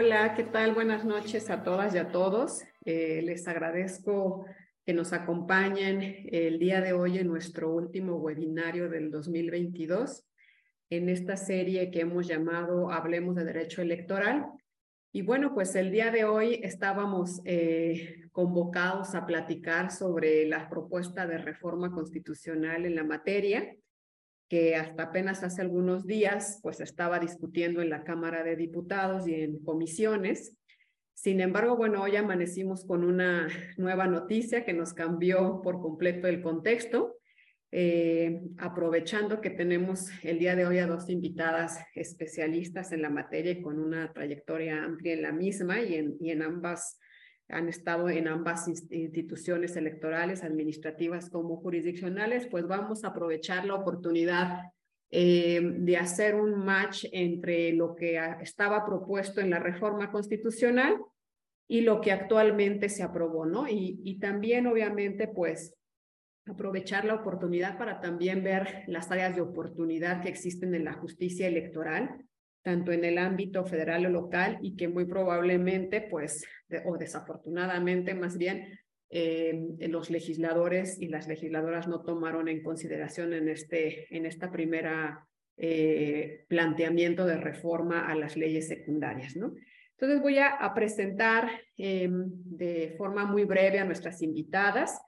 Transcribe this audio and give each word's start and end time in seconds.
Hola, 0.00 0.32
¿qué 0.36 0.44
tal? 0.44 0.74
Buenas 0.74 1.04
noches 1.04 1.50
a 1.50 1.64
todas 1.64 1.92
y 1.92 1.98
a 1.98 2.12
todos. 2.12 2.62
Eh, 2.84 3.20
les 3.24 3.48
agradezco 3.48 4.46
que 4.86 4.94
nos 4.94 5.12
acompañen 5.12 6.28
el 6.30 6.60
día 6.60 6.80
de 6.80 6.92
hoy 6.92 7.18
en 7.18 7.26
nuestro 7.26 7.74
último 7.74 8.14
webinario 8.14 8.88
del 8.88 9.10
2022, 9.10 10.24
en 10.90 11.08
esta 11.08 11.36
serie 11.36 11.90
que 11.90 12.02
hemos 12.02 12.28
llamado 12.28 12.92
Hablemos 12.92 13.34
de 13.34 13.44
Derecho 13.44 13.82
Electoral. 13.82 14.46
Y 15.10 15.22
bueno, 15.22 15.52
pues 15.52 15.74
el 15.74 15.90
día 15.90 16.12
de 16.12 16.24
hoy 16.24 16.60
estábamos 16.62 17.40
eh, 17.44 18.20
convocados 18.30 19.16
a 19.16 19.26
platicar 19.26 19.90
sobre 19.90 20.46
la 20.46 20.68
propuesta 20.70 21.26
de 21.26 21.38
reforma 21.38 21.90
constitucional 21.90 22.86
en 22.86 22.94
la 22.94 23.02
materia 23.02 23.74
que 24.48 24.76
hasta 24.76 25.04
apenas 25.04 25.42
hace 25.42 25.60
algunos 25.60 26.06
días 26.06 26.60
pues 26.62 26.80
estaba 26.80 27.18
discutiendo 27.18 27.82
en 27.82 27.90
la 27.90 28.04
Cámara 28.04 28.42
de 28.42 28.56
Diputados 28.56 29.28
y 29.28 29.34
en 29.34 29.58
comisiones. 29.62 30.56
Sin 31.14 31.40
embargo, 31.40 31.76
bueno, 31.76 32.02
hoy 32.02 32.16
amanecimos 32.16 32.84
con 32.86 33.04
una 33.04 33.48
nueva 33.76 34.06
noticia 34.06 34.64
que 34.64 34.72
nos 34.72 34.94
cambió 34.94 35.60
por 35.62 35.80
completo 35.80 36.28
el 36.28 36.40
contexto, 36.40 37.16
eh, 37.70 38.40
aprovechando 38.56 39.42
que 39.42 39.50
tenemos 39.50 40.08
el 40.22 40.38
día 40.38 40.56
de 40.56 40.66
hoy 40.66 40.78
a 40.78 40.86
dos 40.86 41.10
invitadas 41.10 41.78
especialistas 41.94 42.92
en 42.92 43.02
la 43.02 43.10
materia 43.10 43.52
y 43.52 43.60
con 43.60 43.78
una 43.78 44.10
trayectoria 44.14 44.82
amplia 44.82 45.12
en 45.12 45.22
la 45.22 45.32
misma 45.32 45.82
y 45.82 45.96
en, 45.96 46.16
y 46.18 46.30
en 46.30 46.40
ambas 46.40 46.98
han 47.48 47.68
estado 47.68 48.10
en 48.10 48.28
ambas 48.28 48.68
instituciones 48.68 49.76
electorales, 49.76 50.44
administrativas 50.44 51.30
como 51.30 51.56
jurisdiccionales, 51.56 52.46
pues 52.46 52.66
vamos 52.66 53.04
a 53.04 53.08
aprovechar 53.08 53.64
la 53.64 53.74
oportunidad 53.74 54.70
eh, 55.10 55.60
de 55.62 55.96
hacer 55.96 56.34
un 56.34 56.54
match 56.54 57.06
entre 57.12 57.72
lo 57.72 57.94
que 57.94 58.20
estaba 58.42 58.84
propuesto 58.84 59.40
en 59.40 59.50
la 59.50 59.58
reforma 59.58 60.10
constitucional 60.10 60.98
y 61.66 61.80
lo 61.80 62.00
que 62.00 62.12
actualmente 62.12 62.90
se 62.90 63.02
aprobó, 63.02 63.46
¿no? 63.46 63.66
Y, 63.66 64.00
y 64.04 64.18
también, 64.18 64.66
obviamente, 64.66 65.28
pues 65.28 65.74
aprovechar 66.46 67.04
la 67.04 67.14
oportunidad 67.14 67.78
para 67.78 68.00
también 68.00 68.42
ver 68.42 68.84
las 68.86 69.10
áreas 69.10 69.34
de 69.34 69.42
oportunidad 69.42 70.22
que 70.22 70.28
existen 70.28 70.74
en 70.74 70.84
la 70.84 70.94
justicia 70.94 71.46
electoral 71.46 72.27
tanto 72.68 72.92
en 72.92 73.02
el 73.02 73.16
ámbito 73.16 73.64
federal 73.64 74.04
o 74.04 74.10
local 74.10 74.58
y 74.60 74.76
que 74.76 74.88
muy 74.88 75.06
probablemente, 75.06 76.02
pues, 76.02 76.44
o 76.84 76.98
desafortunadamente 76.98 78.12
más 78.12 78.36
bien, 78.36 78.78
eh, 79.08 79.58
los 79.88 80.10
legisladores 80.10 81.00
y 81.00 81.08
las 81.08 81.28
legisladoras 81.28 81.88
no 81.88 82.02
tomaron 82.02 82.46
en 82.46 82.62
consideración 82.62 83.32
en 83.32 83.48
este 83.48 84.14
en 84.14 84.26
esta 84.26 84.50
primera 84.50 85.26
eh, 85.56 86.44
planteamiento 86.48 87.24
de 87.24 87.38
reforma 87.38 88.06
a 88.06 88.14
las 88.14 88.36
leyes 88.36 88.68
secundarias, 88.68 89.34
¿no? 89.34 89.54
Entonces 89.92 90.20
voy 90.20 90.36
a, 90.38 90.70
presentar 90.74 91.50
em, 91.78 92.26
de 92.44 92.94
forma 92.98 93.24
muy 93.24 93.44
breve 93.44 93.78
a 93.78 93.86
nuestras 93.86 94.20
invitadas. 94.20 95.00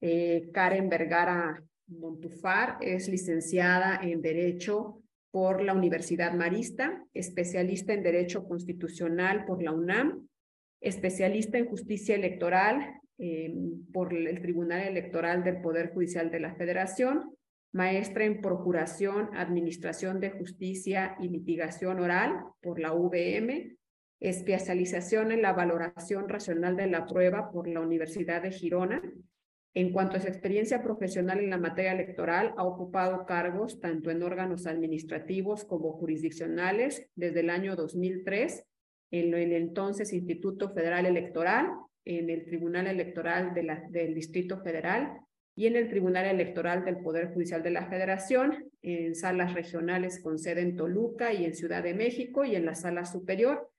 Eh, 0.00 0.50
Karen 0.52 0.88
Vergara 0.88 1.62
Montufar 1.86 2.78
es 2.80 3.08
licenciada 3.08 4.00
en 4.02 4.20
Derecho 4.20 5.03
por 5.34 5.64
la 5.64 5.74
Universidad 5.74 6.32
Marista, 6.32 7.04
especialista 7.12 7.92
en 7.92 8.04
Derecho 8.04 8.46
Constitucional 8.46 9.44
por 9.44 9.60
la 9.60 9.72
UNAM, 9.72 10.28
especialista 10.80 11.58
en 11.58 11.66
Justicia 11.66 12.14
Electoral 12.14 13.00
eh, 13.18 13.52
por 13.92 14.14
el 14.14 14.40
Tribunal 14.40 14.82
Electoral 14.82 15.42
del 15.42 15.60
Poder 15.60 15.92
Judicial 15.92 16.30
de 16.30 16.38
la 16.38 16.54
Federación, 16.54 17.34
maestra 17.72 18.24
en 18.24 18.40
Procuración, 18.40 19.30
Administración 19.34 20.20
de 20.20 20.30
Justicia 20.30 21.16
y 21.18 21.28
Mitigación 21.28 21.98
Oral 21.98 22.44
por 22.62 22.78
la 22.78 22.92
UVM, 22.92 23.76
especialización 24.20 25.32
en 25.32 25.42
la 25.42 25.52
valoración 25.52 26.28
racional 26.28 26.76
de 26.76 26.86
la 26.86 27.06
prueba 27.06 27.50
por 27.50 27.66
la 27.66 27.80
Universidad 27.80 28.40
de 28.40 28.52
Girona 28.52 29.02
en 29.74 29.92
cuanto 29.92 30.16
a 30.16 30.20
su 30.20 30.28
experiencia 30.28 30.82
profesional 30.82 31.40
en 31.40 31.50
la 31.50 31.58
materia 31.58 31.92
electoral, 31.92 32.54
ha 32.56 32.64
ocupado 32.64 33.26
cargos 33.26 33.80
tanto 33.80 34.10
en 34.10 34.22
órganos 34.22 34.66
administrativos 34.66 35.64
como 35.64 35.92
jurisdiccionales 35.92 37.08
desde 37.16 37.40
el 37.40 37.50
año 37.50 37.74
2003 37.74 38.64
en 39.10 39.34
el 39.34 39.52
entonces 39.52 40.12
Instituto 40.12 40.72
Federal 40.72 41.06
Electoral, 41.06 41.68
en 42.04 42.30
el 42.30 42.44
Tribunal 42.44 42.86
Electoral 42.86 43.52
del 43.54 44.14
Distrito 44.14 44.60
Federal 44.62 45.18
y 45.56 45.66
en 45.66 45.76
el 45.76 45.88
Tribunal 45.88 46.26
Electoral 46.26 46.84
del 46.84 46.98
Poder 46.98 47.32
Judicial 47.32 47.62
de 47.62 47.70
la 47.70 47.86
Federación, 47.88 48.70
en 48.82 49.14
salas 49.14 49.54
regionales 49.54 50.20
con 50.20 50.38
sede 50.38 50.62
en 50.62 50.76
Toluca 50.76 51.32
y 51.32 51.44
en 51.44 51.54
Ciudad 51.54 51.82
de 51.82 51.94
México 51.94 52.44
y 52.44 52.56
en 52.56 52.66
la 52.66 52.74
sala 52.74 53.04
superior 53.04 53.70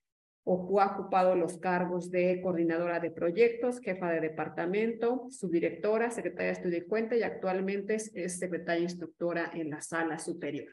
o 0.48 0.80
ha 0.80 0.94
ocupado 0.94 1.36
los 1.36 1.58
cargos 1.58 2.12
de 2.12 2.40
coordinadora 2.42 3.00
de 3.00 3.10
proyectos, 3.10 3.80
jefa 3.80 4.12
de 4.12 4.22
departamento, 4.22 5.26
subdirectora, 5.32 6.12
secretaria 6.12 6.48
de 6.48 6.54
estudio 6.54 6.78
y 6.78 6.88
cuenta 6.88 7.16
y 7.16 7.24
actualmente 7.24 7.96
es, 7.96 8.38
secretaria 8.38 8.84
instructora 8.84 9.50
en 9.54 9.72
la 9.72 9.82
sala 9.82 10.20
superior. 10.20 10.72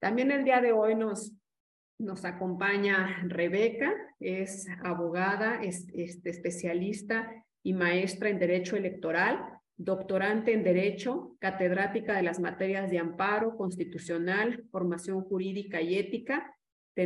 También 0.00 0.30
el 0.30 0.42
día 0.42 0.62
de 0.62 0.72
hoy 0.72 0.94
nos, 0.94 1.34
nos 1.98 2.24
acompaña 2.24 3.24
Rebeca, 3.26 3.92
es 4.20 4.66
abogada, 4.82 5.62
es, 5.62 5.86
es 5.94 6.24
especialista 6.24 7.30
y 7.62 7.74
maestra 7.74 8.30
en 8.30 8.38
Derecho 8.38 8.76
Electoral, 8.76 9.38
doctorante 9.76 10.54
en 10.54 10.64
Derecho, 10.64 11.36
catedrática 11.40 12.16
de 12.16 12.22
las 12.22 12.40
materias 12.40 12.90
de 12.90 13.00
amparo 13.00 13.54
constitucional, 13.54 14.64
formación 14.70 15.20
jurídica 15.24 15.82
y 15.82 15.98
ética, 15.98 16.54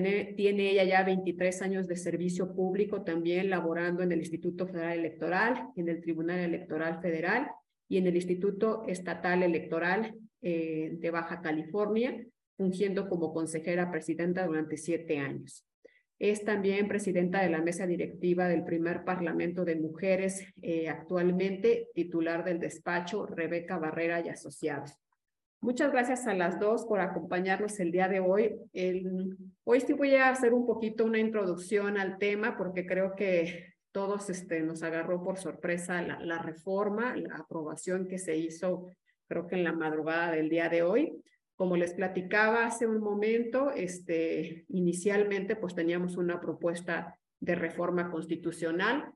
tiene, 0.01 0.71
ella 0.71 0.85
ya 0.85 1.03
23 1.03 1.61
años 1.61 1.87
de 1.87 1.97
servicio 1.97 2.55
público 2.55 3.03
también 3.03 3.51
laborando 3.51 4.03
en 4.03 4.11
el 4.11 4.21
Instituto 4.21 4.67
Federal 4.67 4.99
Electoral, 4.99 5.69
en 5.77 5.91
el 5.91 6.01
Tribunal 6.01 6.39
Electoral 6.39 7.03
Federal 7.03 7.51
y 7.89 7.99
en 7.99 8.07
el 8.07 8.17
Instituto 8.17 8.85
Estatal 8.89 9.43
Electoral 9.43 10.15
eh, 10.41 10.93
de 10.95 11.11
Baja 11.11 11.43
California, 11.43 12.25
fungiendo 12.57 13.07
como 13.07 13.35
consejera 13.35 13.91
presidenta 13.91 14.47
durante 14.47 14.79
siete 14.79 15.19
años. 15.19 15.67
Es 16.19 16.43
también 16.43 16.89
presidenta 16.89 17.43
de 17.43 17.51
la 17.51 17.61
mesa 17.61 17.87
directiva 17.87 18.49
del 18.49 18.65
primer 18.65 19.05
Parlamento 19.05 19.67
de 19.67 19.77
Mujeres, 19.77 20.47
eh, 20.63 20.89
actualmente 20.89 21.89
titular 21.95 22.45
del 22.45 22.61
despacho 22.61 23.27
Rebeca 23.27 23.77
Barrera 23.77 24.25
y 24.25 24.31
Asociados. 24.31 25.02
Muchas 25.63 25.93
gracias 25.93 26.27
a 26.27 26.35
las 26.35 26.59
dos 26.59 26.85
por 26.87 26.99
acompañarnos 26.99 27.79
el 27.79 27.93
día 27.93 28.09
de 28.09 28.19
hoy. 28.19 28.57
hoy 29.63 29.81
sí 29.81 29.93
voy 29.93 30.17
a 30.17 30.29
hacer 30.29 30.55
un 30.55 30.67
poquito 30.67 31.05
una 31.05 31.21
introducción 31.21 31.99
al 31.99 32.19
tema 32.19 32.57
porque 32.57 32.85
creo 32.85 33.15
que 33.15 33.73
todos 33.93 34.29
este, 34.29 34.61
nos 34.63 34.83
agarró 34.83 35.23
por 35.23 35.39
sorpresa 35.39 36.03
la, 36.03 36.19
la 36.19 36.39
reforma, 36.39 37.15
la 37.15 37.37
aprobación 37.37 38.09
que 38.09 38.19
se 38.19 38.37
hizo 38.37 38.91
creo 39.29 39.47
que 39.47 39.55
en 39.55 39.63
la 39.63 39.73
madrugada 39.73 40.33
del 40.33 40.49
día 40.49 40.69
de 40.69 40.83
hoy. 40.83 41.23
Como 41.55 41.77
les 41.77 41.95
platicaba 41.95 42.67
hace 42.67 42.89
un 42.89 42.99
momento, 42.99 43.71
este, 43.71 44.65
inicialmente 44.69 45.55
pues 45.55 45.77
teníamos 45.77 46.17
una 46.17 46.41
propuesta 46.41 47.17
de 47.39 47.55
reforma 47.55 48.11
constitucional 48.11 49.13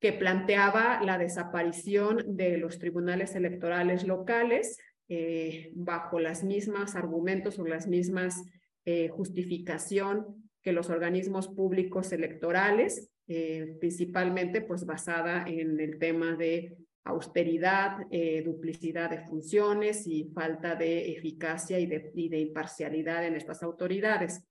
que 0.00 0.12
planteaba 0.12 1.00
la 1.04 1.16
desaparición 1.16 2.36
de 2.36 2.58
los 2.58 2.80
tribunales 2.80 3.36
electorales 3.36 4.04
locales, 4.04 4.78
eh, 5.08 5.70
bajo 5.74 6.18
las 6.18 6.42
mismas 6.42 6.96
argumentos 6.96 7.58
o 7.58 7.66
las 7.66 7.86
mismas 7.86 8.42
eh, 8.84 9.08
justificación 9.08 10.50
que 10.62 10.72
los 10.72 10.90
organismos 10.90 11.46
públicos 11.48 12.10
electorales, 12.12 13.10
eh, 13.28 13.76
principalmente 13.78 14.62
pues 14.62 14.84
basada 14.84 15.44
en 15.46 15.78
el 15.78 15.98
tema 15.98 16.34
de 16.34 16.76
austeridad, 17.04 17.98
duplicidad 18.44 19.10
de 19.10 19.20
funciones 19.20 20.08
y 20.08 20.24
falta 20.34 20.74
de 20.74 21.12
eficacia 21.12 21.78
y 21.78 21.86
de, 21.86 22.10
y 22.14 22.28
de 22.28 22.40
imparcialidad 22.40 23.24
en 23.24 23.36
estas 23.36 23.62
autoridades. 23.62 24.42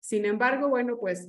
Sin 0.00 0.24
embargo, 0.24 0.70
bueno, 0.70 0.96
pues 0.98 1.28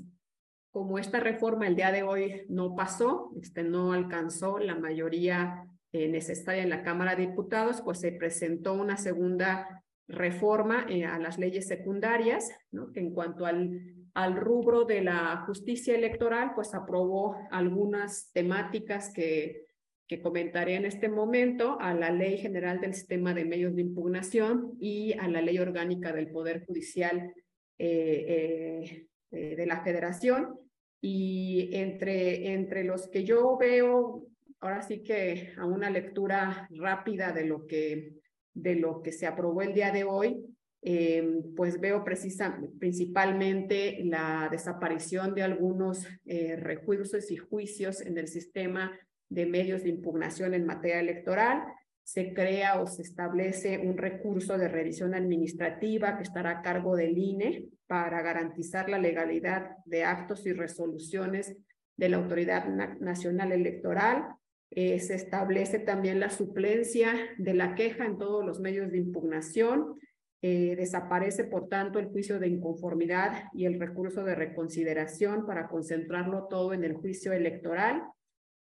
como 0.72 0.98
esta 0.98 1.20
reforma 1.20 1.68
el 1.68 1.76
día 1.76 1.92
de 1.92 2.04
hoy 2.04 2.46
no 2.48 2.76
pasó, 2.76 3.32
este, 3.42 3.64
no 3.64 3.92
alcanzó 3.92 4.58
la 4.58 4.76
mayoría 4.76 5.69
eh, 5.92 6.08
necesaria 6.08 6.64
en 6.64 6.70
la 6.70 6.84
Cámara 6.84 7.16
de 7.16 7.28
Diputados, 7.28 7.82
pues 7.82 8.00
se 8.00 8.12
presentó 8.12 8.74
una 8.74 8.98
segunda 8.98 9.84
reforma 10.08 10.86
eh, 10.90 11.06
a 11.06 11.18
las 11.20 11.38
leyes 11.38 11.68
secundarias, 11.68 12.50
que 12.94 13.00
en 13.00 13.14
cuanto 13.14 13.46
al, 13.46 13.82
al 14.14 14.36
rubro 14.36 14.86
de 14.86 15.02
la 15.02 15.44
justicia 15.46 15.96
electoral, 15.96 16.52
pues 16.54 16.74
aprobó 16.74 17.38
algunas 17.52 18.32
temáticas 18.34 19.12
que, 19.14 19.66
que 20.08 20.22
comentaré 20.22 20.76
en 20.76 20.86
este 20.86 21.08
momento, 21.08 21.78
a 21.80 21.94
la 21.94 22.12
Ley 22.12 22.38
General 22.38 22.80
del 22.82 22.96
Sistema 22.96 23.34
de 23.34 23.46
Medios 23.46 23.76
de 23.76 23.84
Impugnación 23.84 24.76
y 24.80 25.14
a 25.14 25.28
la 25.28 25.42
Ley 25.42 25.60
Orgánica 25.60 26.12
del 26.12 26.32
Poder 26.32 26.66
Judicial 26.66 27.34
eh, 27.78 29.08
de 29.30 29.66
la 29.68 29.84
Federación. 29.84 30.56
Y 31.02 31.70
entre, 31.74 32.54
entre 32.54 32.84
los 32.84 33.08
que 33.08 33.24
yo 33.24 33.56
veo 33.58 34.29
ahora 34.60 34.82
sí 34.82 35.04
que 35.04 35.54
a 35.58 35.66
una 35.66 35.90
lectura 35.90 36.68
rápida 36.72 37.32
de 37.32 37.46
lo 37.46 37.66
que, 37.66 38.14
de 38.54 38.76
lo 38.76 39.02
que 39.02 39.12
se 39.12 39.28
aprobó 39.28 39.62
el 39.62 39.74
día 39.74 39.92
de 39.92 40.04
hoy, 40.04 40.46
eh, 40.82 41.42
pues 41.58 41.80
veo 41.80 42.04
precisa, 42.04 42.58
principalmente 42.80 44.00
la 44.06 44.48
desaparición 44.50 45.36
de 45.36 45.44
algunos 45.44 46.08
eh, 46.26 46.56
recursos 46.56 47.32
y 47.32 47.38
juicios 47.38 48.02
en 48.02 48.18
el 48.18 48.28
sistema 48.28 48.98
de 49.28 49.46
medios 49.46 49.84
de 49.84 49.90
impugnación 49.90 50.54
en 50.54 50.66
materia 50.66 51.00
electoral. 51.00 51.64
Se 52.04 52.34
crea 52.34 52.82
o 52.82 52.88
se 52.88 53.04
establece 53.04 53.78
un 53.78 53.98
recurso 53.98 54.58
de 54.58 54.68
revisión 54.68 55.14
administrativa 55.14 56.18
que 56.18 56.24
estará 56.24 56.52
a 56.52 56.62
cargo 56.62 56.96
del 56.96 57.18
INE 57.18 57.68
para 57.86 58.22
garantizar 58.22 58.90
la 58.90 58.98
legalidad 58.98 59.72
de 59.86 60.06
actos 60.06 60.46
y 60.48 60.54
resoluciones 60.54 61.56
de 61.98 62.10
la 62.10 62.18
Autoridad 62.18 62.66
Nacional 63.00 63.52
Electoral. 63.52 64.39
Eh, 64.72 65.00
se 65.00 65.16
establece 65.16 65.80
también 65.80 66.20
la 66.20 66.30
suplencia 66.30 67.14
de 67.38 67.54
la 67.54 67.76
queja 67.76 68.06
en 68.06 68.18
todos 68.18 68.46
los 68.46 68.60
medios 68.60 68.92
de 68.92 69.00
impugnación. 69.00 70.00
Eh, 70.42 70.76
desaparece, 70.78 71.44
por 71.44 71.68
tanto, 71.68 72.00
el 72.00 72.08
juicio 72.08 72.40
de 72.40 72.48
inconformidad 72.48 73.46
y 73.54 73.66
el 73.66 73.80
recurso 73.80 74.24
de 74.24 74.36
reconsideración 74.36 75.46
para 75.46 75.68
concentrarlo 75.68 76.48
todo 76.48 76.74
en 76.74 76.84
el 76.84 76.94
juicio 76.94 77.34
electoral. 77.34 78.04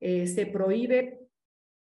Eh, 0.01 0.27
se 0.27 0.47
prohíbe 0.47 1.21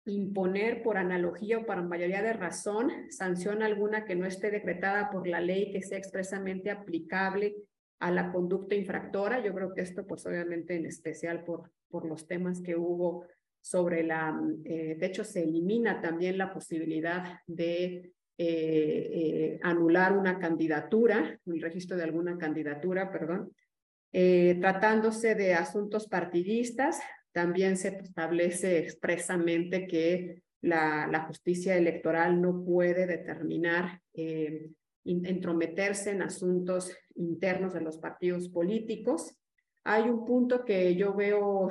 imponer 0.05 0.83
por 0.83 0.97
analogía 0.97 1.59
o 1.59 1.67
por 1.67 1.83
mayoría 1.85 2.23
de 2.23 2.33
razón 2.33 2.91
sanción 3.11 3.63
alguna 3.63 4.07
que 4.07 4.17
no 4.17 4.27
esté 4.27 4.51
decretada 4.51 5.11
por 5.11 5.29
la 5.29 5.41
ley 5.41 5.71
que 5.71 5.83
sea 5.83 5.99
expresamente 5.99 6.71
aplicable 6.71 7.55
a 8.01 8.11
la 8.11 8.33
conducta 8.33 8.75
infractora. 8.75 9.45
Yo 9.45 9.55
creo 9.55 9.75
que 9.75 9.83
esto, 9.83 10.07
pues 10.07 10.25
obviamente 10.27 10.75
en 10.77 10.87
especial 10.87 11.45
por, 11.45 11.71
por 11.89 12.07
los 12.07 12.27
temas 12.27 12.61
que 12.63 12.75
hubo 12.75 13.27
sobre 13.61 14.03
la, 14.03 14.41
eh, 14.65 14.97
de 14.99 15.07
hecho 15.07 15.25
se 15.25 15.43
elimina 15.43 16.01
también 16.01 16.39
la 16.39 16.53
posibilidad 16.53 17.41
de 17.47 17.87
eh, 17.87 18.13
eh, 18.39 19.61
anular 19.63 20.17
una 20.17 20.39
candidatura, 20.39 21.39
el 21.45 21.61
registro 21.61 21.97
de 21.97 22.05
alguna 22.05 22.39
candidatura, 22.39 23.11
perdón. 23.11 23.53
tratándose 24.11 25.35
de 25.35 25.55
asuntos 25.55 26.09
partidistas, 26.09 27.01
también 27.33 27.77
se 27.77 27.89
establece 27.89 28.79
expresamente 28.79 29.87
que 29.87 30.43
la, 30.63 31.07
la 31.07 31.27
justicia 31.27 31.77
electoral 31.77 32.41
no 32.41 32.65
puede 32.65 33.07
determinar 33.07 34.01
entrometerse 35.05 36.11
en 36.11 36.23
asuntos 36.23 36.97
internos 37.17 37.75
de 37.75 37.83
los 37.83 37.99
partidos 37.99 38.49
políticos. 38.49 39.37
Hay 39.85 40.09
un 40.09 40.25
punto 40.25 40.65
que 40.65 40.97
yo 40.97 41.15
veo 41.15 41.69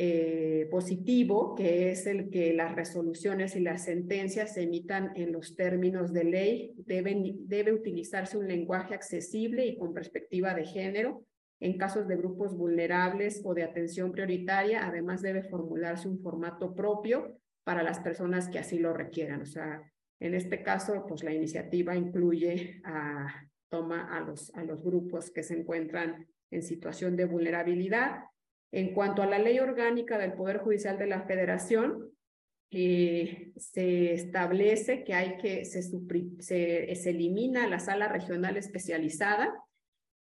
eh, 0.00 0.68
positivo, 0.70 1.56
que 1.56 1.90
es 1.90 2.06
el 2.06 2.30
que 2.30 2.52
las 2.52 2.76
resoluciones 2.76 3.56
y 3.56 3.60
las 3.60 3.82
sentencias 3.82 4.54
se 4.54 4.62
emitan 4.62 5.10
en 5.16 5.32
los 5.32 5.56
términos 5.56 6.12
de 6.12 6.22
ley. 6.22 6.74
Deben, 6.76 7.48
debe 7.48 7.72
utilizarse 7.72 8.38
un 8.38 8.46
lenguaje 8.46 8.94
accesible 8.94 9.66
y 9.66 9.76
con 9.76 9.92
perspectiva 9.92 10.54
de 10.54 10.64
género. 10.64 11.24
En 11.58 11.76
casos 11.76 12.06
de 12.06 12.14
grupos 12.14 12.56
vulnerables 12.56 13.42
o 13.44 13.54
de 13.54 13.64
atención 13.64 14.12
prioritaria, 14.12 14.86
además 14.86 15.20
debe 15.20 15.42
formularse 15.42 16.06
un 16.06 16.20
formato 16.20 16.76
propio 16.76 17.36
para 17.64 17.82
las 17.82 17.98
personas 17.98 18.48
que 18.48 18.60
así 18.60 18.78
lo 18.78 18.92
requieran. 18.92 19.42
O 19.42 19.46
sea, 19.46 19.82
en 20.20 20.34
este 20.34 20.62
caso, 20.62 21.06
pues 21.08 21.24
la 21.24 21.34
iniciativa 21.34 21.96
incluye 21.96 22.80
a, 22.84 23.26
toma 23.68 24.16
a 24.16 24.20
los, 24.20 24.54
a 24.54 24.62
los 24.62 24.80
grupos 24.80 25.32
que 25.32 25.42
se 25.42 25.58
encuentran 25.58 26.28
en 26.52 26.62
situación 26.62 27.16
de 27.16 27.24
vulnerabilidad. 27.24 28.20
En 28.70 28.92
cuanto 28.94 29.22
a 29.22 29.26
la 29.26 29.38
ley 29.38 29.58
orgánica 29.58 30.18
del 30.18 30.34
Poder 30.34 30.58
Judicial 30.58 30.98
de 30.98 31.06
la 31.06 31.22
Federación, 31.22 32.10
eh, 32.70 33.52
se 33.56 34.12
establece 34.12 35.04
que 35.04 35.14
hay 35.14 35.38
que, 35.38 35.64
se, 35.64 35.82
se, 35.82 36.94
se 36.94 37.10
elimina 37.10 37.66
la 37.66 37.78
sala 37.78 38.08
regional 38.08 38.58
especializada 38.58 39.54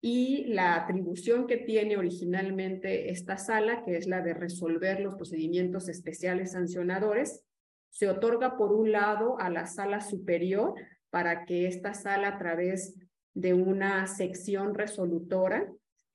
y 0.02 0.46
la 0.46 0.76
atribución 0.76 1.48
que 1.48 1.58
tiene 1.58 1.98
originalmente 1.98 3.12
esta 3.12 3.38
sala, 3.38 3.84
que 3.84 3.98
es 3.98 4.08
la 4.08 4.22
de 4.22 4.34
resolver 4.34 5.02
los 5.02 5.16
procedimientos 5.16 5.90
especiales 5.90 6.54
sancionadores, 6.54 7.44
se 7.90 8.08
otorga 8.08 8.56
por 8.56 8.72
un 8.72 8.92
lado 8.92 9.38
a 9.40 9.50
la 9.50 9.66
sala 9.66 10.00
superior 10.00 10.76
para 11.10 11.44
que 11.46 11.68
esta 11.68 11.94
sala 11.94 12.30
a 12.30 12.38
través 12.38 12.96
de 13.34 13.54
una 13.54 14.08
sección 14.08 14.74
resolutora 14.76 15.70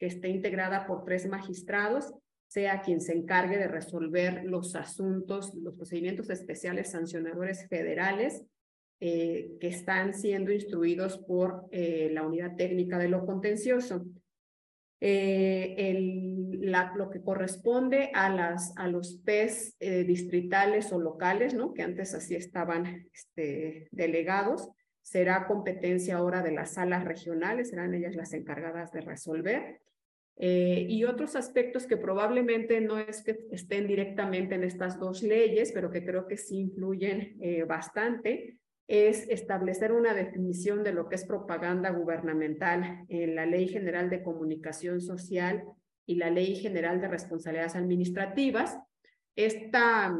que 0.05 0.09
esté 0.09 0.29
integrada 0.29 0.87
por 0.87 1.03
tres 1.03 1.27
magistrados 1.27 2.13
sea 2.47 2.83
quien 2.83 3.01
se 3.01 3.15
encargue 3.15 3.57
de 3.57 3.69
resolver 3.69 4.45
los 4.45 4.77
asuntos, 4.77 5.55
los 5.55 5.77
procedimientos 5.77 6.29
especiales 6.29 6.91
sancionadores 6.91 7.67
federales 7.71 8.45
eh, 9.01 9.53
que 9.59 9.69
están 9.69 10.13
siendo 10.13 10.53
instruidos 10.53 11.17
por 11.17 11.65
eh, 11.73 12.11
la 12.13 12.27
unidad 12.27 12.55
técnica 12.55 12.99
de 12.99 13.09
lo 13.09 13.25
contencioso. 13.25 14.05
Eh, 15.01 15.75
el, 15.79 16.71
lo 16.97 17.09
que 17.09 17.23
corresponde 17.23 18.11
a, 18.13 18.29
las, 18.29 18.77
a 18.77 18.89
los 18.89 19.23
PES 19.25 19.79
distritales 20.07 20.93
o 20.93 21.01
locales, 21.01 21.55
¿no? 21.55 21.73
que 21.73 21.83
antes 21.83 22.15
así 22.15 22.35
estaban 22.35 23.07
este, 23.11 23.89
delegados, 23.91 24.69
será 25.01 25.47
competencia 25.47 26.17
ahora 26.17 26.43
de 26.43 26.53
las 26.53 26.75
salas 26.75 27.05
regionales, 27.05 27.71
serán 27.71 27.95
ellas 27.95 28.17
las 28.17 28.35
encargadas 28.35 28.93
de 28.93 29.01
resolver. 29.01 29.81
Eh, 30.37 30.87
y 30.89 31.05
otros 31.05 31.37
aspectos 31.37 31.87
que 31.87 31.97
probablemente 31.97 32.81
no 32.81 32.99
es 32.99 33.23
que 33.23 33.47
estén 33.53 33.87
directamente 33.87 34.55
en 34.57 34.65
estas 34.65 34.99
dos 34.99 35.23
leyes, 35.23 35.73
pero 35.73 35.91
que 35.91 36.05
creo 36.05 36.27
que 36.27 36.37
sí 36.37 36.59
influyen 36.59 37.39
bastante, 37.69 38.59
es 38.87 39.29
establecer 39.29 39.93
una 39.93 40.13
definición 40.13 40.83
de 40.83 40.93
lo 40.93 41.09
que 41.09 41.15
es 41.15 41.25
propaganda 41.25 41.91
gubernamental 41.91 43.05
en 43.09 43.35
la 43.35 43.47
Ley 43.47 43.69
General 43.69 44.11
de 44.11 44.23
Comunicación 44.23 45.01
Social 45.01 45.65
y 46.07 46.17
la 46.17 46.31
Ley 46.31 46.57
General 46.57 47.01
de 47.01 47.09
Responsabilidades 47.09 47.77
Administrativas. 47.77 48.79
Esta, 49.37 50.17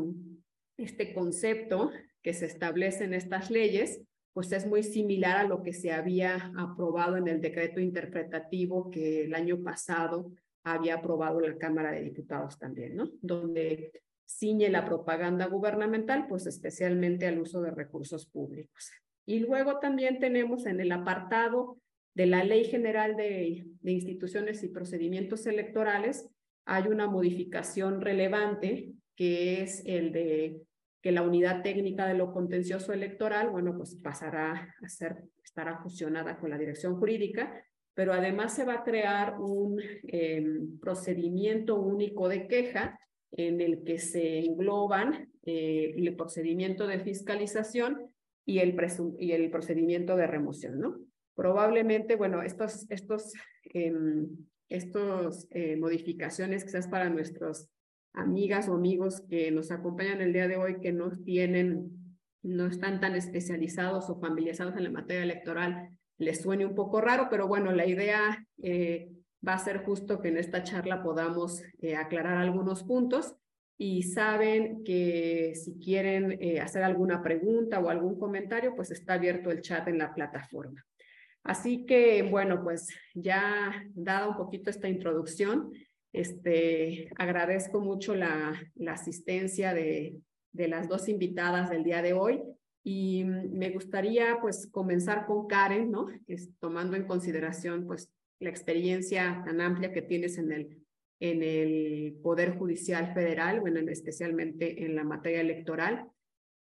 este 0.79 1.13
concepto 1.13 1.91
que 2.23 2.33
se 2.33 2.47
establece 2.47 3.05
en 3.05 3.15
estas 3.15 3.51
leyes, 3.51 4.01
pues 4.35 4.53
es 4.53 4.67
muy 4.67 4.83
similar 4.83 5.39
a 5.39 5.49
lo 5.49 5.63
que 5.63 5.73
se 5.73 5.93
había 5.93 6.53
aprobado 6.59 7.17
en 7.17 7.29
el 7.29 7.41
decreto 7.41 7.81
interpretativo 7.81 8.91
que 8.91 9.25
el 9.25 9.35
año 9.35 9.63
pasado 9.63 10.33
había 10.65 10.97
aprobado 10.97 11.41
la 11.41 11.57
Cámara 11.57 11.93
de 11.93 12.03
Diputados 12.03 12.59
también, 12.59 12.97
¿no? 12.97 13.11
Donde 13.23 13.93
ciñe 14.27 14.69
la 14.71 14.85
propaganda 14.85 15.47
gubernamental, 15.47 16.27
pues 16.27 16.47
especialmente 16.47 17.27
al 17.27 17.39
uso 17.39 17.63
de 17.63 17.71
recursos 17.71 18.27
públicos. 18.27 18.91
Y 19.25 19.39
luego 19.39 19.79
también 19.79 20.19
tenemos 20.19 20.67
en 20.67 20.81
el 20.81 20.91
apartado 20.93 21.79
de 22.15 22.27
la 22.27 22.45
Ley 22.45 22.65
General 22.65 23.17
de, 23.17 23.65
Instituciones 23.83 24.63
y 24.63 24.69
Procedimientos 24.69 25.47
Electorales, 25.47 26.29
hay 26.65 26.85
una 26.89 27.07
modificación 27.09 28.01
relevante 28.01 28.93
que 29.17 29.63
es 29.63 29.83
el 29.85 30.13
de 30.13 30.63
que 31.05 31.13
la 31.13 31.21
unidad 31.21 31.63
técnica 31.63 32.07
de 32.07 32.15
lo 32.15 32.33
contencioso 32.33 32.95
electoral, 32.95 33.51
bueno, 33.51 33.77
pues 33.77 33.95
pasará 33.97 34.75
a 34.83 34.89
ser, 34.89 35.23
estará 35.45 35.77
fusionada 35.83 36.39
con 36.39 36.49
la 36.49 36.57
dirección 36.57 36.97
jurídica, 36.97 37.63
pero 37.93 38.15
además 38.15 38.55
se 38.57 38.65
va 38.65 38.77
a 38.77 38.85
crear 38.85 39.39
un 39.39 39.79
em, 40.05 40.79
procedimiento 40.79 41.79
único 41.79 42.27
de 42.27 42.49
queja 42.49 42.99
en 43.33 43.61
el 43.61 43.85
que 43.85 43.99
se 43.99 44.47
engloban 44.47 45.29
eh, 45.45 45.93
el 45.95 46.17
procedimiento 46.17 46.87
de 46.87 47.01
fiscalización 47.01 48.11
y 48.47 48.61
el, 48.61 48.75
y 49.19 49.33
el 49.33 49.51
procedimiento 49.51 50.17
de 50.17 50.27
remoción, 50.27 50.81
¿no? 50.81 50.97
Probablemente, 51.35 52.17
bueno, 52.17 52.41
estos, 52.41 52.91
estos, 52.91 53.35
em, 53.65 54.27
estos 54.71 55.49
eh, 55.51 55.77
modificaciones 55.77 56.65
quizás 56.65 56.89
para 56.89 57.11
nuestros 57.11 57.69
amigas 58.15 58.69
o 58.69 58.75
amigos 58.75 59.23
que 59.29 59.51
nos 59.51 59.71
acompañan 59.71 60.21
el 60.21 60.33
día 60.33 60.49
de 60.49 60.57
hoy 60.57 60.81
que 60.81 60.93
no 60.93 61.11
tienen, 61.11 61.91
no 62.43 62.67
están 62.67 63.01
tan 63.01 63.15
especializados 63.15 64.09
o 64.09 64.19
familiarizados 64.19 64.77
en 64.77 64.85
la 64.85 64.91
materia 64.91 65.23
electoral, 65.23 65.91
les 66.19 66.41
suene 66.41 66.65
un 66.65 66.75
poco 66.75 67.01
raro, 67.01 67.27
pero 67.29 67.49
bueno, 67.49 67.73
la 67.73 67.87
idea 67.87 68.47
eh, 68.63 69.11
va 69.47 69.55
a 69.55 69.59
ser 69.59 69.85
justo 69.85 70.21
que 70.21 70.29
en 70.29 70.39
esta 70.39 70.63
charla 70.63 71.03
podamos 71.03 71.63
eh, 71.81 71.97
aclarar 71.97 72.39
algunos 72.39 72.85
puntos 72.85 73.35
y 73.77 74.05
saben 74.05 74.85
que 74.85 75.53
si 75.57 75.79
quieren 75.81 76.39
eh, 76.41 76.61
hacer 76.61 76.85
alguna 76.85 77.23
pregunta 77.23 77.81
o 77.81 77.91
algún 77.91 78.19
comentario, 78.19 78.75
pues 78.77 78.93
está 78.93 79.15
abierto 79.15 79.51
el 79.51 79.61
chat 79.61 79.89
en 79.89 79.99
la 79.99 80.15
plataforma. 80.15 80.85
Así 81.43 81.85
que, 81.85 82.23
bueno, 82.23 82.63
pues 82.63 82.89
ya 83.15 83.85
dada 83.95 84.29
un 84.29 84.37
poquito 84.37 84.71
esta 84.71 84.89
introducción, 84.89 85.73
este, 86.15 87.11
agradezco 87.17 87.81
mucho 87.81 88.15
la, 88.15 88.55
la 88.77 88.93
asistencia 88.93 89.75
de, 89.75 90.17
de 90.53 90.69
las 90.69 90.89
dos 90.89 91.09
invitadas 91.09 91.69
del 91.69 91.83
día 91.83 92.01
de 92.01 92.15
hoy 92.15 92.41
y 92.85 93.25
me 93.25 93.71
gustaría 93.71 94.39
pues 94.41 94.69
comenzar 94.71 95.27
con 95.27 95.49
Karen, 95.49 95.91
¿no? 95.91 96.07
Es, 96.29 96.51
tomando 96.61 96.97
en 96.97 97.07
consideración 97.07 97.87
pues 97.87 98.11
la 98.39 98.51
experiencia 98.51 99.43
tan 99.45 99.61
amplia 99.61 99.93
que 99.93 100.03
tienes 100.03 100.39
en 100.39 100.53
el, 100.53 100.83
en 101.19 101.43
el 101.43 102.17
Poder 102.23 102.57
Judicial 102.59 103.13
Federal, 103.13 103.61
bueno, 103.61 103.81
especialmente 103.91 104.85
en 104.85 104.95
la 104.95 105.03
materia 105.03 105.41
electoral. 105.41 106.07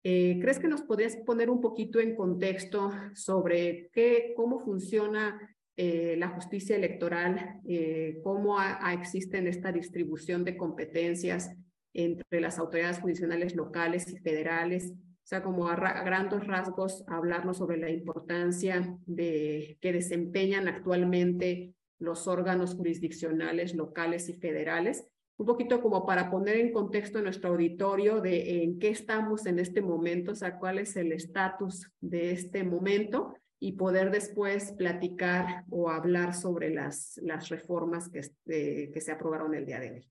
Eh, 0.03 0.39
¿Crees 0.41 0.59
que 0.59 0.69
nos 0.69 0.83
podrías 0.83 1.17
poner 1.19 1.49
un 1.49 1.61
poquito 1.61 2.01
en 2.01 2.17
contexto 2.17 2.91
sobre 3.15 3.91
qué, 3.93 4.33
cómo 4.35 4.59
funciona 4.59 5.54
eh, 5.77 6.15
la 6.19 6.29
justicia 6.29 6.77
electoral, 6.77 7.61
eh, 7.69 8.21
cómo 8.23 8.57
existe 8.93 9.47
esta 9.49 9.73
distribución 9.73 10.45
de 10.45 10.57
competencias 10.57 11.51
entre 11.93 12.41
las 12.41 12.59
autoridades 12.59 13.01
jurisdiccionales 13.01 13.57
locales 13.57 14.09
y 14.13 14.19
federales? 14.19 14.93
O 14.93 15.27
sea, 15.27 15.43
como 15.43 15.69
a, 15.69 15.75
grandes 15.77 16.47
rasgos, 16.47 17.05
hablarnos 17.09 17.59
sobre 17.59 17.79
la 17.79 17.91
importancia 17.91 18.97
de 19.07 19.79
que 19.81 19.93
desempeñan 19.93 20.69
actualmente 20.69 21.75
los 21.99 22.29
órganos 22.29 22.75
jurisdiccionales 22.75 23.75
locales 23.75 24.29
y 24.29 24.35
federales 24.35 25.09
un 25.37 25.47
poquito 25.47 25.83
como 25.83 26.07
para 26.07 26.31
poner 26.31 26.57
en 26.57 26.73
contexto 26.73 27.21
nuestro 27.21 27.51
auditorio 27.51 28.21
de 28.21 28.63
en 28.63 28.79
qué 28.79 28.91
estamos 28.91 29.47
en 29.47 29.59
este 29.59 29.83
momento, 29.83 30.33
o 30.33 30.35
sea, 30.37 30.59
cuál 30.59 30.79
es 30.79 30.97
el 30.97 31.13
estatus 31.13 31.91
de 32.01 32.31
este 32.31 32.63
momento 32.63 33.35
y 33.65 33.73
poder 33.73 34.11
después 34.11 34.73
platicar 34.73 35.65
o 35.71 35.89
hablar 35.89 36.35
sobre 36.35 36.69
las, 36.69 37.19
las 37.23 37.49
reformas 37.49 38.11
que, 38.11 38.19
este, 38.19 38.91
que 38.93 39.01
se 39.01 39.11
aprobaron 39.11 39.55
el 39.55 39.65
día 39.65 39.81
de 39.81 39.91
hoy. 39.91 40.11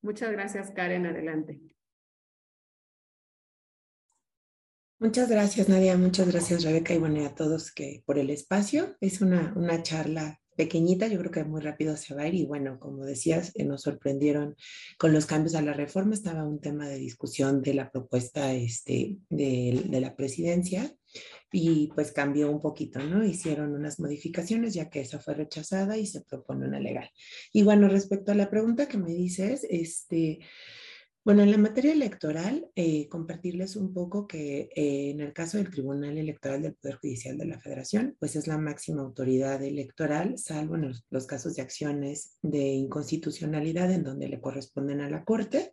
Muchas 0.00 0.30
gracias, 0.30 0.70
Karen. 0.70 1.04
Adelante. 1.04 1.60
Muchas 5.00 5.28
gracias, 5.28 5.68
Nadia. 5.68 5.96
Muchas 5.96 6.28
gracias, 6.28 6.62
Rebeca, 6.62 6.94
y 6.94 6.98
bueno, 6.98 7.26
a 7.26 7.34
todos 7.34 7.72
que 7.72 8.04
por 8.06 8.16
el 8.16 8.30
espacio. 8.30 8.96
Es 9.00 9.20
una, 9.20 9.52
una 9.56 9.82
charla 9.82 10.40
pequeñita, 10.56 11.08
yo 11.08 11.18
creo 11.18 11.32
que 11.32 11.42
muy 11.42 11.62
rápido 11.62 11.96
se 11.96 12.14
va 12.14 12.22
a 12.22 12.28
ir 12.28 12.34
y 12.34 12.46
bueno, 12.46 12.78
como 12.78 13.04
decías, 13.04 13.50
eh, 13.56 13.64
nos 13.64 13.82
sorprendieron 13.82 14.54
con 14.98 15.12
los 15.12 15.26
cambios 15.26 15.56
a 15.56 15.62
la 15.62 15.72
reforma, 15.72 16.14
estaba 16.14 16.44
un 16.44 16.60
tema 16.60 16.88
de 16.88 16.98
discusión 16.98 17.60
de 17.60 17.74
la 17.74 17.90
propuesta 17.90 18.54
este, 18.54 19.18
de, 19.30 19.82
de 19.84 20.00
la 20.00 20.14
presidencia 20.14 20.94
y 21.52 21.88
pues 21.94 22.12
cambió 22.12 22.50
un 22.50 22.60
poquito, 22.60 22.98
¿no? 23.00 23.24
Hicieron 23.24 23.74
unas 23.74 24.00
modificaciones 24.00 24.74
ya 24.74 24.90
que 24.90 25.00
esa 25.00 25.20
fue 25.20 25.34
rechazada 25.34 25.96
y 25.96 26.06
se 26.06 26.22
propone 26.22 26.66
una 26.66 26.80
legal. 26.80 27.08
Y 27.52 27.62
bueno, 27.62 27.88
respecto 27.88 28.32
a 28.32 28.34
la 28.34 28.50
pregunta 28.50 28.88
que 28.88 28.98
me 28.98 29.12
dices, 29.12 29.66
este... 29.68 30.40
Bueno, 31.24 31.42
en 31.42 31.50
la 31.50 31.56
materia 31.56 31.94
electoral, 31.94 32.68
eh, 32.74 33.08
compartirles 33.08 33.76
un 33.76 33.94
poco 33.94 34.26
que 34.26 34.68
eh, 34.76 35.08
en 35.08 35.20
el 35.20 35.32
caso 35.32 35.56
del 35.56 35.70
Tribunal 35.70 36.18
Electoral 36.18 36.60
del 36.60 36.74
Poder 36.74 36.96
Judicial 36.96 37.38
de 37.38 37.46
la 37.46 37.58
Federación, 37.58 38.14
pues 38.20 38.36
es 38.36 38.46
la 38.46 38.58
máxima 38.58 39.00
autoridad 39.00 39.62
electoral, 39.62 40.36
salvo 40.36 40.74
en 40.74 40.92
los, 41.08 41.26
casos 41.26 41.56
de 41.56 41.62
acciones 41.62 42.36
de 42.42 42.74
inconstitucionalidad 42.74 43.90
en 43.90 44.04
donde 44.04 44.28
le 44.28 44.38
corresponden 44.38 45.00
a 45.00 45.08
la 45.08 45.24
Corte. 45.24 45.72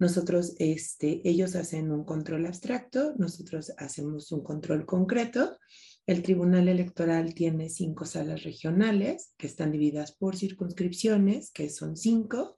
Nosotros, 0.00 0.56
este, 0.58 1.20
ellos 1.22 1.54
hacen 1.54 1.92
un 1.92 2.04
control 2.04 2.46
abstracto, 2.46 3.14
nosotros 3.18 3.72
hacemos 3.78 4.32
un 4.32 4.42
control 4.42 4.84
concreto. 4.84 5.58
El 6.08 6.22
Tribunal 6.22 6.66
Electoral 6.66 7.34
tiene 7.34 7.68
cinco 7.68 8.04
salas 8.04 8.42
regionales 8.42 9.32
que 9.36 9.46
están 9.46 9.70
divididas 9.70 10.10
por 10.10 10.34
circunscripciones, 10.34 11.52
que 11.52 11.70
son 11.70 11.96
cinco 11.96 12.56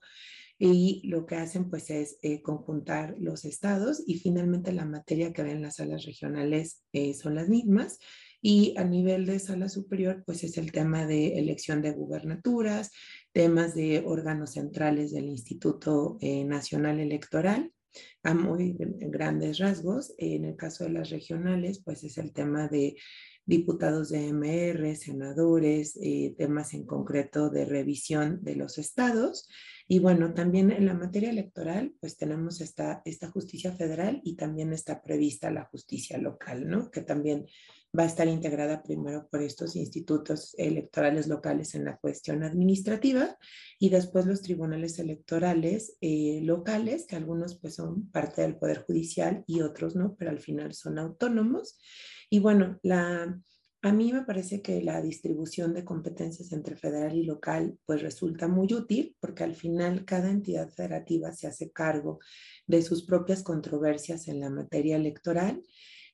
y 0.63 1.01
lo 1.07 1.25
que 1.25 1.37
hacen 1.37 1.71
pues 1.71 1.89
es 1.89 2.19
eh, 2.21 2.43
conjuntar 2.43 3.15
los 3.17 3.45
estados 3.45 4.03
y 4.05 4.19
finalmente 4.19 4.71
la 4.71 4.85
materia 4.85 5.33
que 5.33 5.41
ven 5.41 5.63
las 5.63 5.77
salas 5.77 6.05
regionales 6.05 6.83
eh, 6.93 7.15
son 7.15 7.33
las 7.33 7.49
mismas 7.49 7.97
y 8.43 8.75
a 8.77 8.83
nivel 8.83 9.25
de 9.25 9.39
sala 9.39 9.69
superior 9.69 10.21
pues 10.23 10.43
es 10.43 10.59
el 10.59 10.71
tema 10.71 11.07
de 11.07 11.39
elección 11.39 11.81
de 11.81 11.93
gubernaturas, 11.93 12.91
temas 13.31 13.73
de 13.73 14.03
órganos 14.05 14.51
centrales 14.51 15.11
del 15.11 15.29
Instituto 15.29 16.19
eh, 16.21 16.45
Nacional 16.45 16.99
Electoral 16.99 17.73
a 18.21 18.35
muy 18.35 18.77
grandes 18.77 19.57
rasgos. 19.57 20.13
En 20.19 20.45
el 20.45 20.57
caso 20.57 20.83
de 20.83 20.91
las 20.91 21.09
regionales 21.09 21.81
pues 21.83 22.03
es 22.03 22.19
el 22.19 22.33
tema 22.33 22.67
de 22.67 22.97
diputados 23.45 24.09
de 24.09 24.31
MR, 24.31 24.95
senadores, 24.95 25.99
temas 26.37 26.75
en 26.75 26.85
concreto 26.85 27.49
de 27.49 27.65
revisión 27.65 28.43
de 28.43 28.55
los 28.55 28.77
estados 28.77 29.49
y 29.91 29.99
bueno, 29.99 30.33
también 30.33 30.71
en 30.71 30.85
la 30.85 30.93
materia 30.93 31.31
electoral, 31.31 31.93
pues 31.99 32.15
tenemos 32.15 32.61
esta, 32.61 33.01
esta 33.03 33.29
justicia 33.29 33.73
federal 33.73 34.21
y 34.23 34.37
también 34.37 34.71
está 34.71 35.01
prevista 35.01 35.51
la 35.51 35.65
justicia 35.65 36.17
local, 36.17 36.69
¿no? 36.69 36.89
Que 36.89 37.01
también 37.01 37.45
va 37.99 38.03
a 38.03 38.05
estar 38.05 38.25
integrada 38.29 38.83
primero 38.83 39.27
por 39.29 39.41
estos 39.41 39.75
institutos 39.75 40.55
electorales 40.57 41.27
locales 41.27 41.75
en 41.75 41.83
la 41.83 41.97
cuestión 41.97 42.41
administrativa 42.43 43.35
y 43.79 43.89
después 43.89 44.25
los 44.25 44.41
tribunales 44.41 44.97
electorales 44.97 45.97
eh, 45.99 46.39
locales, 46.41 47.05
que 47.05 47.17
algunos 47.17 47.59
pues 47.59 47.75
son 47.75 48.09
parte 48.11 48.43
del 48.43 48.55
Poder 48.55 48.85
Judicial 48.85 49.43
y 49.45 49.59
otros 49.59 49.97
no, 49.97 50.15
pero 50.17 50.31
al 50.31 50.39
final 50.39 50.73
son 50.73 50.99
autónomos. 50.99 51.77
Y 52.29 52.39
bueno, 52.39 52.79
la, 52.81 53.37
a 53.83 53.91
mí 53.91 54.13
me 54.13 54.23
parece 54.23 54.61
que 54.61 54.81
la 54.83 55.01
distribución 55.01 55.73
de 55.73 55.83
competencias 55.83 56.51
entre 56.51 56.75
federal 56.75 57.15
y 57.15 57.23
local 57.23 57.77
pues 57.85 58.01
resulta 58.01 58.47
muy 58.47 58.71
útil 58.73 59.15
porque 59.19 59.43
al 59.43 59.55
final 59.55 60.05
cada 60.05 60.29
entidad 60.29 60.69
federativa 60.69 61.31
se 61.31 61.47
hace 61.47 61.71
cargo 61.71 62.19
de 62.67 62.83
sus 62.83 63.03
propias 63.03 63.41
controversias 63.41 64.27
en 64.27 64.39
la 64.39 64.49
materia 64.49 64.97
electoral 64.97 65.63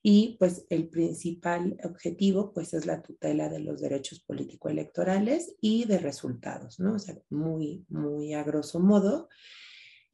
y 0.02 0.38
pues 0.40 0.66
el 0.70 0.88
principal 0.88 1.78
objetivo 1.84 2.54
pues 2.54 2.74
es 2.74 2.86
la 2.86 3.02
tutela 3.02 3.50
de 3.50 3.60
los 3.60 3.82
derechos 3.82 4.22
político-electorales 4.22 5.56
y 5.60 5.86
de 5.86 5.98
resultados, 5.98 6.80
¿no? 6.80 6.94
O 6.94 7.00
sea, 7.00 7.18
muy, 7.30 7.86
muy 7.90 8.34
a 8.34 8.44
grosso 8.44 8.80
modo. 8.80 9.28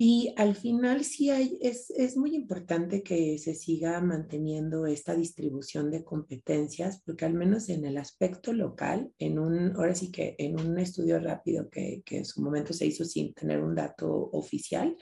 Y 0.05 0.33
al 0.35 0.57
final 0.57 1.05
sí 1.05 1.29
hay, 1.29 1.57
es, 1.61 1.89
es, 1.91 2.17
muy 2.17 2.35
importante 2.35 3.03
que 3.03 3.37
se 3.37 3.55
siga 3.55 4.01
manteniendo 4.01 4.85
esta 4.85 5.15
distribución 5.15 5.89
de 5.91 6.03
competencias, 6.03 7.01
porque 7.05 7.23
al 7.23 7.35
menos 7.35 7.69
en 7.69 7.85
el 7.85 7.95
aspecto 7.95 8.51
local, 8.51 9.13
en 9.17 9.39
un, 9.39 9.73
ahora 9.77 9.95
sí 9.95 10.11
que 10.11 10.35
en 10.39 10.59
un 10.59 10.77
estudio 10.77 11.19
rápido 11.19 11.69
que, 11.69 12.03
que 12.05 12.17
en 12.17 12.25
su 12.25 12.41
momento 12.41 12.73
se 12.73 12.85
hizo 12.85 13.05
sin 13.05 13.33
tener 13.33 13.63
un 13.63 13.75
dato 13.75 14.11
oficial, 14.33 14.97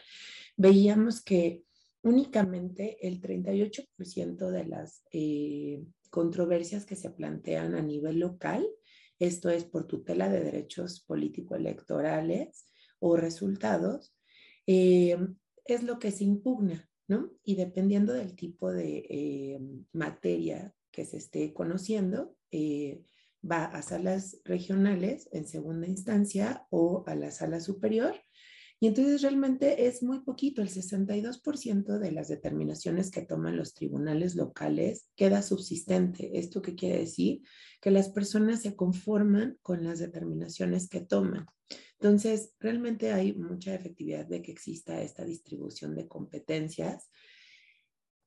veíamos 0.56 1.24
que 1.24 1.64
únicamente 2.04 3.00
el 3.02 3.20
38% 3.22 4.52
de 4.52 4.66
las 4.66 5.02
eh, 5.12 5.84
controversias 6.12 6.86
que 6.86 6.96
se 6.96 7.10
plantean 7.10 7.74
a 7.74 7.82
nivel 7.82 8.20
local, 8.20 8.68
esto 9.18 9.50
es 9.50 9.64
por 9.64 9.88
tutela 9.88 10.30
de 10.30 10.44
derechos 10.44 11.04
político-electorales 11.08 12.68
o 13.00 13.18
resultados, 13.18 14.14
eh, 14.74 15.18
es 15.66 15.84
lo 15.84 16.00
que 16.00 16.12
se 16.12 16.24
impugna, 16.24 16.90
¿no? 17.10 17.30
Y 17.44 17.56
dependiendo 17.56 18.14
del 18.14 18.36
tipo 18.36 18.72
de 18.72 19.06
eh, 19.10 19.60
materia 19.92 20.74
que 20.92 21.04
se 21.04 21.18
esté 21.18 21.54
conociendo, 21.54 22.38
eh, 22.52 23.04
va 23.44 23.66
a 23.66 23.82
salas 23.82 24.40
regionales 24.46 25.28
en 25.34 25.46
segunda 25.46 25.88
instancia 25.88 26.68
o 26.70 27.04
a 27.06 27.16
la 27.16 27.32
sala 27.32 27.60
superior. 27.60 28.16
Y 28.80 28.88
entonces 28.88 29.22
realmente 29.22 29.88
es 29.88 30.04
muy 30.04 30.22
poquito, 30.22 30.62
el 30.62 30.70
62% 30.70 32.00
de 32.00 32.12
las 32.14 32.30
determinaciones 32.30 33.12
que 33.12 33.24
toman 33.24 33.58
los 33.58 33.74
tribunales 33.74 34.36
locales 34.36 35.10
queda 35.18 35.42
subsistente. 35.42 36.40
¿Esto 36.40 36.62
qué 36.62 36.76
quiere 36.76 37.00
decir? 37.00 37.42
Que 37.82 37.92
las 37.92 38.08
personas 38.10 38.62
se 38.62 38.78
conforman 38.78 39.58
con 39.62 39.84
las 39.84 40.00
determinaciones 40.00 40.88
que 40.88 41.02
toman. 41.02 41.46
Entonces, 42.02 42.56
realmente 42.60 43.14
hay 43.14 43.34
mucha 43.34 43.76
efectividad 43.76 44.26
de 44.26 44.42
que 44.42 44.52
exista 44.52 45.04
esta 45.04 45.24
distribución 45.24 45.94
de 45.94 46.08
competencias, 46.08 47.12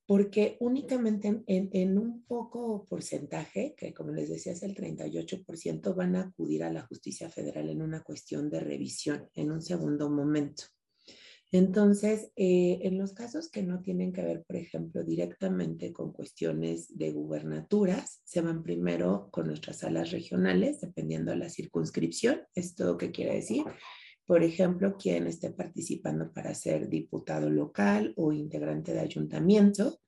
porque 0.07 0.57
únicamente 0.61 1.43
en, 1.49 1.99
un 1.99 2.25
poco 2.25 2.87
porcentaje, 2.87 3.75
que 3.77 3.93
como 3.93 4.13
les 4.13 4.29
decía 4.29 4.53
es 4.53 4.63
el 4.63 4.77
38%, 4.77 5.93
van 5.93 6.15
a 6.15 6.21
acudir 6.21 6.63
a 6.63 6.73
la 6.73 6.87
justicia 6.87 7.29
federal 7.29 7.69
en 7.69 7.83
una 7.83 8.05
cuestión 8.05 8.49
de 8.49 8.61
revisión 8.61 9.29
en 9.35 9.51
un 9.51 9.61
segundo 9.61 10.09
momento. 10.09 10.67
Entonces, 11.55 12.33
eh, 12.35 12.81
en 12.83 12.99
los 12.99 13.13
casos 13.13 13.49
que 13.49 13.63
no 13.63 13.81
tienen 13.81 14.13
que 14.13 14.23
ver, 14.23 14.43
por 14.43 14.57
ejemplo, 14.57 15.05
directamente 15.05 15.93
con 15.93 16.13
cuestiones 16.13 16.99
de 16.99 17.13
gubernaturas, 17.13 18.21
se 18.25 18.41
van 18.41 18.65
primero 18.65 19.29
con 19.31 19.47
nuestras 19.47 19.79
salas 19.79 20.11
regionales, 20.11 20.81
dependiendo 20.81 21.31
de 21.31 21.37
la 21.39 21.49
circunscripción. 21.49 22.41
¿Esto 22.57 22.99
qué 22.99 23.13
quiere 23.13 23.37
decir? 23.37 23.63
Por 24.27 24.43
ejemplo, 24.43 24.97
quien 24.97 25.29
esté 25.29 25.53
participando 25.53 26.33
para 26.33 26.53
ser 26.57 26.89
diputado 26.89 27.49
local 27.49 28.15
o 28.17 28.33
integrante 28.33 28.93
de 28.93 28.99
ayuntamiento 28.99 30.01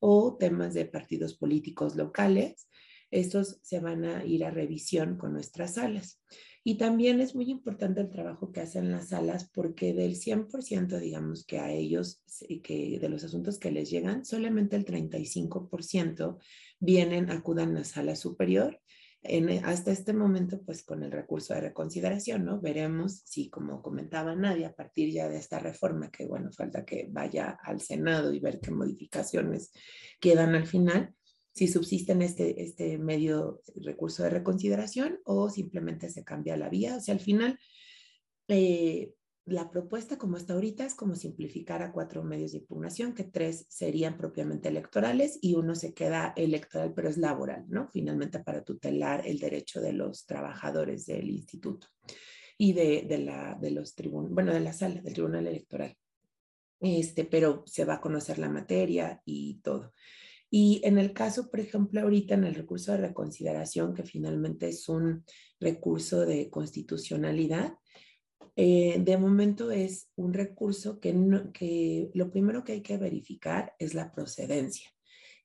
o 0.00 0.36
temas 0.36 0.74
de 0.74 0.84
partidos 0.84 1.34
políticos 1.34 1.96
locales. 1.96 2.68
Estos 3.10 3.58
se 3.62 3.80
van 3.80 4.04
a 4.04 4.26
ir 4.26 4.44
a 4.44 4.50
revisión 4.50 5.16
con 5.16 5.32
nuestras 5.32 5.76
salas. 5.76 6.20
Y 6.62 6.76
también 6.76 7.20
es 7.20 7.34
muy 7.34 7.50
importante 7.50 8.00
el 8.00 8.10
trabajo 8.10 8.52
que 8.52 8.60
hacen 8.60 8.90
las 8.90 9.08
salas 9.08 9.48
porque 9.52 9.94
del 9.94 10.16
100%, 10.16 10.98
digamos 10.98 11.44
que 11.46 11.58
a 11.58 11.70
ellos, 11.72 12.22
que 12.62 12.98
de 13.00 13.08
los 13.08 13.24
asuntos 13.24 13.58
que 13.58 13.70
les 13.70 13.90
llegan, 13.90 14.24
solamente 14.24 14.76
el 14.76 14.84
35% 14.84 16.38
vienen, 16.78 17.30
acudan 17.30 17.70
a 17.70 17.80
la 17.80 17.84
sala 17.84 18.14
superior 18.14 18.80
hasta 19.64 19.90
este 19.90 20.14
momento, 20.14 20.62
pues 20.64 20.82
con 20.82 21.02
el 21.02 21.12
recurso 21.12 21.52
de 21.52 21.60
reconsideración, 21.60 22.44
¿no? 22.44 22.60
Veremos 22.60 23.22
si, 23.26 23.50
como 23.50 23.82
comentaba 23.82 24.34
Nadia, 24.34 24.68
a 24.68 24.72
partir 24.72 25.12
ya 25.12 25.28
de 25.28 25.36
esta 25.36 25.58
reforma, 25.58 26.10
que 26.10 26.26
bueno, 26.26 26.50
falta 26.52 26.86
que 26.86 27.08
vaya 27.10 27.58
al 27.62 27.80
Senado 27.80 28.32
y 28.32 28.40
ver 28.40 28.60
qué 28.60 28.70
modificaciones 28.70 29.72
quedan 30.20 30.54
al 30.54 30.66
final, 30.66 31.14
si 31.52 31.68
subsisten 31.68 32.22
este, 32.22 32.62
este 32.62 32.98
medio 32.98 33.62
recurso 33.76 34.22
de 34.22 34.30
reconsideración 34.30 35.20
o 35.24 35.50
simplemente 35.50 36.08
se 36.08 36.24
cambia 36.24 36.56
la 36.56 36.68
vía. 36.68 36.96
O 36.96 37.00
sea, 37.00 37.14
al 37.14 37.20
final, 37.20 37.58
eh, 38.48 39.12
la 39.46 39.70
propuesta 39.70 40.16
como 40.16 40.36
está 40.36 40.54
ahorita 40.54 40.84
es 40.84 40.94
como 40.94 41.14
simplificar 41.14 41.82
a 41.82 41.92
cuatro 41.92 42.22
medios 42.22 42.52
de 42.52 42.58
impugnación, 42.58 43.14
que 43.14 43.24
tres 43.24 43.66
serían 43.68 44.16
propiamente 44.16 44.68
electorales 44.68 45.38
y 45.40 45.54
uno 45.54 45.74
se 45.74 45.92
queda 45.92 46.32
electoral, 46.36 46.92
pero 46.94 47.08
es 47.08 47.16
laboral, 47.16 47.64
¿no? 47.68 47.88
Finalmente 47.88 48.38
para 48.38 48.62
tutelar 48.62 49.26
el 49.26 49.38
derecho 49.38 49.80
de 49.80 49.92
los 49.92 50.26
trabajadores 50.26 51.06
del 51.06 51.30
instituto 51.30 51.88
y 52.56 52.74
de, 52.74 53.06
de 53.08 53.18
la, 53.18 53.58
de 53.60 53.70
los 53.72 53.94
tribunales, 53.94 54.34
bueno, 54.34 54.52
de 54.52 54.60
la 54.60 54.72
sala 54.72 55.00
del 55.00 55.14
tribunal 55.14 55.46
electoral. 55.46 55.96
Este, 56.78 57.24
pero 57.24 57.64
se 57.66 57.84
va 57.84 57.94
a 57.94 58.00
conocer 58.00 58.38
la 58.38 58.48
materia 58.48 59.20
y 59.24 59.60
todo. 59.62 59.92
Y 60.50 60.80
en 60.84 60.98
el 60.98 61.12
caso, 61.12 61.48
por 61.48 61.60
ejemplo, 61.60 62.00
ahorita 62.00 62.34
en 62.34 62.44
el 62.44 62.54
recurso 62.54 62.92
de 62.92 62.98
reconsideración, 62.98 63.94
que 63.94 64.02
finalmente 64.02 64.68
es 64.68 64.88
un 64.88 65.24
recurso 65.60 66.26
de 66.26 66.50
constitucionalidad, 66.50 67.74
eh, 68.56 69.00
de 69.00 69.16
momento 69.16 69.70
es 69.70 70.10
un 70.16 70.34
recurso 70.34 70.98
que, 70.98 71.14
que 71.54 72.10
lo 72.14 72.30
primero 72.30 72.64
que 72.64 72.72
hay 72.72 72.82
que 72.82 72.98
verificar 72.98 73.74
es 73.78 73.94
la 73.94 74.12
procedencia. 74.12 74.90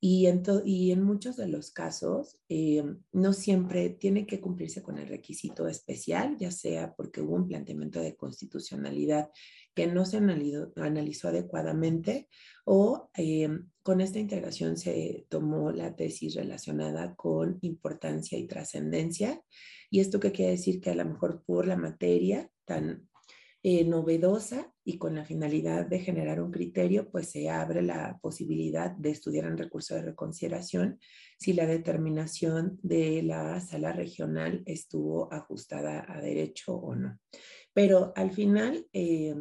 Y 0.01 0.27
en, 0.27 0.43
y 0.65 0.91
en 0.91 1.03
muchos 1.03 1.37
de 1.37 1.47
los 1.47 1.71
casos, 1.71 2.37
eh, 2.49 2.83
no 3.11 3.33
siempre 3.33 3.89
tiene 3.89 4.25
que 4.27 4.41
cumplirse 4.41 4.83
con 4.83 4.97
el 4.97 5.07
requisito 5.07 5.67
especial, 5.67 6.35
ya 6.37 6.51
sea 6.51 6.93
porque 6.95 7.21
hubo 7.21 7.35
un 7.35 7.47
planteamiento 7.47 8.01
de 8.01 8.15
constitucionalidad 8.15 9.29
que 9.73 9.87
no 9.87 10.05
se 10.05 10.17
analizó, 10.17 10.71
analizó 10.75 11.29
adecuadamente 11.29 12.27
o 12.65 13.09
eh, 13.15 13.49
con 13.85 14.01
esta 14.01 14.17
integración 14.17 14.77
se 14.77 15.27
tomó 15.29 15.71
la 15.71 15.95
tesis 15.95 16.33
relacionada 16.33 17.13
con 17.13 17.59
importancia 17.61 18.35
y 18.35 18.47
trascendencia. 18.47 19.43
¿Y 19.91 19.99
esto 19.99 20.19
qué 20.19 20.31
quiere 20.31 20.53
decir? 20.53 20.81
Que 20.81 20.89
a 20.89 20.95
lo 20.95 21.05
mejor 21.05 21.43
por 21.45 21.67
la 21.67 21.77
materia 21.77 22.49
tan 22.65 23.07
eh, 23.61 23.85
novedosa 23.85 24.73
y 24.83 24.97
con 24.97 25.13
la 25.13 25.23
finalidad 25.23 25.85
de 25.85 25.99
generar 25.99 26.41
un 26.41 26.49
criterio, 26.49 27.11
pues 27.11 27.29
se 27.29 27.47
abre 27.47 27.83
la 27.83 28.17
posibilidad 28.23 28.89
de 28.89 29.11
estudiar 29.11 29.45
en 29.45 29.57
recurso 29.59 29.93
de 29.93 30.01
reconsideración 30.01 30.97
si 31.37 31.53
la 31.53 31.67
determinación 31.67 32.79
de 32.81 33.21
la 33.21 33.61
sala 33.61 33.93
regional 33.93 34.63
estuvo 34.65 35.31
ajustada 35.31 36.07
a 36.11 36.21
derecho 36.21 36.73
o 36.73 36.95
no. 36.95 37.19
Pero 37.71 38.13
al 38.15 38.31
final, 38.31 38.87
eh, 38.93 39.35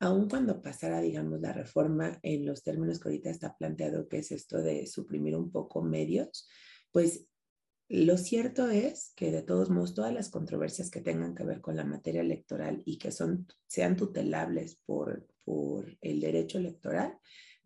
aun 0.00 0.28
cuando 0.28 0.62
pasara, 0.62 1.00
digamos, 1.00 1.40
la 1.40 1.52
reforma 1.52 2.18
en 2.22 2.46
los 2.46 2.62
términos 2.62 2.98
que 2.98 3.08
ahorita 3.10 3.30
está 3.30 3.56
planteado, 3.56 4.08
que 4.08 4.18
es 4.18 4.32
esto 4.32 4.62
de 4.62 4.86
suprimir 4.86 5.36
un 5.36 5.52
poco 5.52 5.82
medios, 5.82 6.48
pues 6.90 7.26
lo 7.88 8.16
cierto 8.16 8.68
es 8.68 9.12
que 9.14 9.30
de 9.30 9.42
todos 9.42 9.68
modos 9.68 9.94
todas 9.94 10.14
las 10.14 10.30
controversias 10.30 10.90
que 10.90 11.00
tengan 11.00 11.34
que 11.34 11.44
ver 11.44 11.60
con 11.60 11.76
la 11.76 11.84
materia 11.84 12.22
electoral 12.22 12.82
y 12.86 12.98
que 12.98 13.10
son, 13.10 13.46
sean 13.66 13.96
tutelables 13.96 14.80
por, 14.86 15.26
por 15.44 15.98
el 16.00 16.20
derecho 16.20 16.58
electoral, 16.58 17.18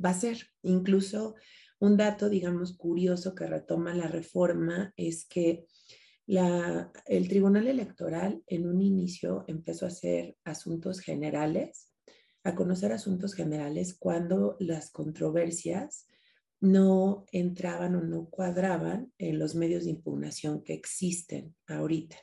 va 0.02 0.10
a 0.10 0.14
ser. 0.14 0.48
Incluso 0.62 1.36
un 1.78 1.96
dato, 1.96 2.28
digamos, 2.28 2.76
curioso 2.76 3.34
que 3.34 3.46
retoma 3.46 3.94
la 3.94 4.08
reforma 4.08 4.92
es 4.96 5.26
que 5.26 5.66
la, 6.26 6.90
el 7.06 7.28
Tribunal 7.28 7.68
Electoral 7.68 8.42
en 8.46 8.66
un 8.66 8.80
inicio 8.80 9.44
empezó 9.46 9.84
a 9.84 9.88
hacer 9.88 10.36
asuntos 10.42 11.00
generales, 11.00 11.93
a 12.44 12.54
conocer 12.54 12.92
asuntos 12.92 13.34
generales 13.34 13.96
cuando 13.98 14.56
las 14.60 14.90
controversias 14.90 16.06
no 16.60 17.24
entraban 17.32 17.96
o 17.96 18.02
no 18.02 18.28
cuadraban 18.30 19.12
en 19.18 19.38
los 19.38 19.54
medios 19.54 19.84
de 19.84 19.90
impugnación 19.90 20.62
que 20.62 20.74
existen 20.74 21.54
ahorita, 21.66 22.16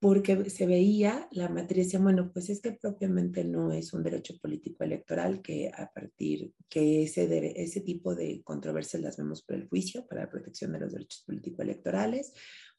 porque 0.00 0.48
se 0.50 0.66
veía 0.66 1.28
la 1.30 1.48
matriz, 1.48 1.96
bueno, 2.00 2.32
pues 2.32 2.48
es 2.48 2.60
que 2.60 2.72
propiamente 2.72 3.44
no 3.44 3.72
es 3.72 3.92
un 3.92 4.02
derecho 4.02 4.34
político 4.40 4.82
electoral 4.82 5.42
que 5.42 5.70
a 5.72 5.90
partir 5.92 6.52
que 6.68 7.02
ese, 7.02 7.52
ese 7.60 7.80
tipo 7.80 8.14
de 8.14 8.42
controversias 8.42 9.02
las 9.02 9.16
vemos 9.18 9.42
por 9.42 9.56
el 9.56 9.68
juicio 9.68 10.06
para 10.06 10.22
la 10.22 10.30
protección 10.30 10.72
de 10.72 10.80
los 10.80 10.92
derechos 10.92 11.22
político 11.26 11.62
electorales, 11.62 12.32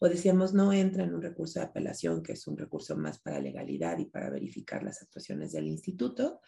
o 0.03 0.09
decíamos 0.09 0.51
no 0.55 0.73
entra 0.73 1.03
en 1.03 1.13
un 1.13 1.21
recurso 1.21 1.59
de 1.59 1.67
apelación, 1.67 2.23
que 2.23 2.33
es 2.33 2.47
un 2.47 2.57
recurso 2.57 2.97
más 2.97 3.19
para 3.19 3.39
legalidad 3.39 3.99
y 3.99 4.05
para 4.05 4.31
verificar 4.31 4.81
las 4.81 5.03
actuaciones 5.03 5.51
del 5.51 5.67
instituto. 5.67 6.41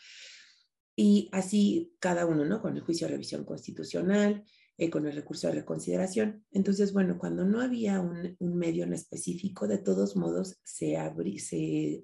Y 0.95 1.29
así 1.31 1.93
cada 1.99 2.25
uno, 2.25 2.45
¿no? 2.45 2.63
Con 2.63 2.75
el 2.75 2.81
juicio 2.81 3.05
de 3.05 3.13
revisión 3.13 3.45
constitucional, 3.45 4.43
eh, 4.75 4.89
con 4.89 5.05
el 5.05 5.13
recurso 5.13 5.45
de 5.47 5.53
reconsideración. 5.53 6.43
Entonces, 6.49 6.93
bueno, 6.93 7.19
cuando 7.19 7.45
no 7.45 7.61
había 7.61 8.01
un, 8.01 8.35
medio 8.39 8.85
en 8.85 8.93
específico, 8.93 9.67
de 9.67 9.77
todos 9.77 10.15
modos 10.15 10.59
se, 10.63 10.97
se 11.37 12.03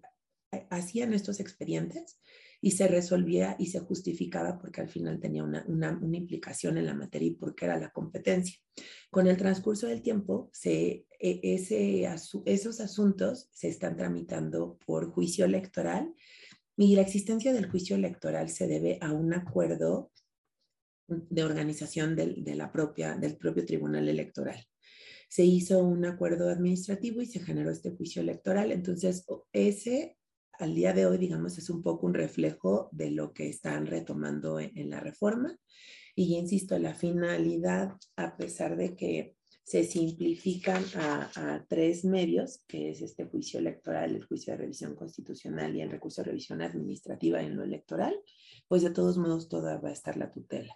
hacían 0.69 1.15
estos 1.15 1.39
expedientes 1.39 2.19
y 2.62 2.72
se 2.72 2.88
resolvía 2.88 3.56
y 3.58 3.67
se 3.67 3.80
justificaba 3.80 4.60
porque 4.60 4.82
al 4.82 4.89
final 4.89 5.19
tenía 5.19 5.43
una, 5.43 5.65
una, 5.67 6.17
implicación 6.17 6.78
en 6.78 6.86
la 6.86 6.93
materia 6.93 7.30
y 7.30 7.36
porque 7.36 7.65
era 7.65 7.80
la 7.80 7.91
competencia. 7.91 8.58
Con 9.10 9.28
el 9.28 9.38
transcurso 9.38 9.88
del 9.88 10.02
tiempo, 10.02 10.50
se, 10.52 11.06
e, 11.19 11.39
ese, 11.41 12.08
esos 12.45 12.80
asuntos 12.82 13.50
se 13.54 13.69
están 13.69 13.95
tramitando 13.95 14.78
por 14.86 15.12
juicio 15.12 15.45
electoral 15.45 16.13
y 16.76 16.95
la 16.95 17.02
existencia 17.02 17.54
del 17.54 17.69
juicio 17.69 17.95
electoral 17.95 18.50
se 18.50 18.67
debe 18.67 18.98
a 19.02 19.12
un 19.12 19.34
acuerdo 19.34 20.12
de 21.08 21.43
organización 21.43 22.15
del, 22.15 22.43
de 22.43 22.56
la 22.56 22.72
propia, 22.72 23.15
del 23.15 23.38
propio 23.38 23.65
Tribunal 23.65 24.08
Electoral. 24.10 24.65
Se 25.30 25.43
hizo 25.43 25.84
un 25.84 26.06
acuerdo 26.06 26.50
administrativo 26.50 27.22
y 27.22 27.26
se 27.26 27.39
generó 27.39 27.72
este 27.72 27.91
juicio 27.91 28.22
electoral. 28.22 28.72
Entonces, 28.72 29.26
ese 29.54 30.18
al 30.60 30.76
día 30.76 30.93
de 30.93 31.06
hoy, 31.06 31.17
digamos, 31.17 31.58
es 31.58 31.69
un 31.69 31.82
poco 31.82 32.06
un 32.06 32.13
reflejo 32.13 32.89
de 32.91 33.12
lo 33.12 33.34
que 33.34 33.48
están 33.48 33.86
retomando 33.86 34.60
en, 34.60 34.89
la 34.89 35.00
reforma. 35.00 35.58
Y 36.15 36.36
insisto, 36.36 36.78
la 36.78 36.93
finalidad, 36.93 37.93
a 38.17 38.36
pesar 38.36 38.76
de 38.76 38.95
que 38.95 39.36
se 39.63 39.86
simplifican 39.86 40.84
a, 40.95 41.65
tres 41.69 42.04
medios, 42.04 42.62
que 42.67 42.89
es 42.89 43.02
este 43.02 43.26
juicio 43.26 43.60
electoral, 43.60 44.15
el 44.15 44.26
juicio 44.26 44.52
de 44.52 44.58
revisión 44.58 44.95
constitucional 44.95 45.76
y 45.76 45.82
el 45.82 45.91
recurso 45.91 46.22
de 46.22 46.30
revisión 46.30 46.62
administrativa 46.62 47.41
en 47.41 47.56
lo 47.56 47.63
electoral, 47.63 48.19
pues 48.67 48.82
de 48.82 48.89
todos 48.89 49.17
modos 49.17 49.48
toda 49.48 49.80
va 49.80 49.89
a 49.89 49.93
estar 49.93 50.17
la 50.17 50.32
tutela. 50.32 50.76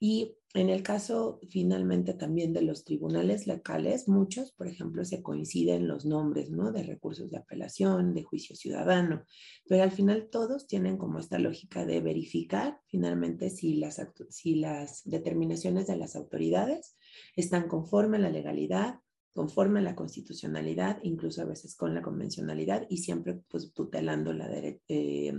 Y 0.00 0.36
en 0.54 0.70
el 0.70 0.82
caso 0.82 1.40
finalmente 1.50 2.14
también 2.14 2.52
de 2.52 2.62
los 2.62 2.84
tribunales 2.84 3.46
locales, 3.46 4.08
muchos, 4.08 4.52
por 4.52 4.66
ejemplo, 4.66 5.04
se 5.04 5.22
coinciden 5.22 5.86
los 5.86 6.06
nombres, 6.06 6.50
¿no? 6.50 6.72
De 6.72 6.82
recursos 6.84 7.30
de 7.30 7.38
apelación, 7.38 8.14
de 8.14 8.22
juicio 8.22 8.56
ciudadano, 8.56 9.24
pero 9.68 9.82
al 9.82 9.90
final 9.90 10.28
todos 10.30 10.66
tienen 10.66 10.96
como 10.96 11.18
esta 11.18 11.38
lógica 11.38 11.84
de 11.84 12.00
verificar 12.00 12.80
finalmente 12.86 13.50
si 13.50 13.74
las, 13.74 14.00
si 14.30 14.54
las 14.54 15.02
determinaciones 15.04 15.86
de 15.86 15.96
las 15.96 16.16
autoridades 16.16 16.96
están 17.36 17.68
conforme 17.68 18.16
a 18.16 18.20
la 18.20 18.30
legalidad, 18.30 19.00
conforme 19.34 19.80
a 19.80 19.82
la 19.82 19.94
constitucionalidad, 19.94 20.98
incluso 21.02 21.42
a 21.42 21.46
veces 21.46 21.76
con 21.76 21.94
la 21.94 22.02
convencionalidad 22.02 22.86
y 22.88 22.98
siempre 22.98 23.40
pues 23.48 23.72
tutelando 23.74 24.32
la, 24.32 24.48
eh, 24.88 25.34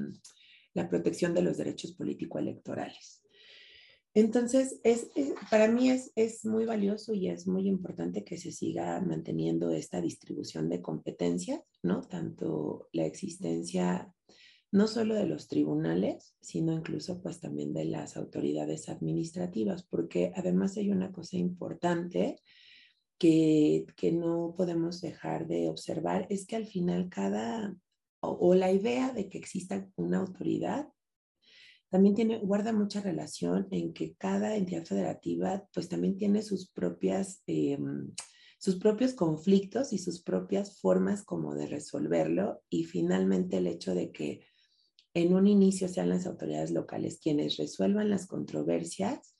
la 0.73 0.87
protección 0.87 1.33
de 1.33 1.41
los 1.41 1.57
derechos 1.57 1.93
político-electorales. 1.93 3.23
Entonces, 4.13 4.79
es, 4.83 5.09
para 5.51 5.67
mí 5.67 5.89
es, 5.89 6.11
es, 6.15 6.45
muy 6.45 6.65
valioso 6.65 7.13
y 7.13 7.27
es 7.27 7.47
muy 7.47 7.67
importante 7.67 8.23
que 8.23 8.37
se 8.37 8.51
siga 8.51 8.99
manteniendo 9.01 9.69
esta 9.71 10.01
distribución 10.01 10.67
de 10.67 10.81
competencias, 10.81 11.61
¿no? 11.83 12.01
Tanto 12.01 12.89
la 12.91 13.05
existencia 13.05 14.13
no 14.71 14.87
solo 14.87 15.15
de 15.15 15.25
los 15.25 15.47
tribunales, 15.47 16.35
sino 16.41 16.73
incluso 16.73 17.21
pues 17.21 17.39
también 17.39 17.73
de 17.73 17.85
las 17.85 18.17
autoridades 18.17 18.89
administrativas, 18.89 19.83
porque 19.83 20.31
además 20.35 20.77
hay 20.77 20.91
una 20.91 21.11
cosa 21.11 21.37
importante 21.37 22.37
que, 23.17 23.85
que 23.95 24.11
no 24.11 24.53
podemos 24.55 25.01
dejar 25.01 25.47
de 25.47 25.69
observar, 25.69 26.27
es 26.29 26.45
que 26.45 26.55
al 26.55 26.67
final 26.67 27.09
cada, 27.09 27.75
o, 28.21 28.53
la 28.53 28.71
idea 28.71 29.11
de 29.11 29.27
que 29.27 29.37
exista 29.37 29.87
una 29.95 30.19
autoridad, 30.19 30.89
también 31.89 32.15
tiene, 32.15 32.39
guarda 32.39 32.71
mucha 32.71 33.01
relación 33.01 33.67
en 33.71 33.93
que 33.93 34.15
cada 34.15 34.55
entidad 34.55 34.85
federativa 34.85 35.67
pues 35.73 35.89
también 35.89 36.17
tiene 36.17 36.41
sus 36.41 36.69
propias... 36.69 37.41
Em, 37.47 38.11
sus 38.59 38.75
propios 38.75 39.13
conflictos 39.13 39.93
y 39.93 39.99
sus 39.99 40.21
propias 40.21 40.81
formas 40.81 41.23
como 41.23 41.55
de 41.55 41.65
resolverlo. 41.65 42.61
Y 42.69 42.83
finalmente 42.83 43.57
el 43.57 43.67
hecho 43.67 43.95
de 43.95 44.11
que 44.11 44.41
en 45.13 45.33
un 45.33 45.47
inicio 45.47 45.87
sean 45.87 46.09
las 46.09 46.27
autoridades 46.27 46.71
locales 46.71 47.19
quienes 47.21 47.57
resuelvan 47.57 48.09
las 48.09 48.27
controversias, 48.27 49.35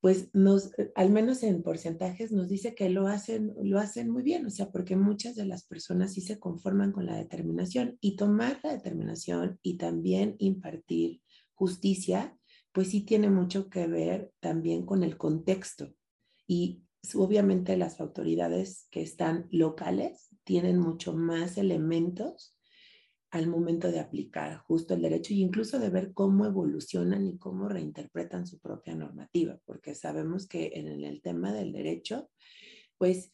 pues 0.00 0.30
nos, 0.32 0.70
al 0.94 1.10
menos 1.10 1.42
en 1.42 1.62
porcentajes, 1.62 2.32
nos 2.32 2.48
dice 2.48 2.74
que 2.74 2.88
lo 2.88 3.08
hacen, 3.08 3.52
lo 3.62 3.78
hacen 3.80 4.10
muy 4.10 4.22
bien, 4.22 4.46
o 4.46 4.50
sea, 4.50 4.70
porque 4.70 4.96
muchas 4.96 5.34
de 5.34 5.44
las 5.44 5.66
personas 5.66 6.14
sí 6.14 6.20
se 6.20 6.38
conforman 6.38 6.92
con 6.92 7.04
la 7.04 7.16
determinación 7.16 7.98
y 8.00 8.16
tomar 8.16 8.60
la 8.62 8.72
determinación 8.72 9.58
y 9.62 9.76
también 9.76 10.36
impartir 10.38 11.20
justicia, 11.58 12.38
pues 12.72 12.90
sí 12.90 13.00
tiene 13.00 13.28
mucho 13.28 13.68
que 13.68 13.88
ver 13.88 14.32
también 14.40 14.86
con 14.86 15.02
el 15.02 15.16
contexto. 15.16 15.92
Y 16.46 16.84
obviamente 17.14 17.76
las 17.76 18.00
autoridades 18.00 18.86
que 18.90 19.02
están 19.02 19.48
locales 19.50 20.28
tienen 20.44 20.78
mucho 20.78 21.14
más 21.14 21.58
elementos 21.58 22.56
al 23.30 23.48
momento 23.48 23.90
de 23.90 24.00
aplicar 24.00 24.58
justo 24.58 24.94
el 24.94 25.02
derecho 25.02 25.34
e 25.34 25.38
incluso 25.38 25.78
de 25.78 25.90
ver 25.90 26.14
cómo 26.14 26.46
evolucionan 26.46 27.26
y 27.26 27.36
cómo 27.36 27.68
reinterpretan 27.68 28.46
su 28.46 28.58
propia 28.58 28.94
normativa, 28.94 29.58
porque 29.66 29.94
sabemos 29.94 30.46
que 30.46 30.70
en 30.74 31.04
el 31.04 31.20
tema 31.20 31.52
del 31.52 31.72
derecho, 31.72 32.30
pues 32.96 33.32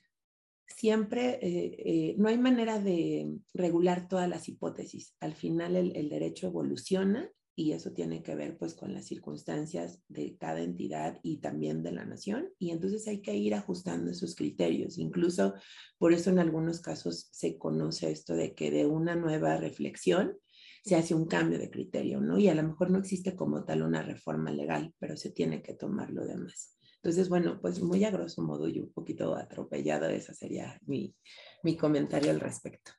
siempre 0.66 1.38
eh, 1.42 1.76
eh, 1.78 2.14
no 2.18 2.28
hay 2.28 2.38
manera 2.38 2.80
de 2.80 3.30
regular 3.52 4.08
todas 4.08 4.28
las 4.28 4.48
hipótesis. 4.48 5.14
Al 5.20 5.34
final 5.34 5.76
el, 5.76 5.94
el 5.94 6.08
derecho 6.08 6.48
evoluciona 6.48 7.30
y 7.56 7.72
eso 7.72 7.92
tiene 7.92 8.22
que 8.22 8.34
ver 8.34 8.58
pues 8.58 8.74
con 8.74 8.92
las 8.92 9.06
circunstancias 9.06 10.02
de 10.08 10.36
cada 10.36 10.60
entidad 10.60 11.20
y 11.22 11.38
también 11.38 11.82
de 11.82 11.92
la 11.92 12.04
nación 12.04 12.48
y 12.58 12.70
entonces 12.70 13.06
hay 13.06 13.22
que 13.22 13.34
ir 13.36 13.54
ajustando 13.54 14.10
esos 14.10 14.34
criterios. 14.34 14.98
Incluso 14.98 15.54
por 15.98 16.12
eso 16.12 16.30
en 16.30 16.38
algunos 16.38 16.80
casos 16.80 17.28
se 17.32 17.56
conoce 17.58 18.10
esto 18.10 18.34
de 18.34 18.54
que 18.54 18.70
de 18.70 18.86
una 18.86 19.14
nueva 19.14 19.56
reflexión 19.56 20.36
se 20.84 20.96
hace 20.96 21.14
un 21.14 21.26
cambio 21.26 21.58
de 21.58 21.70
criterio, 21.70 22.20
¿no? 22.20 22.38
Y 22.38 22.48
a 22.48 22.54
lo 22.54 22.62
mejor 22.62 22.90
no 22.90 22.98
existe 22.98 23.34
como 23.34 23.64
tal 23.64 23.82
una 23.82 24.02
reforma 24.02 24.50
legal, 24.50 24.92
pero 24.98 25.16
se 25.16 25.30
tiene 25.30 25.62
que 25.62 25.72
tomar 25.72 26.10
lo 26.10 26.26
demás. 26.26 26.76
Entonces, 26.96 27.28
bueno, 27.28 27.58
pues 27.60 27.80
muy 27.80 28.04
a 28.04 28.10
grosso 28.10 28.42
modo 28.42 28.68
y 28.68 28.80
un 28.80 28.92
poquito 28.92 29.34
atropellado, 29.34 30.08
ese 30.08 30.34
sería 30.34 30.78
mi, 30.86 31.14
mi 31.62 31.76
comentario 31.76 32.30
al 32.30 32.40
respecto. 32.40 32.92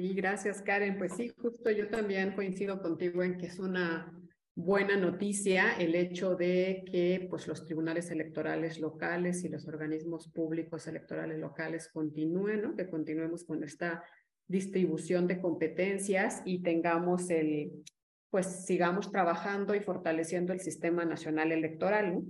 Y 0.00 0.14
gracias, 0.14 0.62
Karen. 0.62 0.96
Pues 0.96 1.12
sí, 1.12 1.28
justo 1.28 1.70
yo 1.70 1.88
también 1.88 2.32
coincido 2.32 2.80
contigo 2.80 3.22
en 3.22 3.36
que 3.36 3.48
es 3.48 3.58
una 3.58 4.10
buena 4.54 4.96
noticia 4.96 5.72
el 5.78 5.94
hecho 5.94 6.36
de 6.36 6.84
que 6.90 7.26
pues, 7.28 7.46
los 7.46 7.66
tribunales 7.66 8.10
electorales 8.10 8.80
locales 8.80 9.44
y 9.44 9.50
los 9.50 9.68
organismos 9.68 10.28
públicos 10.28 10.86
electorales 10.86 11.38
locales 11.38 11.90
continúen, 11.92 12.62
¿no? 12.62 12.76
que 12.76 12.88
continuemos 12.88 13.44
con 13.44 13.62
esta 13.62 14.02
distribución 14.46 15.26
de 15.26 15.38
competencias 15.38 16.40
y 16.46 16.62
tengamos 16.62 17.28
el, 17.28 17.70
pues 18.30 18.64
sigamos 18.64 19.12
trabajando 19.12 19.74
y 19.74 19.80
fortaleciendo 19.80 20.54
el 20.54 20.60
sistema 20.60 21.04
nacional 21.04 21.52
electoral. 21.52 22.22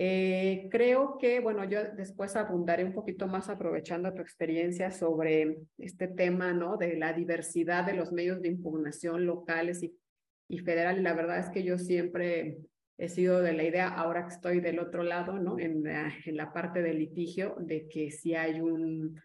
Eh, 0.00 0.68
creo 0.70 1.18
que, 1.18 1.40
bueno, 1.40 1.64
yo 1.64 1.80
después 1.96 2.36
abundaré 2.36 2.84
un 2.84 2.92
poquito 2.92 3.26
más 3.26 3.48
aprovechando 3.48 4.14
tu 4.14 4.22
experiencia 4.22 4.92
sobre 4.92 5.58
este 5.76 6.06
tema, 6.06 6.52
¿no? 6.52 6.76
De 6.76 6.96
la 6.96 7.12
diversidad 7.12 7.84
de 7.84 7.94
los 7.94 8.12
medios 8.12 8.40
de 8.40 8.46
impugnación 8.46 9.26
locales 9.26 9.82
y, 9.82 9.98
y 10.46 10.58
federales. 10.60 11.02
La 11.02 11.14
verdad 11.14 11.40
es 11.40 11.50
que 11.50 11.64
yo 11.64 11.78
siempre 11.78 12.58
he 12.96 13.08
sido 13.08 13.42
de 13.42 13.54
la 13.54 13.64
idea, 13.64 13.88
ahora 13.88 14.28
que 14.28 14.34
estoy 14.34 14.60
del 14.60 14.78
otro 14.78 15.02
lado, 15.02 15.40
¿no? 15.40 15.58
En 15.58 15.82
la, 15.82 16.12
en 16.24 16.36
la 16.36 16.52
parte 16.52 16.80
del 16.80 17.00
litigio, 17.00 17.56
de 17.58 17.88
que 17.88 18.12
si 18.12 18.36
hay 18.36 18.60
un, 18.60 19.20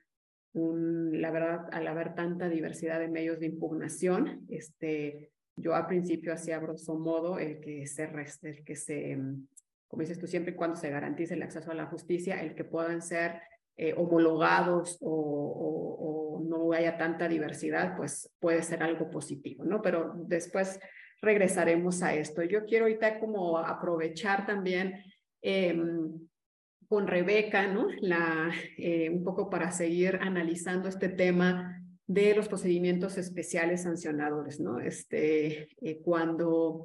un, 0.53 1.21
la 1.21 1.29
verdad, 1.29 1.67
al 1.71 1.87
haber 1.87 2.15
tanta 2.15 2.49
diversidad 2.49 2.99
de 2.99 3.09
medios 3.09 3.39
de 3.39 3.45
impugnación, 3.45 4.43
este, 4.49 5.29
yo 5.55 5.75
al 5.75 5.85
principio 5.85 6.33
hacía 6.33 6.57
grosso 6.57 6.97
modo 6.97 7.37
el 7.37 7.59
que 7.59 7.85
se, 7.85 8.09
el 8.41 8.63
que 8.63 8.75
se 8.75 9.19
como 9.93 10.01
dices 10.01 10.17
tú, 10.17 10.25
siempre 10.25 10.53
y 10.53 10.55
cuando 10.55 10.75
se 10.75 10.89
garantice 10.89 11.35
el 11.35 11.43
acceso 11.43 11.69
a 11.69 11.75
la 11.75 11.85
justicia, 11.85 12.41
el 12.41 12.55
que 12.55 12.63
puedan 12.63 12.99
ser 13.03 13.39
eh, 13.77 13.93
homologados 13.95 14.97
o, 15.01 16.41
no 16.49 16.73
haya 16.73 16.97
tanta 16.97 17.27
diversidad, 17.27 17.95
pues 17.95 18.33
puede 18.39 18.63
ser 18.63 18.81
algo 18.81 19.11
positivo, 19.11 19.63
¿no? 19.65 19.83
Pero 19.83 20.13
después 20.15 20.79
regresaremos 21.21 22.01
a 22.01 22.15
esto. 22.15 22.41
Yo 22.41 22.65
quiero 22.65 22.85
ahorita 22.85 23.19
como 23.19 23.59
aprovechar 23.59 24.47
también 24.47 24.95
em, 25.43 26.11
con 26.87 27.05
Rebeca, 27.05 27.67
¿no? 27.67 27.85
La, 28.01 28.51
eh, 28.79 29.11
un 29.11 29.23
poco 29.23 29.47
para 29.47 29.71
seguir 29.71 30.17
analizando 30.23 30.89
este 30.89 31.09
tema 31.09 31.79
de 32.07 32.33
los 32.33 32.47
procedimientos 32.47 33.19
especiales 33.19 33.83
sancionadores, 33.83 34.59
¿no? 34.59 34.79
Este, 34.79 35.69
eh, 35.81 36.01
cuando 36.03 36.83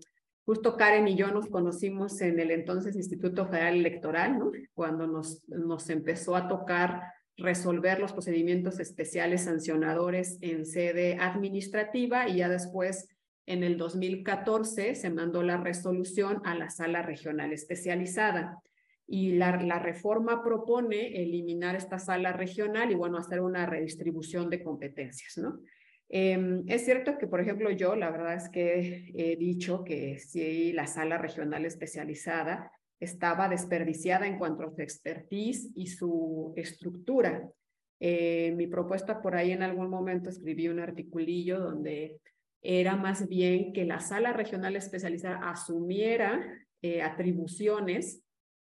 Justo 0.48 0.78
Karen 0.78 1.06
y 1.06 1.14
yo 1.14 1.30
nos 1.30 1.48
conocimos 1.48 2.22
en 2.22 2.40
el 2.40 2.50
entonces 2.50 2.96
Instituto 2.96 3.44
Federal 3.44 3.74
Electoral, 3.74 4.38
¿no? 4.38 4.50
cuando 4.72 5.06
nos, 5.06 5.42
empezó 5.90 6.36
a 6.36 6.48
tocar 6.48 7.02
resolver 7.36 8.00
los 8.00 8.14
procedimientos 8.14 8.80
especiales 8.80 9.44
sancionadores 9.44 10.38
en 10.40 10.64
sede 10.64 11.18
administrativa 11.20 12.30
y 12.30 12.38
ya 12.38 12.48
después 12.48 13.10
en 13.44 13.62
el 13.62 13.76
2014 13.76 14.94
se 14.94 15.10
mandó 15.10 15.42
la 15.42 15.58
resolución 15.58 16.40
a 16.46 16.54
la 16.54 16.70
sala 16.70 17.02
regional 17.02 17.52
especializada 17.52 18.58
y 19.06 19.32
la, 19.32 19.60
la, 19.60 19.78
reforma 19.78 20.42
propone 20.42 21.22
eliminar 21.22 21.76
esta 21.76 21.98
sala 21.98 22.32
regional 22.32 22.90
y 22.90 22.94
bueno, 22.94 23.18
hacer 23.18 23.42
una 23.42 23.66
redistribución 23.66 24.48
de 24.48 24.62
competencias, 24.62 25.36
¿no? 25.36 25.60
Em, 26.08 26.64
es 26.68 26.84
cierto 26.84 27.18
que, 27.18 27.26
por 27.26 27.40
ejemplo, 27.40 27.70
yo 27.70 27.94
la 27.94 28.10
verdad 28.10 28.34
es 28.34 28.48
que 28.48 29.12
he 29.14 29.36
dicho 29.36 29.84
que 29.84 30.18
si 30.18 30.72
la 30.72 30.86
sala 30.86 31.18
regional 31.18 31.64
especializada 31.66 32.72
estaba 33.00 33.48
desperdiciada 33.48 34.26
en 34.26 34.38
cuanto 34.38 34.64
a 34.64 34.70
su 34.70 34.82
expertise 34.82 35.70
y 35.74 35.86
su 35.86 36.52
estructura. 36.56 37.48
Eh, 38.00 38.52
mi 38.56 38.66
propuesta 38.66 39.20
por 39.20 39.36
ahí 39.36 39.52
en 39.52 39.62
algún 39.62 39.90
momento 39.90 40.30
escribí 40.30 40.68
un 40.68 40.80
articulillo 40.80 41.58
donde 41.60 42.20
era 42.62 42.96
más 42.96 43.28
bien 43.28 43.72
que 43.72 43.84
la 43.84 44.00
sala 44.00 44.32
regional 44.32 44.76
especializada 44.76 45.50
asumiera 45.50 46.44
eh, 46.82 47.02
atribuciones 47.02 48.22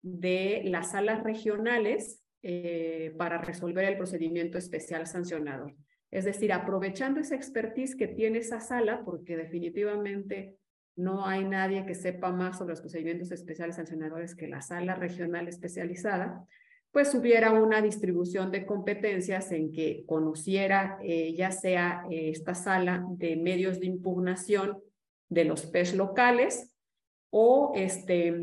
de 0.02 0.62
las 0.65 0.91
salas 0.91 1.23
regionales 1.23 2.21
eh, 2.41 3.13
para 3.17 3.39
resolver 3.39 3.86
el 3.86 3.97
procedimiento 3.97 4.58
especial 4.58 5.08
sancionador. 5.08 5.76
Es 6.12 6.26
decir, 6.26 6.54
aprovechando 6.54 7.20
esa 7.20 7.36
expertise 7.36 7.96
que 7.96 8.08
tiene 8.08 8.39
esa 8.39 8.60
sala, 8.60 9.04
porque 9.04 9.36
definitivamente 9.36 10.58
no 10.96 11.26
hay 11.26 11.46
nadie 11.46 11.86
que 11.86 11.96
sepa 11.96 12.32
más 12.32 12.58
sobre 12.58 12.72
los 12.72 12.82
procedimientos 12.82 13.32
especiales 13.32 13.76
sancionadores 13.76 14.36
que 14.36 14.48
la 14.48 14.62
sala 14.62 14.96
regional 14.96 15.48
especializada, 15.48 16.46
pues 16.91 17.13
hubiera 17.13 17.52
una 17.52 17.82
distribución 17.82 18.52
de 18.52 18.65
competencias 18.65 19.52
en 19.52 19.72
que 19.72 20.04
conociera 20.08 20.98
eh, 21.04 21.36
ya 21.36 21.52
sea 21.52 22.04
eh, 22.10 22.30
esta 22.30 22.56
sala 22.56 23.06
de 23.10 23.36
medios 23.36 23.80
de 23.80 23.86
impugnación 23.86 24.80
de 25.30 25.46
los 25.46 25.65
PES 25.67 25.96
locales 25.96 26.74
o, 27.30 27.74
este, 27.76 28.34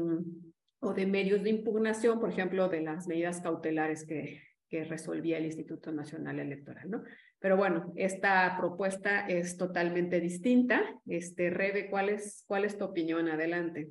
o 0.81 0.95
de 0.95 1.07
medios 1.07 1.43
de 1.43 1.51
impugnación, 1.51 2.21
por 2.21 2.31
ejemplo, 2.31 2.69
de 2.69 2.83
las 2.83 3.09
medidas 3.09 3.41
cautelares 3.41 4.07
que, 4.07 4.43
que 4.69 4.85
resolvía 4.85 5.39
el 5.39 5.47
Instituto 5.47 5.91
Nacional 5.91 6.39
Electoral, 6.39 6.91
¿no? 6.91 7.03
Pero 7.45 7.59
bueno, 7.59 7.93
esta 7.95 8.57
propuesta 8.57 9.29
es 9.29 9.59
totalmente 9.59 10.19
distinta. 10.19 10.81
Este, 11.05 11.51
Rebe, 11.51 11.91
¿cuál 11.91 12.09
es, 12.09 12.43
¿cuál 12.47 12.65
es 12.65 12.79
tu 12.79 12.87
opinión? 12.87 13.29
Adelante. 13.29 13.91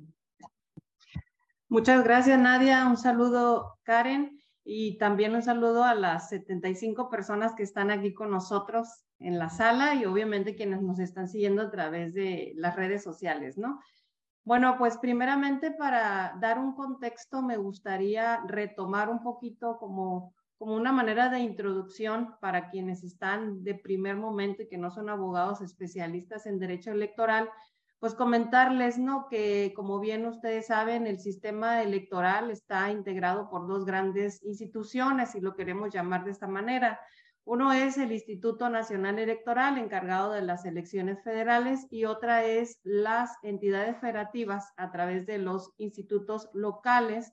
Muchas 1.68 2.02
gracias, 2.02 2.36
Nadia. 2.36 2.84
Un 2.88 2.96
saludo, 2.96 3.78
Karen, 3.84 4.40
y 4.64 4.98
también 4.98 5.36
un 5.36 5.42
saludo 5.42 5.84
a 5.84 5.94
las 5.94 6.30
75 6.30 7.08
personas 7.08 7.54
que 7.54 7.62
están 7.62 7.92
aquí 7.92 8.12
con 8.12 8.32
nosotros 8.32 9.04
en 9.20 9.38
la 9.38 9.50
sala 9.50 9.94
y 9.94 10.04
obviamente 10.04 10.56
quienes 10.56 10.82
nos 10.82 10.98
están 10.98 11.28
siguiendo 11.28 11.62
a 11.62 11.70
través 11.70 12.12
de 12.12 12.54
las 12.56 12.74
redes 12.74 13.04
sociales, 13.04 13.56
¿no? 13.56 13.78
Bueno, 14.42 14.74
pues 14.78 14.98
primeramente 14.98 15.70
para 15.70 16.36
dar 16.40 16.58
un 16.58 16.74
contexto 16.74 17.40
me 17.40 17.56
gustaría 17.56 18.40
retomar 18.48 19.08
un 19.10 19.22
poquito 19.22 19.78
como 19.78 20.34
como 20.58 20.74
una 20.74 20.92
manera 20.92 21.28
de 21.28 21.40
introducción 21.40 22.36
para 22.40 22.70
quienes 22.70 23.02
están 23.04 23.64
de 23.64 23.74
primer 23.74 24.16
momento 24.16 24.62
y 24.62 24.68
que 24.68 24.78
no 24.78 24.90
son 24.90 25.08
abogados 25.08 25.60
especialistas 25.60 26.46
en 26.46 26.58
derecho 26.58 26.92
electoral, 26.92 27.50
pues 27.98 28.14
comentarles, 28.14 28.98
¿no? 28.98 29.28
Que 29.28 29.72
como 29.74 29.98
bien 29.98 30.26
ustedes 30.26 30.66
saben, 30.66 31.06
el 31.06 31.18
sistema 31.20 31.82
electoral 31.82 32.50
está 32.50 32.90
integrado 32.90 33.48
por 33.48 33.66
dos 33.66 33.86
grandes 33.86 34.42
instituciones, 34.44 35.34
y 35.34 35.40
lo 35.40 35.56
queremos 35.56 35.92
llamar 35.92 36.24
de 36.24 36.32
esta 36.32 36.46
manera. 36.46 37.00
Uno 37.46 37.72
es 37.72 37.98
el 37.98 38.12
Instituto 38.12 38.68
Nacional 38.68 39.18
Electoral, 39.18 39.78
encargado 39.78 40.32
de 40.32 40.42
las 40.42 40.64
elecciones 40.64 41.22
federales, 41.22 41.86
y 41.90 42.04
otra 42.04 42.44
es 42.44 42.78
las 42.84 43.36
entidades 43.42 43.98
federativas 43.98 44.72
a 44.76 44.90
través 44.90 45.26
de 45.26 45.38
los 45.38 45.72
institutos 45.78 46.50
locales, 46.52 47.32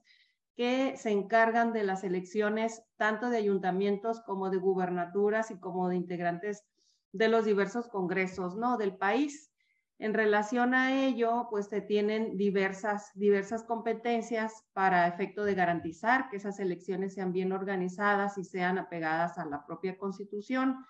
que 0.54 0.96
se 0.96 1.10
encargan 1.10 1.72
de 1.72 1.84
las 1.84 2.04
elecciones 2.04 2.82
tanto 2.96 3.30
de 3.30 3.38
ayuntamientos 3.38 4.20
como 4.20 4.50
de 4.50 4.58
gubernaturas 4.58 5.50
y 5.50 5.58
como 5.58 5.88
de 5.88 5.96
integrantes 5.96 6.64
de 7.12 7.28
los 7.28 7.44
diversos 7.44 7.88
congresos, 7.88 8.56
¿no? 8.56 8.76
Del 8.76 8.96
país. 8.96 9.50
En 9.98 10.14
relación 10.14 10.74
a 10.74 11.04
ello, 11.06 11.46
pues 11.48 11.68
se 11.68 11.80
tienen 11.80 12.36
diversas, 12.36 13.12
diversas 13.14 13.62
competencias 13.64 14.64
para 14.72 15.06
efecto 15.06 15.44
de 15.44 15.54
garantizar 15.54 16.28
que 16.28 16.38
esas 16.38 16.58
elecciones 16.58 17.14
sean 17.14 17.32
bien 17.32 17.52
organizadas 17.52 18.36
y 18.36 18.44
sean 18.44 18.78
apegadas 18.78 19.38
a 19.38 19.44
la 19.44 19.64
propia 19.64 19.96
constitución. 19.96 20.84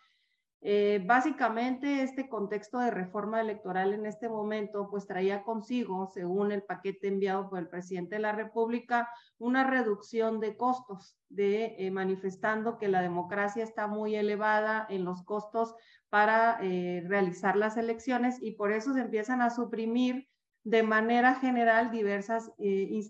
Eh, 0.64 1.02
básicamente, 1.04 2.02
este 2.02 2.28
contexto 2.28 2.78
de 2.78 2.92
reforma 2.92 3.40
electoral 3.40 3.92
en 3.94 4.06
este 4.06 4.28
momento, 4.28 4.88
pues 4.88 5.08
traía 5.08 5.42
consigo, 5.42 6.06
según 6.06 6.52
el 6.52 6.62
paquete 6.62 7.08
enviado 7.08 7.50
por 7.50 7.58
el 7.58 7.68
presidente 7.68 8.14
de 8.14 8.20
la 8.22 8.30
República, 8.30 9.08
una 9.38 9.64
reducción 9.64 10.38
de 10.38 10.56
costos, 10.56 11.18
de 11.28 11.74
eh, 11.78 11.90
manifestando 11.90 12.78
que 12.78 12.86
la 12.86 13.02
democracia 13.02 13.64
está 13.64 13.88
muy 13.88 14.14
elevada 14.14 14.86
en 14.88 15.04
los 15.04 15.24
costos 15.24 15.74
para 16.10 16.58
eh, 16.62 17.02
realizar 17.08 17.56
las 17.56 17.76
elecciones 17.76 18.40
y 18.40 18.52
por 18.52 18.70
eso 18.70 18.92
se 18.94 19.00
empiezan 19.00 19.42
a 19.42 19.50
suprimir 19.50 20.28
de 20.62 20.84
manera 20.84 21.34
general 21.34 21.90
diversas, 21.90 22.52
eh, 22.58 23.00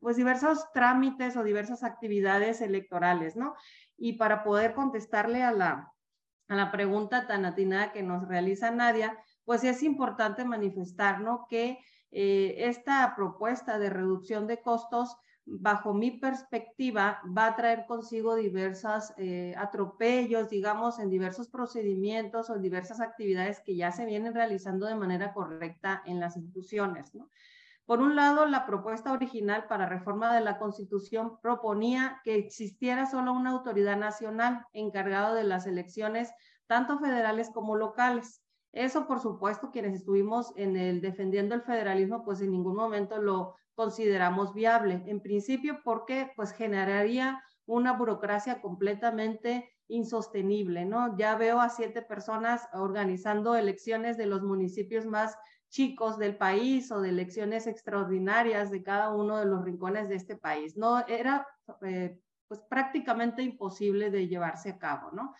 pues 0.00 0.16
diversos 0.16 0.72
trámites 0.72 1.36
o 1.36 1.44
diversas 1.44 1.84
actividades 1.84 2.60
electorales, 2.60 3.36
¿no? 3.36 3.54
Y 3.96 4.14
para 4.14 4.42
poder 4.42 4.74
contestarle 4.74 5.44
a 5.44 5.52
la, 5.52 5.92
a 6.48 6.56
la 6.56 6.70
pregunta 6.70 7.26
tan 7.26 7.44
atinada 7.44 7.92
que 7.92 8.02
nos 8.02 8.28
realiza 8.28 8.70
Nadia, 8.70 9.18
pues 9.44 9.64
es 9.64 9.82
importante 9.82 10.44
manifestar, 10.44 11.20
¿no? 11.20 11.46
Que 11.48 11.78
eh, 12.10 12.54
esta 12.58 13.14
propuesta 13.16 13.78
de 13.78 13.90
reducción 13.90 14.46
de 14.46 14.60
costos 14.60 15.16
bajo 15.46 15.92
mi 15.92 16.10
perspectiva, 16.10 17.20
va 17.36 17.46
a 17.46 17.56
traer 17.56 17.84
consigo 17.86 18.34
diversos 18.34 19.12
eh, 19.18 19.54
atropellos, 19.58 20.48
digamos, 20.48 20.98
en 20.98 21.10
diversos 21.10 21.48
procedimientos 21.48 22.48
o 22.48 22.56
en 22.56 22.62
diversas 22.62 23.00
actividades 23.00 23.60
que 23.60 23.76
ya 23.76 23.92
se 23.92 24.06
vienen 24.06 24.34
realizando 24.34 24.86
de 24.86 24.94
manera 24.94 25.34
correcta 25.34 26.02
en 26.06 26.18
las 26.18 26.36
instituciones. 26.36 27.12
Por 27.86 28.00
un 28.00 28.16
lado, 28.16 28.46
la 28.46 28.64
propuesta 28.64 29.12
original 29.12 29.66
para 29.68 29.86
reforma 29.86 30.34
de 30.34 30.40
la 30.40 30.58
Constitución 30.58 31.38
proponía 31.42 32.20
que 32.24 32.36
existiera 32.36 33.04
solo 33.04 33.32
una 33.32 33.50
autoridad 33.50 33.98
nacional 33.98 34.64
encargada 34.72 35.34
de 35.34 35.44
las 35.44 35.66
elecciones, 35.66 36.32
tanto 36.66 36.98
federales 36.98 37.50
como 37.52 37.76
locales. 37.76 38.42
Eso, 38.72 39.06
por 39.06 39.20
supuesto, 39.20 39.70
quienes 39.70 39.94
estuvimos 39.94 40.52
en 40.56 40.76
el 40.76 41.00
defendiendo 41.02 41.54
el 41.54 41.62
federalismo, 41.62 42.24
pues 42.24 42.40
en 42.40 42.52
ningún 42.52 42.74
momento 42.74 43.20
lo 43.20 43.54
consideramos 43.74 44.54
viable. 44.54 45.02
En 45.06 45.20
principio, 45.20 45.80
porque 45.84 46.32
pues 46.36 46.52
generaría 46.52 47.42
una 47.66 47.92
burocracia 47.92 48.60
completamente 48.60 49.70
insostenible, 49.88 50.86
¿no? 50.86 51.16
Ya 51.18 51.36
veo 51.36 51.60
a 51.60 51.68
siete 51.68 52.02
personas 52.02 52.66
organizando 52.72 53.54
elecciones 53.54 54.16
de 54.16 54.26
los 54.26 54.42
municipios 54.42 55.06
más 55.06 55.36
chicos 55.74 56.18
del 56.18 56.36
país 56.36 56.92
o 56.92 57.00
de 57.00 57.08
elecciones 57.08 57.66
extraordinarias 57.66 58.70
de 58.70 58.84
cada 58.84 59.10
uno 59.10 59.38
de 59.38 59.44
los 59.44 59.64
rincones 59.64 60.08
de 60.08 60.14
este 60.14 60.36
país. 60.36 60.76
No 60.76 61.04
era 61.08 61.48
eh, 61.84 62.16
pues 62.46 62.60
prácticamente 62.70 63.42
imposible 63.42 64.12
de 64.12 64.28
llevarse 64.28 64.70
a 64.70 64.78
cabo, 64.78 65.10
¿no? 65.10 65.34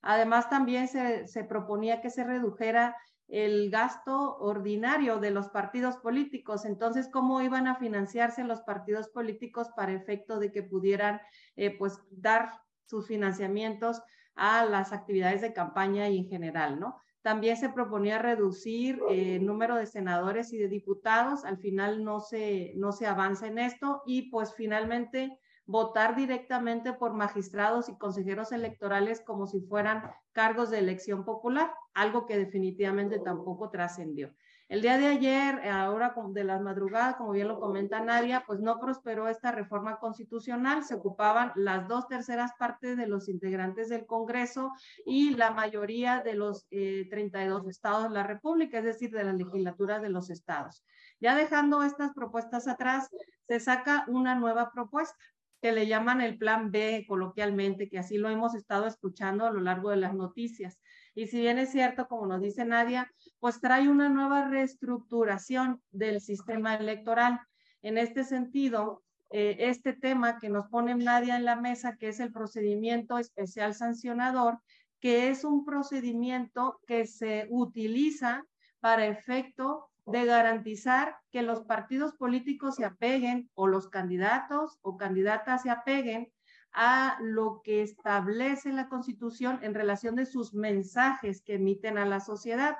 Además, 0.00 0.48
también 0.48 0.86
se, 0.86 1.26
se 1.26 1.42
proponía 1.42 2.00
que 2.00 2.08
se 2.08 2.22
redujera 2.22 2.96
el 3.26 3.68
gasto 3.68 4.36
ordinario 4.38 5.18
de 5.18 5.32
los 5.32 5.48
partidos 5.48 5.96
políticos. 5.96 6.64
Entonces, 6.64 7.08
¿cómo 7.12 7.42
iban 7.42 7.66
a 7.66 7.74
financiarse 7.74 8.44
los 8.44 8.60
partidos 8.60 9.08
políticos 9.08 9.70
para 9.74 9.92
efecto 9.92 10.38
de 10.38 10.52
que 10.52 10.62
pudieran, 10.62 11.20
eh, 11.56 11.76
pues, 11.76 11.98
dar 12.12 12.52
sus 12.86 13.08
financiamientos 13.08 14.00
a 14.36 14.64
las 14.66 14.92
actividades 14.92 15.40
de 15.40 15.52
campaña 15.52 16.08
y 16.08 16.18
en 16.18 16.28
general, 16.28 16.78
¿no? 16.78 17.00
También 17.22 17.56
se 17.56 17.68
proponía 17.68 18.18
reducir 18.18 19.00
eh, 19.10 19.36
el 19.36 19.46
número 19.46 19.76
de 19.76 19.86
senadores 19.86 20.52
y 20.52 20.58
de 20.58 20.68
diputados. 20.68 21.44
Al 21.44 21.58
final 21.58 22.02
no 22.04 22.20
se, 22.20 22.72
no 22.76 22.92
se 22.92 23.06
avanza 23.06 23.46
en 23.46 23.58
esto 23.58 24.02
y 24.06 24.30
pues 24.30 24.54
finalmente 24.54 25.38
votar 25.66 26.16
directamente 26.16 26.92
por 26.92 27.12
magistrados 27.14 27.88
y 27.88 27.96
consejeros 27.96 28.52
electorales 28.52 29.20
como 29.20 29.46
si 29.46 29.60
fueran 29.60 30.10
cargos 30.32 30.70
de 30.70 30.78
elección 30.78 31.24
popular, 31.24 31.72
algo 31.94 32.26
que 32.26 32.38
definitivamente 32.38 33.20
tampoco 33.20 33.70
trascendió. 33.70 34.34
El 34.70 34.82
día 34.82 34.98
de 34.98 35.08
ayer, 35.08 35.68
ahora 35.68 36.14
de 36.28 36.44
las 36.44 36.60
madrugadas, 36.60 37.16
como 37.16 37.32
bien 37.32 37.48
lo 37.48 37.58
comenta 37.58 37.98
Nadia, 37.98 38.44
pues 38.46 38.60
no 38.60 38.78
prosperó 38.78 39.26
esta 39.26 39.50
reforma 39.50 39.98
constitucional, 39.98 40.84
se 40.84 40.94
ocupaban 40.94 41.50
las 41.56 41.88
dos 41.88 42.06
terceras 42.06 42.52
partes 42.56 42.96
de 42.96 43.08
los 43.08 43.28
integrantes 43.28 43.88
del 43.88 44.06
Congreso 44.06 44.70
y 45.04 45.34
la 45.34 45.50
mayoría 45.50 46.20
de 46.20 46.34
los 46.34 46.68
32 46.68 47.66
eh, 47.66 47.68
estados 47.68 48.04
de 48.04 48.10
la 48.10 48.22
República, 48.22 48.78
es 48.78 48.84
decir, 48.84 49.10
de 49.10 49.24
la 49.24 49.32
legislatura 49.32 49.98
de 49.98 50.10
los 50.10 50.30
estados. 50.30 50.84
Ya 51.18 51.34
dejando 51.34 51.82
estas 51.82 52.12
propuestas 52.14 52.68
atrás, 52.68 53.10
se 53.48 53.58
saca 53.58 54.04
una 54.06 54.36
nueva 54.36 54.70
propuesta 54.70 55.18
que 55.60 55.72
le 55.72 55.88
llaman 55.88 56.20
el 56.20 56.38
plan 56.38 56.70
B 56.70 57.06
coloquialmente, 57.08 57.88
que 57.88 57.98
así 57.98 58.18
lo 58.18 58.30
hemos 58.30 58.54
estado 58.54 58.86
escuchando 58.86 59.46
a 59.46 59.50
lo 59.50 59.60
largo 59.60 59.90
de 59.90 59.96
las 59.96 60.14
noticias. 60.14 60.78
Y 61.14 61.26
si 61.26 61.40
bien 61.40 61.58
es 61.58 61.70
cierto, 61.70 62.06
como 62.08 62.26
nos 62.26 62.40
dice 62.40 62.64
Nadia, 62.64 63.12
pues 63.40 63.60
trae 63.60 63.88
una 63.88 64.08
nueva 64.08 64.48
reestructuración 64.48 65.82
del 65.90 66.20
sistema 66.20 66.76
electoral. 66.76 67.40
En 67.82 67.98
este 67.98 68.24
sentido, 68.24 69.02
eh, 69.30 69.56
este 69.60 69.92
tema 69.92 70.38
que 70.38 70.48
nos 70.48 70.68
pone 70.68 70.94
Nadia 70.94 71.36
en 71.36 71.44
la 71.44 71.56
mesa, 71.56 71.96
que 71.96 72.08
es 72.08 72.20
el 72.20 72.32
procedimiento 72.32 73.18
especial 73.18 73.74
sancionador, 73.74 74.58
que 75.00 75.30
es 75.30 75.44
un 75.44 75.64
procedimiento 75.64 76.80
que 76.86 77.06
se 77.06 77.46
utiliza 77.50 78.44
para 78.80 79.06
efecto 79.06 79.90
de 80.06 80.24
garantizar 80.24 81.16
que 81.30 81.42
los 81.42 81.62
partidos 81.62 82.14
políticos 82.14 82.76
se 82.76 82.84
apeguen 82.84 83.48
o 83.54 83.66
los 83.66 83.88
candidatos 83.88 84.78
o 84.82 84.96
candidatas 84.96 85.62
se 85.62 85.70
apeguen 85.70 86.32
a 86.72 87.18
lo 87.20 87.62
que 87.62 87.82
establece 87.82 88.72
la 88.72 88.88
Constitución 88.88 89.58
en 89.62 89.74
relación 89.74 90.14
de 90.14 90.26
sus 90.26 90.54
mensajes 90.54 91.42
que 91.42 91.54
emiten 91.54 91.98
a 91.98 92.06
la 92.06 92.20
sociedad. 92.20 92.76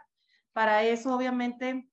Para 0.52 0.84
eso, 0.84 1.14
obviamente, 1.14 1.88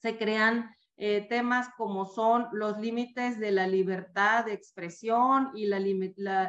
se 0.00 0.16
crean 0.16 0.70
eh, 0.98 1.26
temas 1.28 1.68
como 1.76 2.06
son 2.06 2.48
los 2.52 2.78
límites 2.78 3.38
de 3.38 3.50
la 3.50 3.66
libertad 3.66 4.46
de 4.46 4.54
expresión 4.54 5.50
y 5.54 5.66
la, 5.66 5.78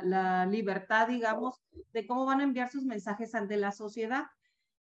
la 0.04 0.46
libertad, 0.46 1.10
digamos, 1.10 1.62
de 1.92 2.08
cómo 2.08 2.26
van 2.26 2.40
a 2.40 2.44
enviar 2.44 2.70
sus 2.70 2.86
mensajes 2.86 3.36
ante 3.36 3.58
la 3.58 3.72
sociedad. 3.72 4.28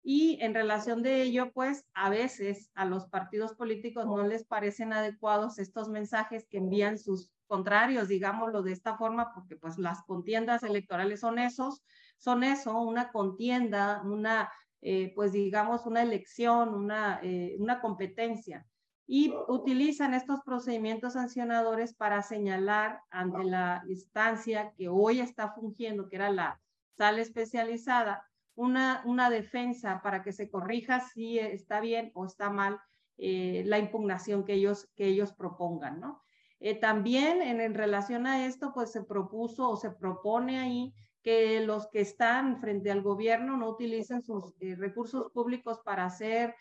Y 0.04 0.38
en 0.40 0.54
relación 0.54 1.02
de 1.02 1.22
ello, 1.22 1.50
pues 1.52 1.84
a 1.94 2.10
veces 2.10 2.70
a 2.74 2.84
los 2.84 3.06
partidos 3.08 3.54
políticos 3.54 4.06
no 4.06 4.24
les 4.24 4.44
parecen 4.44 4.92
adecuados 4.92 5.58
estos 5.58 5.88
mensajes 5.88 6.46
que 6.46 6.58
envían 6.58 6.96
sus 6.96 7.32
contrarios, 7.46 8.08
digámoslo 8.08 8.62
de 8.62 8.72
esta 8.72 8.96
forma, 8.96 9.32
porque 9.34 9.56
pues 9.56 9.78
las 9.78 10.02
contiendas 10.04 10.62
electorales 10.62 11.20
son 11.20 11.38
esos, 11.38 11.82
son 12.18 12.44
eso, 12.44 12.78
una 12.80 13.10
contienda, 13.10 14.02
una, 14.04 14.50
eh, 14.82 15.12
pues 15.14 15.32
digamos, 15.32 15.86
una 15.86 16.02
elección, 16.02 16.74
una, 16.74 17.20
eh, 17.22 17.56
una 17.58 17.80
competencia. 17.80 18.66
Y 19.08 19.32
utilizan 19.48 20.14
estos 20.14 20.40
procedimientos 20.40 21.12
sancionadores 21.12 21.94
para 21.94 22.22
señalar 22.22 23.00
ante 23.10 23.44
la 23.44 23.82
instancia 23.88 24.72
que 24.76 24.88
hoy 24.88 25.20
está 25.20 25.52
fungiendo, 25.52 26.08
que 26.08 26.16
era 26.16 26.30
la 26.30 26.60
sala 26.96 27.20
especializada, 27.20 28.26
una, 28.56 29.02
una 29.04 29.30
defensa 29.30 30.00
para 30.02 30.22
que 30.22 30.32
se 30.32 30.50
corrija 30.50 31.00
si 31.00 31.38
está 31.38 31.80
bien 31.80 32.10
o 32.14 32.24
está 32.26 32.50
mal 32.50 32.80
eh, 33.18 33.62
la 33.66 33.78
impugnación 33.78 34.44
que 34.44 34.54
ellos, 34.54 34.88
que 34.94 35.06
ellos 35.06 35.32
propongan, 35.32 36.00
¿no? 36.00 36.25
Eh, 36.60 36.74
también 36.74 37.42
en, 37.42 37.60
en, 37.60 37.74
relación 37.74 38.26
a 38.26 38.46
esto, 38.46 38.72
pues 38.74 38.92
se 38.92 39.02
propuso 39.02 39.68
o 39.68 39.76
se 39.76 39.90
propone 39.90 40.58
ahí 40.58 40.94
que 41.22 41.60
los 41.60 41.88
que 41.88 42.00
están 42.00 42.60
frente 42.60 42.90
al 42.90 43.02
gobierno 43.02 43.56
no 43.56 43.68
utilicen 43.68 44.22
sus 44.22 44.54
eh, 44.60 44.74
recursos 44.76 45.30
públicos 45.32 45.80
para 45.84 46.04
hacer 46.04 46.54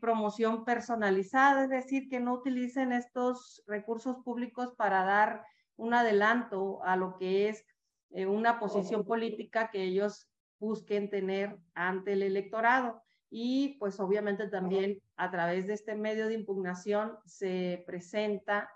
promoción 0.00 0.64
personalizada, 0.64 1.64
es 1.64 1.70
decir, 1.70 2.08
que 2.08 2.20
no 2.20 2.34
utilicen 2.34 2.92
estos 2.92 3.64
recursos 3.66 4.18
públicos 4.22 4.72
para 4.76 5.02
dar 5.02 5.44
un 5.74 5.92
adelanto 5.92 6.84
a 6.84 6.94
lo 6.94 7.16
que 7.18 7.48
es 7.48 7.64
una 8.10 8.60
posición 8.60 9.04
política 9.04 9.70
que 9.72 9.82
ellos 9.82 10.28
busquen 10.62 11.10
tener 11.10 11.58
ante 11.74 12.12
el 12.12 12.22
electorado. 12.22 13.02
Y 13.28 13.76
pues 13.78 13.98
obviamente 13.98 14.48
también 14.48 15.02
a 15.16 15.30
través 15.30 15.66
de 15.66 15.72
este 15.72 15.94
medio 15.96 16.28
de 16.28 16.34
impugnación 16.34 17.16
se 17.24 17.82
presenta 17.86 18.70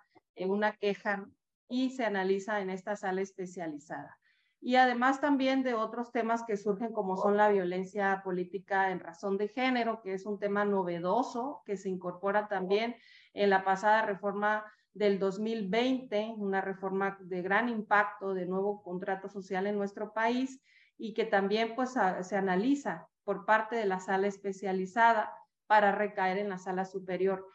una 0.44 0.76
queja 0.76 1.26
y 1.68 1.90
se 1.90 2.04
analiza 2.04 2.60
en 2.60 2.70
esta 2.70 2.96
sala 2.96 3.22
especializada. 3.22 4.18
Y 4.60 4.76
además 4.76 5.20
también 5.20 5.62
de 5.62 5.74
otros 5.74 6.12
temas 6.12 6.42
que 6.44 6.56
surgen 6.56 6.92
como 6.92 7.16
son 7.16 7.36
la 7.36 7.48
violencia 7.48 8.20
política 8.24 8.90
en 8.90 9.00
razón 9.00 9.36
de 9.38 9.48
género, 9.48 10.00
que 10.02 10.14
es 10.14 10.26
un 10.26 10.38
tema 10.38 10.64
novedoso 10.64 11.62
que 11.64 11.76
se 11.76 11.88
incorpora 11.88 12.48
también 12.48 12.96
en 13.32 13.50
la 13.50 13.64
pasada 13.64 14.02
reforma 14.02 14.64
del 14.92 15.18
2020, 15.18 16.34
una 16.38 16.60
reforma 16.62 17.18
de 17.20 17.42
gran 17.42 17.68
impacto 17.68 18.32
de 18.32 18.46
nuevo 18.46 18.82
contrato 18.82 19.28
social 19.28 19.66
en 19.66 19.76
nuestro 19.76 20.12
país 20.12 20.62
y 20.96 21.12
que 21.12 21.26
también 21.26 21.74
pues 21.74 21.94
se 22.22 22.36
analiza 22.36 23.06
por 23.22 23.44
parte 23.44 23.76
de 23.76 23.84
la 23.84 24.00
sala 24.00 24.26
especializada 24.26 25.32
para 25.66 25.92
recaer 25.92 26.38
en 26.38 26.48
la 26.48 26.58
sala 26.58 26.84
superior. 26.84 27.46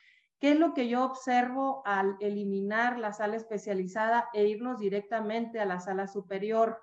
¿Qué 0.42 0.54
es 0.54 0.60
lo 0.60 0.74
que 0.74 0.88
yo 0.88 1.06
observo 1.06 1.84
al 1.86 2.18
eliminar 2.20 2.98
la 2.98 3.14
sala 3.14 3.36
especializada 3.36 4.28
e 4.34 4.48
irnos 4.48 4.80
directamente 4.80 5.60
a 5.60 5.66
la 5.66 5.80
sala 5.80 6.08
superior? 6.08 6.82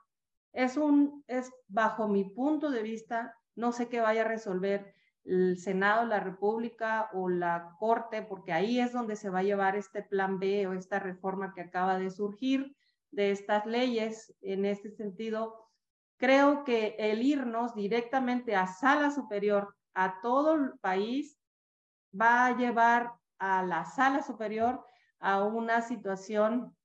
Es 0.53 0.77
un, 0.77 1.25
es 1.27 1.51
bajo 1.67 2.07
mi 2.07 2.23
punto 2.23 2.71
de 2.71 2.85
vista, 2.85 3.35
no 3.57 3.73
sé 3.73 3.89
qué 3.89 4.01
vaya 4.01 4.23
a 4.23 4.29
resolver 4.29 4.95
el 5.25 5.59
Senado, 5.59 6.07
la 6.07 6.21
República 6.21 7.11
o 7.13 7.29
la 7.29 7.75
Corte, 7.81 8.23
porque 8.23 8.53
ahí 8.53 8.79
es 8.79 8.93
donde 8.93 9.17
se 9.17 9.29
va 9.29 9.41
a 9.41 9.43
llevar 9.43 9.75
este 9.75 10.05
plan 10.05 10.39
B 10.39 10.69
o 10.69 10.75
esta 10.75 11.01
reforma 11.01 11.53
que 11.53 11.63
acaba 11.63 11.99
de 11.99 12.11
surgir 12.11 12.77
de 13.11 13.33
estas 13.33 13.67
leyes. 13.67 14.37
En 14.41 14.67
este 14.67 14.93
sentido, 14.93 15.69
creo 16.17 16.63
que 16.63 16.95
el 16.97 17.23
irnos 17.23 17.75
directamente 17.75 18.55
a 18.55 18.69
sala 18.69 19.11
superior 19.11 19.75
a 19.95 20.21
todo 20.21 20.55
el 20.55 20.79
país 20.79 21.41
va 22.15 22.47
a 22.47 22.57
llevar 22.57 23.18
a 23.39 23.63
la 23.63 23.85
sala 23.85 24.23
superior 24.23 24.85
a 25.21 25.43
una 25.45 25.83
situación 25.83 26.77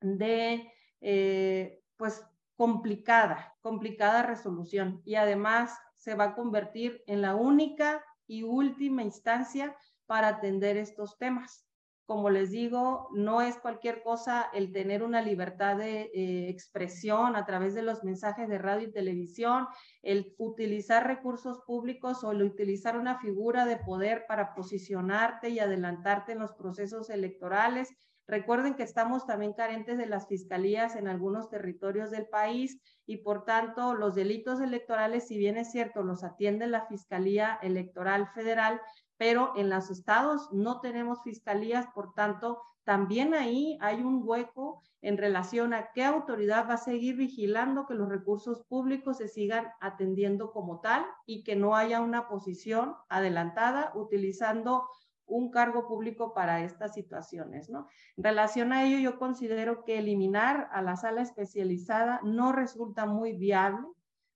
de, 0.00 0.72
eh, 1.00 1.82
pues, 1.96 2.24
complicada, 2.56 3.56
complicada 3.60 4.22
resolución. 4.22 5.02
Y 5.04 5.16
además 5.16 5.76
se 5.96 6.14
va 6.14 6.24
a 6.24 6.34
convertir 6.34 7.02
en 7.06 7.22
la 7.22 7.34
única 7.34 8.04
y 8.26 8.42
última 8.42 9.02
instancia 9.02 9.76
para 10.06 10.28
atender 10.28 10.76
estos 10.76 11.18
temas 11.18 11.66
como 12.12 12.28
les 12.28 12.50
digo, 12.50 13.08
no 13.14 13.40
es 13.40 13.56
cualquier 13.56 14.02
cosa 14.02 14.50
el 14.52 14.70
tener 14.70 15.02
una 15.02 15.22
libertad 15.22 15.78
de 15.78 16.10
eh, 16.12 16.50
expresión 16.50 17.36
a 17.36 17.46
través 17.46 17.72
de 17.72 17.80
los 17.80 18.04
mensajes 18.04 18.50
de 18.50 18.58
radio 18.58 18.88
y 18.88 18.92
televisión, 18.92 19.66
el 20.02 20.34
utilizar 20.36 21.06
recursos 21.06 21.62
públicos 21.66 22.22
o 22.22 22.32
el 22.32 22.42
utilizar 22.42 22.98
una 22.98 23.18
figura 23.18 23.64
de 23.64 23.78
poder 23.78 24.26
para 24.28 24.54
posicionarte 24.54 25.48
y 25.48 25.58
adelantarte 25.58 26.32
en 26.32 26.40
los 26.40 26.52
procesos 26.52 27.08
electorales. 27.08 27.88
Recuerden 28.28 28.74
que 28.74 28.82
estamos 28.82 29.24
también 29.24 29.54
carentes 29.54 29.96
de 29.96 30.04
las 30.04 30.28
fiscalías 30.28 30.96
en 30.96 31.08
algunos 31.08 31.48
territorios 31.48 32.10
del 32.10 32.26
país 32.26 32.78
y 33.06 33.22
por 33.22 33.46
tanto 33.46 33.94
los 33.94 34.14
delitos 34.14 34.60
electorales, 34.60 35.28
si 35.28 35.38
bien 35.38 35.56
es 35.56 35.72
cierto, 35.72 36.02
los 36.02 36.24
atiende 36.24 36.66
la 36.66 36.86
Fiscalía 36.88 37.58
Electoral 37.62 38.28
Federal, 38.34 38.82
pero 39.22 39.52
en 39.54 39.70
los 39.70 39.88
estados 39.88 40.48
no 40.50 40.80
tenemos 40.80 41.22
fiscalías, 41.22 41.86
por 41.94 42.12
tanto, 42.12 42.60
también 42.82 43.34
ahí 43.34 43.78
hay 43.80 44.02
un 44.02 44.22
hueco 44.24 44.82
en 45.00 45.16
relación 45.16 45.74
a 45.74 45.92
qué 45.92 46.02
autoridad 46.02 46.68
va 46.68 46.74
a 46.74 46.78
seguir 46.78 47.14
vigilando 47.14 47.86
que 47.86 47.94
los 47.94 48.08
recursos 48.08 48.64
públicos 48.64 49.18
se 49.18 49.28
sigan 49.28 49.68
atendiendo 49.80 50.50
como 50.50 50.80
tal 50.80 51.06
y 51.24 51.44
que 51.44 51.54
no 51.54 51.76
haya 51.76 52.00
una 52.00 52.26
posición 52.26 52.96
adelantada 53.08 53.92
utilizando 53.94 54.88
un 55.24 55.52
cargo 55.52 55.86
público 55.86 56.34
para 56.34 56.64
estas 56.64 56.92
situaciones, 56.92 57.70
¿no? 57.70 57.86
En 58.16 58.24
relación 58.24 58.72
a 58.72 58.82
ello, 58.84 58.98
yo 58.98 59.20
considero 59.20 59.84
que 59.84 59.98
eliminar 59.98 60.68
a 60.72 60.82
la 60.82 60.96
sala 60.96 61.22
especializada 61.22 62.18
no 62.24 62.50
resulta 62.50 63.06
muy 63.06 63.34
viable 63.34 63.86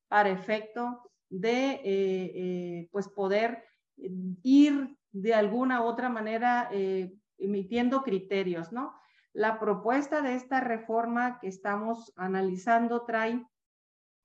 para 0.07 0.29
efecto 0.29 1.11
de, 1.29 1.73
eh, 1.73 1.83
eh, 1.85 2.89
pues, 2.93 3.09
poder 3.09 3.65
ir 3.97 4.97
de 5.13 5.35
alguna 5.35 5.83
u 5.83 5.85
otra 5.85 6.09
manera 6.09 6.69
eh, 6.73 7.13
emitiendo 7.39 8.03
criterios, 8.03 8.73
¿no? 8.73 8.95
La 9.33 9.59
propuesta 9.59 10.23
de 10.23 10.35
esta 10.35 10.61
reforma 10.61 11.39
que 11.41 11.49
estamos 11.49 12.13
analizando 12.17 13.05
trae 13.05 13.45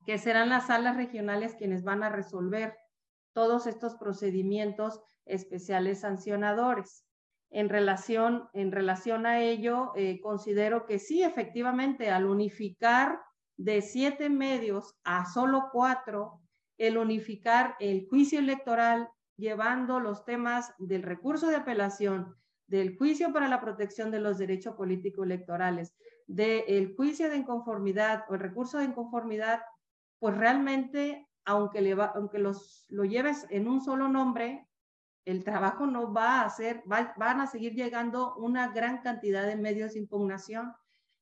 que 0.06 0.18
serán 0.18 0.48
las 0.48 0.66
salas 0.66 0.96
regionales 0.96 1.54
quienes 1.54 1.84
van 1.84 2.02
a 2.02 2.08
resolver 2.08 2.76
todos 3.32 3.66
estos 3.66 3.94
procedimientos 3.96 5.00
especiales 5.26 6.00
sancionadores. 6.00 7.04
En 7.50 7.68
relación, 7.68 8.48
en 8.54 8.72
relación 8.72 9.26
a 9.26 9.40
ello, 9.40 9.92
eh, 9.94 10.20
considero 10.20 10.86
que 10.86 10.98
sí, 10.98 11.22
efectivamente, 11.22 12.10
al 12.10 12.26
unificar 12.26 13.20
de 13.56 13.82
siete 13.82 14.30
medios 14.30 14.96
a 15.04 15.26
solo 15.26 15.68
cuatro, 15.70 16.40
el 16.78 16.96
unificar 16.96 17.76
el 17.78 18.06
juicio 18.08 18.38
electoral 18.38 19.08
llevando 19.36 20.00
los 20.00 20.24
temas 20.24 20.74
del 20.78 21.02
recurso 21.02 21.48
de 21.48 21.56
apelación, 21.56 22.36
del 22.66 22.96
juicio 22.96 23.32
para 23.32 23.48
la 23.48 23.60
protección 23.60 24.10
de 24.10 24.20
los 24.20 24.38
derechos 24.38 24.74
políticos 24.76 25.26
electorales, 25.26 25.94
del 26.26 26.94
juicio 26.96 27.28
de 27.28 27.36
inconformidad 27.36 28.24
o 28.28 28.34
el 28.34 28.40
recurso 28.40 28.78
de 28.78 28.84
inconformidad, 28.84 29.62
pues 30.18 30.36
realmente, 30.36 31.28
aunque, 31.44 31.80
los, 31.82 32.86
lo 32.88 33.04
lleves 33.04 33.46
en 33.50 33.68
un 33.68 33.80
solo 33.80 34.08
nombre, 34.08 34.68
el 35.24 35.44
trabajo 35.44 35.86
no 35.86 36.12
va 36.12 36.40
a 36.40 36.44
hacer, 36.44 36.82
van 36.86 37.40
a 37.40 37.46
seguir 37.46 37.74
llegando 37.74 38.34
una 38.36 38.68
gran 38.72 39.02
cantidad 39.02 39.46
de 39.46 39.56
medios 39.56 39.92
de 39.92 40.00
impugnación 40.00 40.72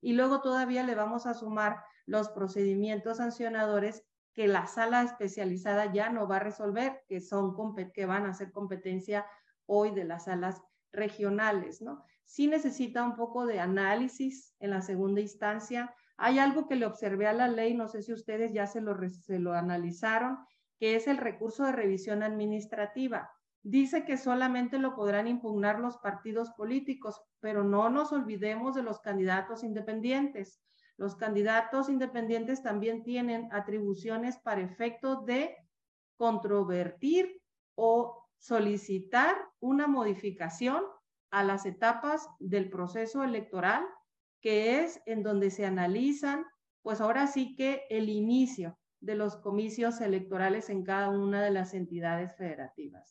y 0.01 0.15
luego 0.15 0.41
todavía 0.41 0.83
le 0.85 0.95
vamos 0.95 1.27
a 1.27 1.35
sumar 1.35 1.83
los 2.07 2.31
procedimientos 2.31 3.19
sancionadores 3.19 4.05
que 4.35 4.47
la 4.47 4.67
sala 4.67 5.03
especializada 5.03 5.93
ya 5.93 6.11
no 6.11 6.29
va 6.29 6.37
a 6.37 6.41
resolver, 6.41 7.03
que, 7.09 7.21
son, 7.21 7.55
que 7.93 8.07
van 8.07 8.27
a 8.27 8.35
ser 8.35 8.53
competencia 8.53 9.27
hoy 9.67 9.91
de 9.91 10.05
las 10.05 10.25
salas 10.25 10.63
regionales, 10.93 11.81
¿no? 11.81 12.05
Sí 12.25 12.47
necesita 12.47 13.05
un 13.05 13.17
poco 13.17 13.47
de 13.47 13.61
análisis 13.61 14.55
en 14.61 14.71
la 14.71 14.83
segunda 14.83 15.21
instancia. 15.21 15.95
Hay 16.17 16.39
algo 16.39 16.69
que 16.69 16.77
le 16.77 16.87
observé 16.87 17.27
a 17.27 17.33
la 17.33 17.49
ley, 17.49 17.75
no 17.75 17.89
sé 17.89 18.03
si 18.03 18.13
ustedes 18.13 18.53
ya 18.53 18.67
se 18.67 18.81
lo, 18.81 18.97
se 19.11 19.39
lo 19.39 19.53
analizaron, 19.53 20.39
que 20.79 20.95
es 20.95 21.09
el 21.09 21.19
recurso 21.19 21.65
de 21.65 21.73
revisión 21.73 22.23
administrativa. 22.23 23.31
Dice 23.63 24.05
que 24.05 24.17
solamente 24.17 24.79
lo 24.79 24.95
podrán 24.95 25.27
impugnar 25.27 25.81
los 25.81 25.99
partidos 25.99 26.51
políticos, 26.53 27.21
pero 27.41 27.63
no 27.63 27.91
nos 27.91 28.13
olvidemos 28.13 28.75
de 28.75 28.83
los 28.83 29.01
candidatos 29.01 29.63
independientes. 29.65 30.61
Los 31.01 31.17
candidatos 31.17 31.89
independientes 31.89 32.63
también 32.63 33.03
tienen 33.03 33.49
atribuciones 33.53 34.37
para 34.37 34.61
efecto 34.61 35.23
de 35.23 35.57
controvertir 36.19 37.41
o 37.75 38.29
solicitar 38.37 39.35
una 39.61 39.87
modificación 39.87 40.85
a 41.31 41.43
las 41.43 41.65
etapas 41.65 42.29
del 42.39 42.69
proceso 42.69 43.25
electoral, 43.25 43.83
que 44.43 44.81
es 44.81 45.01
en 45.07 45.23
donde 45.23 45.51
se 45.51 45.65
analizan, 45.65 46.45
pues 46.83 47.01
ahora 47.01 47.27
sí 47.29 47.57
que 47.57 47.85
el 47.89 48.11
inicio 48.11 48.79
de 49.01 49.15
los 49.15 49.37
comicios 49.37 50.03
electorales 50.03 50.69
en 50.69 50.85
cada 50.85 51.09
una 51.09 51.43
de 51.43 51.51
las 51.51 51.73
entidades 51.73 52.37
federativas. 52.37 53.09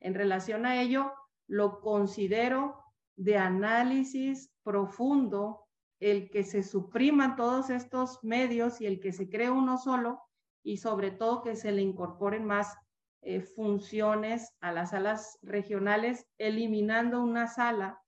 En 0.00 0.14
relación 0.14 0.64
a 0.64 0.80
ello, 0.80 1.12
lo 1.48 1.82
considero 1.82 2.82
de 3.14 3.36
análisis 3.36 4.54
profundo 4.62 5.65
el 6.00 6.30
que 6.30 6.44
se 6.44 6.62
supriman 6.62 7.36
todos 7.36 7.70
estos 7.70 8.22
medios 8.22 8.80
y 8.80 8.86
el 8.86 9.00
que 9.00 9.12
se 9.12 9.28
cree 9.28 9.50
uno 9.50 9.78
solo 9.78 10.20
y 10.62 10.78
sobre 10.78 11.10
todo 11.10 11.42
que 11.42 11.56
se 11.56 11.72
le 11.72 11.82
incorporen 11.82 12.44
más 12.44 12.76
eh, 13.22 13.40
funciones 13.40 14.52
a 14.60 14.72
las 14.72 14.90
salas 14.90 15.38
regionales, 15.42 16.26
eliminando 16.38 17.22
una 17.22 17.46
sala 17.48 18.00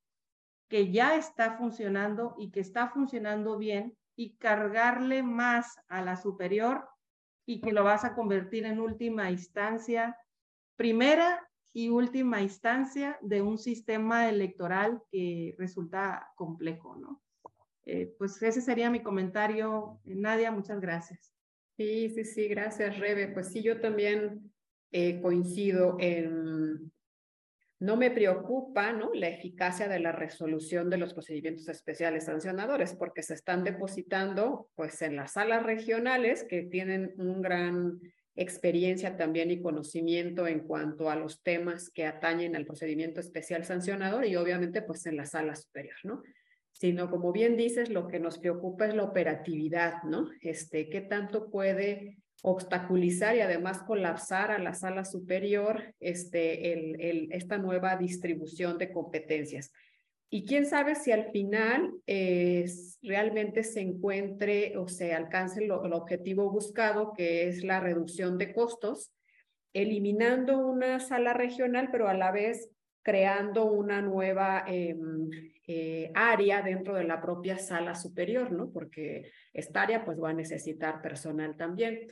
que 0.68 0.92
ya 0.92 1.16
está 1.16 1.56
funcionando 1.56 2.34
y 2.38 2.50
que 2.50 2.60
está 2.60 2.88
funcionando 2.88 3.56
bien 3.56 3.96
y 4.16 4.36
cargarle 4.36 5.22
más 5.22 5.76
a 5.88 6.02
la 6.02 6.16
superior 6.16 6.88
y 7.46 7.60
que 7.60 7.72
lo 7.72 7.84
vas 7.84 8.04
a 8.04 8.14
convertir 8.14 8.66
en 8.66 8.78
última 8.78 9.30
instancia, 9.30 10.16
primera 10.76 11.48
y 11.72 11.88
última 11.88 12.42
instancia 12.42 13.18
de 13.22 13.40
un 13.40 13.56
sistema 13.56 14.28
electoral 14.28 15.02
que 15.10 15.54
resulta 15.58 16.30
complejo, 16.34 16.96
¿no? 16.96 17.22
Eh, 17.90 18.14
pues 18.18 18.42
ese 18.42 18.60
sería 18.60 18.90
mi 18.90 19.02
comentario. 19.02 19.98
Nadia, 20.04 20.50
muchas 20.50 20.78
gracias. 20.78 21.32
Sí, 21.78 22.10
sí, 22.10 22.26
sí, 22.26 22.46
gracias, 22.46 22.98
Rebe. 22.98 23.28
Pues 23.28 23.48
sí, 23.48 23.62
yo 23.62 23.80
también 23.80 24.52
eh, 24.92 25.22
coincido 25.22 25.96
en, 25.98 26.92
no 27.80 27.96
me 27.96 28.10
preocupa 28.10 28.92
¿no? 28.92 29.10
la 29.14 29.28
eficacia 29.28 29.88
de 29.88 30.00
la 30.00 30.12
resolución 30.12 30.90
de 30.90 30.98
los 30.98 31.14
procedimientos 31.14 31.66
especiales 31.70 32.26
sancionadores, 32.26 32.94
porque 32.94 33.22
se 33.22 33.32
están 33.32 33.64
depositando 33.64 34.68
pues 34.74 35.00
en 35.00 35.16
las 35.16 35.32
salas 35.32 35.62
regionales 35.62 36.44
que 36.44 36.64
tienen 36.64 37.14
un 37.16 37.40
gran 37.40 38.00
experiencia 38.36 39.16
también 39.16 39.50
y 39.50 39.62
conocimiento 39.62 40.46
en 40.46 40.60
cuanto 40.60 41.08
a 41.08 41.16
los 41.16 41.42
temas 41.42 41.88
que 41.88 42.04
atañen 42.04 42.54
al 42.54 42.66
procedimiento 42.66 43.20
especial 43.20 43.64
sancionador 43.64 44.26
y 44.26 44.36
obviamente 44.36 44.82
pues 44.82 45.06
en 45.06 45.16
la 45.16 45.24
sala 45.24 45.56
superior, 45.56 45.96
¿no? 46.04 46.22
Sino 46.78 47.10
como 47.10 47.32
bien 47.32 47.56
dices, 47.56 47.90
lo 47.90 48.06
que 48.06 48.20
nos 48.20 48.38
preocupa 48.38 48.86
es 48.86 48.94
la 48.94 49.02
operatividad, 49.02 50.02
¿no? 50.04 50.28
Este, 50.40 50.88
qué 50.88 51.00
tanto 51.00 51.50
puede 51.50 52.18
obstaculizar 52.42 53.34
y 53.34 53.40
además 53.40 53.82
colapsar 53.82 54.52
a 54.52 54.60
la 54.60 54.74
sala 54.74 55.04
superior 55.04 55.94
este, 55.98 56.72
el, 56.72 57.00
el, 57.00 57.32
esta 57.32 57.58
nueva 57.58 57.96
distribución 57.96 58.78
de 58.78 58.92
competencias. 58.92 59.72
Y 60.30 60.44
quién 60.44 60.66
sabe 60.66 60.94
si 60.94 61.10
al 61.10 61.32
final 61.32 61.90
eh, 62.06 62.66
realmente 63.02 63.64
se 63.64 63.80
encuentre 63.80 64.76
o 64.76 64.86
se 64.86 65.14
alcance 65.14 65.66
lo, 65.66 65.84
el 65.84 65.94
objetivo 65.94 66.50
buscado, 66.50 67.12
que 67.12 67.48
es 67.48 67.64
la 67.64 67.80
reducción 67.80 68.38
de 68.38 68.52
costos 68.52 69.10
eliminando 69.72 70.58
una 70.58 71.00
sala 71.00 71.34
regional, 71.34 71.88
pero 71.90 72.08
a 72.08 72.14
la 72.14 72.30
vez 72.30 72.70
creando 73.02 73.64
una 73.64 74.02
nueva 74.02 74.64
em, 74.66 75.30
eh, 75.66 76.10
área 76.14 76.62
dentro 76.62 76.94
de 76.94 77.04
la 77.04 77.20
propia 77.20 77.58
sala 77.58 77.94
superior, 77.94 78.52
¿no? 78.52 78.70
Porque 78.70 79.30
esta 79.52 79.82
área 79.82 80.04
pues 80.04 80.18
va 80.20 80.30
a 80.30 80.34
necesitar 80.34 81.00
personal 81.02 81.56
también. 81.56 82.08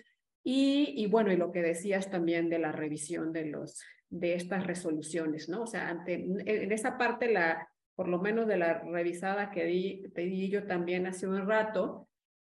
Y, 0.48 1.06
bueno, 1.08 1.32
y 1.32 1.36
lo 1.36 1.50
que 1.50 1.60
decías 1.60 2.08
también 2.08 2.48
de 2.48 2.60
la 2.60 2.70
revisión 2.70 3.32
de, 3.32 3.46
los, 3.46 3.82
de 4.08 4.34
estas 4.34 4.64
resoluciones, 4.64 5.48
¿no? 5.48 5.62
O 5.62 5.66
sea, 5.66 5.88
ante, 5.88 6.14
en 6.14 6.70
esa 6.70 6.96
parte, 6.96 7.32
la, 7.32 7.68
por 7.96 8.06
lo 8.06 8.20
menos 8.20 8.46
de 8.46 8.56
la 8.56 8.80
revisada 8.80 9.50
que 9.50 9.64
di, 9.64 10.04
di 10.14 10.48
yo 10.48 10.64
también 10.68 11.08
hace 11.08 11.26
un 11.26 11.48
rato, 11.48 12.08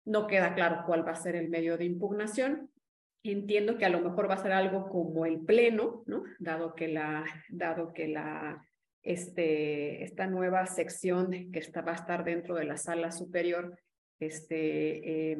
no 0.03 0.27
queda 0.27 0.53
claro 0.53 0.83
cuál 0.85 1.07
va 1.07 1.11
a 1.11 1.15
ser 1.15 1.37
el 1.37 1.47
medio 1.47 1.77
de 1.77 1.85
impugnación. 1.85 2.69
Entiendo 3.23 3.77
que 3.77 3.85
a 3.85 3.89
lo 3.89 3.99
mejor 3.99 4.29
va 4.29 4.35
a 4.35 4.41
ser 4.41 4.51
algo 4.51 4.87
como 4.89 5.25
el 5.25 5.41
pleno, 5.41 6.03
¿no? 6.05 6.23
Dado 6.39 6.75
que 6.75 6.87
la, 6.87 7.25
dado 7.49 7.91
que 7.91 8.07
la, 8.07 8.65
este, 9.01 10.03
esta 10.03 10.27
nueva 10.27 10.65
sección 10.65 11.51
que 11.51 11.59
está, 11.59 11.81
va 11.81 11.93
a 11.93 11.95
estar 11.95 12.23
dentro 12.23 12.55
de 12.55 12.65
la 12.65 12.77
sala 12.77 13.11
superior, 13.11 13.77
este, 14.19 15.31
eh, 15.31 15.37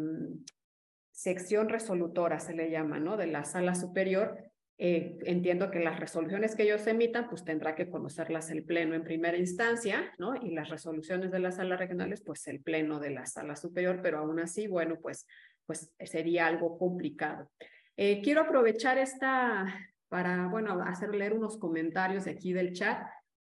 sección 1.11 1.67
resolutora 1.67 2.39
se 2.39 2.53
le 2.53 2.69
llama, 2.69 2.99
¿no? 2.99 3.17
De 3.17 3.27
la 3.27 3.43
sala 3.43 3.73
superior. 3.75 4.37
Eh, 4.79 5.17
entiendo 5.25 5.71
que 5.71 5.79
las 5.79 5.99
resoluciones 5.99 6.55
que 6.55 6.61
ellos 6.61 6.85
emitan, 6.85 7.27
pues 7.29 7.43
tendrá 7.43 7.73
que 7.73 7.89
conocerlas 7.89 8.51
el 8.51 8.63
pleno 8.63 8.93
en 8.93 9.03
primera 9.03 9.35
instancia, 9.35 10.13
¿no? 10.19 10.35
Y 10.35 10.51
las 10.51 10.69
resoluciones 10.69 11.31
de 11.31 11.39
las 11.39 11.55
salas 11.55 11.79
regionales, 11.79 12.21
pues 12.21 12.47
el 12.47 12.61
pleno 12.61 12.99
de 12.99 13.09
la 13.09 13.25
sala 13.25 13.55
superior, 13.55 14.01
pero 14.03 14.19
aún 14.19 14.39
así, 14.39 14.67
bueno, 14.67 14.99
pues, 15.01 15.25
pues 15.67 15.93
sería 15.99 16.47
algo 16.47 16.77
complicado. 16.77 17.51
Eh, 17.97 18.21
quiero 18.23 18.41
aprovechar 18.41 18.97
esta 18.97 19.65
para, 20.07 20.47
bueno, 20.47 20.81
hacer 20.83 21.13
leer 21.13 21.33
unos 21.33 21.57
comentarios 21.57 22.25
aquí 22.25 22.53
del 22.53 22.73
chat. 22.73 23.05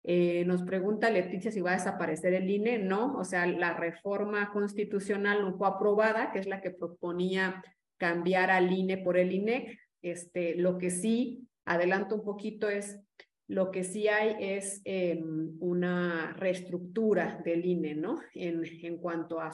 Eh, 0.02 0.44
nos 0.46 0.62
pregunta 0.62 1.10
Leticia 1.10 1.52
si 1.52 1.60
va 1.60 1.70
a 1.70 1.74
desaparecer 1.74 2.34
el 2.34 2.50
INE. 2.50 2.78
No, 2.78 3.16
o 3.16 3.24
sea, 3.24 3.46
la 3.46 3.74
reforma 3.74 4.50
constitucional 4.52 5.42
no 5.42 5.56
fue 5.56 5.68
aprobada, 5.68 6.32
que 6.32 6.40
es 6.40 6.46
la 6.46 6.60
que 6.60 6.70
proponía 6.70 7.62
cambiar 7.96 8.50
al 8.50 8.72
INE 8.72 8.98
por 8.98 9.16
el 9.16 9.32
INEC. 9.32 9.78
Este, 10.02 10.56
lo 10.56 10.78
que 10.78 10.90
sí, 10.90 11.46
adelanto 11.64 12.16
un 12.16 12.24
poquito, 12.24 12.68
es 12.68 12.98
lo 13.50 13.72
que 13.72 13.82
sí 13.82 14.06
hay 14.06 14.36
es 14.38 14.80
em, 14.84 15.56
una 15.58 16.32
reestructura 16.34 17.42
del 17.44 17.66
INE, 17.66 17.96
¿no? 17.96 18.20
En, 18.32 18.62
en 18.64 18.96
cuanto 18.98 19.40
a, 19.40 19.50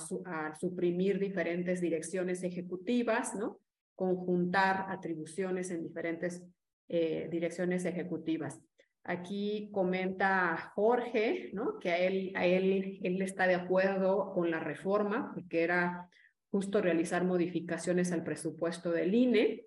suprimir 0.60 1.18
diferentes 1.18 1.80
direcciones 1.80 2.42
ejecutivas, 2.42 3.34
¿no? 3.34 3.58
Conjuntar 3.94 4.84
atribuciones 4.90 5.70
en 5.70 5.82
diferentes 5.82 6.42
eh, 6.88 7.28
direcciones 7.30 7.86
ejecutivas. 7.86 8.60
Aquí 9.02 9.70
comenta 9.72 10.72
Jorge, 10.74 11.48
¿no? 11.54 11.78
Que 11.78 11.90
a 11.90 11.98
él, 11.98 12.32
a 12.34 12.44
él, 12.44 13.00
él 13.02 13.22
está 13.22 13.46
de 13.46 13.54
acuerdo 13.54 14.34
con 14.34 14.50
la 14.50 14.60
reforma, 14.60 15.32
porque 15.32 15.62
era 15.62 16.10
justo 16.50 16.82
realizar 16.82 17.24
modificaciones 17.24 18.12
al 18.12 18.24
presupuesto 18.24 18.90
del 18.90 19.14
INE. 19.14 19.64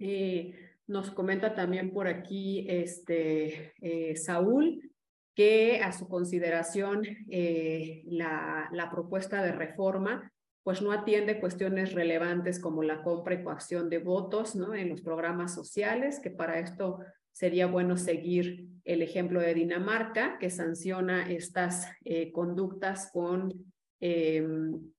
Eh, 0.00 0.69
nos 0.90 1.12
comenta 1.12 1.54
también 1.54 1.92
por 1.92 2.08
aquí 2.08 2.66
este, 2.68 3.72
eh, 3.80 4.16
Saúl 4.16 4.90
que 5.36 5.80
a 5.80 5.92
su 5.92 6.08
consideración 6.08 7.02
eh, 7.30 8.02
la, 8.06 8.68
la, 8.72 8.90
propuesta 8.90 9.40
de 9.42 9.52
reforma 9.52 10.32
pues 10.64 10.82
no 10.82 10.90
atiende 10.92 11.38
cuestiones 11.38 11.92
relevantes 11.92 12.58
como 12.58 12.82
la 12.82 13.02
compra 13.02 13.34
y 13.34 13.44
coacción 13.44 13.88
de 13.88 13.98
votos 13.98 14.56
¿no? 14.56 14.74
en 14.74 14.88
los 14.88 15.00
programas 15.00 15.54
sociales, 15.54 16.18
que 16.20 16.30
para 16.30 16.58
esto 16.58 16.98
sería 17.32 17.66
bueno 17.66 17.96
seguir 17.96 18.66
el 18.84 19.00
ejemplo 19.00 19.40
de 19.40 19.54
Dinamarca, 19.54 20.38
que 20.38 20.50
sanciona 20.50 21.30
estas 21.30 21.86
eh, 22.04 22.32
conductas 22.32 23.10
con, 23.12 23.72
em, 24.00 24.92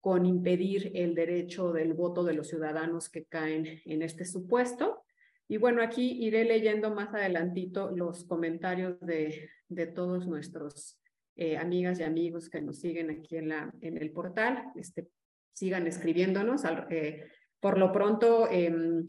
con 0.00 0.26
impedir 0.26 0.90
el 0.94 1.14
derecho 1.14 1.72
del 1.72 1.94
voto 1.94 2.24
de 2.24 2.34
los 2.34 2.48
ciudadanos 2.48 3.08
que 3.08 3.24
caen 3.24 3.80
en 3.84 4.02
este 4.02 4.24
supuesto. 4.24 5.05
Y 5.48 5.58
bueno, 5.58 5.82
aquí 5.82 6.24
iré 6.24 6.44
leyendo 6.44 6.94
más 6.94 7.14
adelantito 7.14 7.90
los 7.90 8.24
comentarios 8.24 8.98
de, 9.00 9.48
de 9.68 9.86
todos 9.86 10.26
nuestros 10.26 10.98
eh, 11.36 11.56
amigas 11.56 12.00
y 12.00 12.02
amigos 12.02 12.48
que 12.48 12.60
nos 12.60 12.78
siguen 12.78 13.10
aquí 13.10 13.36
en, 13.36 13.48
la, 13.48 13.72
en 13.80 13.96
el 13.96 14.10
portal. 14.10 14.72
Este, 14.74 15.08
sigan 15.52 15.86
escribiéndonos. 15.86 16.62
Eh, 16.90 17.24
por 17.60 17.78
lo 17.78 17.92
pronto, 17.92 18.48
em, 18.50 19.06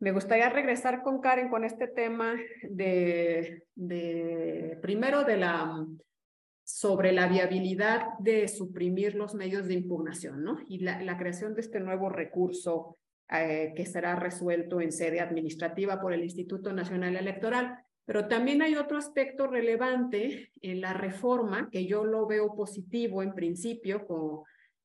me 0.00 0.12
gustaría 0.12 0.48
regresar 0.48 1.02
con 1.02 1.20
Karen 1.20 1.48
con 1.48 1.64
este 1.64 1.86
tema 1.86 2.34
de, 2.62 3.64
de 3.74 4.78
primero 4.80 5.24
de 5.24 5.36
la 5.36 5.86
sobre 6.64 7.10
la 7.10 7.26
viabilidad 7.26 8.16
de 8.20 8.46
suprimir 8.46 9.16
los 9.16 9.34
medios 9.34 9.66
de 9.66 9.74
impugnación, 9.74 10.44
¿no? 10.44 10.60
Y 10.68 10.78
la, 10.78 11.02
la 11.02 11.18
creación 11.18 11.54
de 11.54 11.62
este 11.62 11.80
nuevo 11.80 12.08
recurso 12.08 12.96
eh, 13.32 13.72
que 13.76 13.86
será 13.86 14.16
resuelto 14.16 14.80
en 14.80 14.92
sede 14.92 15.20
administrativa 15.20 16.00
por 16.00 16.12
el 16.12 16.22
Instituto 16.22 16.72
Nacional 16.72 17.16
Electoral. 17.16 17.78
Pero 18.04 18.26
también 18.26 18.62
hay 18.62 18.74
otro 18.74 18.98
aspecto 18.98 19.46
relevante 19.46 20.50
en 20.62 20.80
la 20.80 20.92
reforma 20.92 21.68
que 21.70 21.86
yo 21.86 22.04
lo 22.04 22.26
veo 22.26 22.54
positivo 22.56 23.22
en 23.22 23.34
principio, 23.34 24.04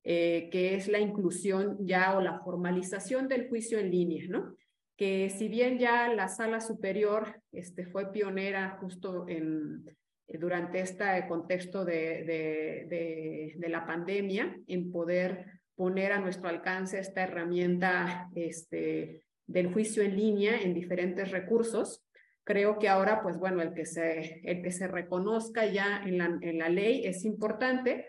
eh, 0.04 0.50
que 0.52 0.76
es 0.76 0.88
la 0.88 1.00
inclusión 1.00 1.78
ya 1.80 2.16
o 2.16 2.22
la 2.22 2.39
formalización 2.39 3.28
del 3.28 3.50
juicio 3.50 3.80
en 3.80 3.89
línea, 3.89 4.26
¿no? 4.30 4.56
que 4.98 5.30
si 5.30 5.48
bien 5.48 5.78
ya 5.78 6.14
la 6.14 6.28
sala 6.28 6.62
superior 6.62 7.41
este, 7.52 7.86
fue 7.86 8.12
pionera 8.12 8.78
justo 8.80 9.26
en, 9.28 9.84
durante 10.28 10.80
este 10.80 11.26
contexto 11.28 11.84
de, 11.84 12.24
de, 12.24 13.56
de, 13.58 13.70
la 13.70 13.86
pandemia 13.86 14.58
en 14.68 14.91
poder 14.91 15.62
poner 15.76 16.11
a 16.11 16.19
nuestro 16.19 16.49
alcance 16.49 16.99
esta 16.99 17.23
herramienta 17.23 18.30
este, 18.36 19.23
del 19.47 19.71
juicio 19.71 20.03
en 20.03 20.15
línea 20.15 20.61
en 20.61 20.73
diferentes 20.73 21.32
recursos, 21.32 22.05
creo 22.43 22.80
que 22.80 22.88
ahora, 22.88 23.21
pues 23.21 23.38
bueno, 23.38 23.61
el 23.61 23.73
que 23.73 23.86
se, 23.86 24.41
el 24.43 24.61
que 24.61 24.71
se 24.71 24.88
reconozca 24.88 25.65
ya 25.65 26.01
en 26.05 26.17
la, 26.17 26.38
en 26.41 26.57
la 26.59 26.69
ley 26.69 27.05
es 27.05 27.26
importante 27.26 28.07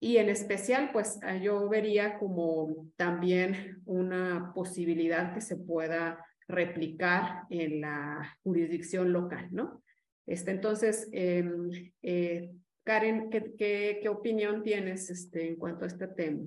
y 0.00 0.18
en 0.18 0.28
especial, 0.28 0.90
pues 0.92 1.18
ah, 1.22 1.36
yo 1.36 1.68
vería 1.68 2.18
como 2.18 2.88
también 2.96 3.82
una 3.86 4.52
posibilidad 4.54 5.32
que 5.32 5.40
se 5.40 5.56
pueda 5.56 6.24
replicar 6.48 7.44
en 7.50 7.80
la 7.80 8.36
jurisdicción 8.42 9.12
local, 9.12 9.48
¿no? 9.52 9.82
Este, 10.26 10.50
entonces, 10.50 11.08
em, 11.12 11.70
eh, 12.02 12.50
Karen, 12.84 13.30
¿qué, 13.30 13.54
¿qué, 13.56 13.98
qué, 14.02 14.08
opinión 14.08 14.62
tienes 14.62 15.08
este, 15.10 15.48
en 15.48 15.56
cuanto 15.56 15.84
a 15.84 15.88
este 15.88 16.08
tema? 16.08 16.44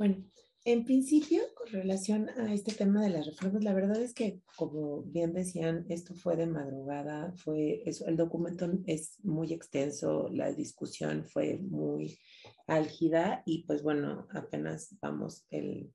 Bueno, 0.00 0.24
en 0.64 0.86
principio, 0.86 1.42
con 1.54 1.66
relación 1.72 2.30
a 2.30 2.54
este 2.54 2.72
tema 2.72 3.02
de 3.02 3.10
las 3.10 3.26
reformas, 3.26 3.62
la 3.62 3.74
verdad 3.74 4.00
es 4.00 4.14
que, 4.14 4.40
como 4.56 5.02
bien 5.02 5.34
decían, 5.34 5.84
esto 5.90 6.14
fue 6.14 6.36
de 6.36 6.46
madrugada, 6.46 7.34
fue 7.36 7.82
eso, 7.84 8.06
el 8.06 8.16
documento 8.16 8.66
es 8.86 9.22
muy 9.22 9.52
extenso, 9.52 10.30
la 10.32 10.52
discusión 10.52 11.26
fue 11.26 11.58
muy 11.58 12.18
álgida 12.66 13.42
y 13.44 13.64
pues 13.64 13.82
bueno, 13.82 14.26
apenas 14.32 14.96
vamos, 15.02 15.44
el, 15.50 15.92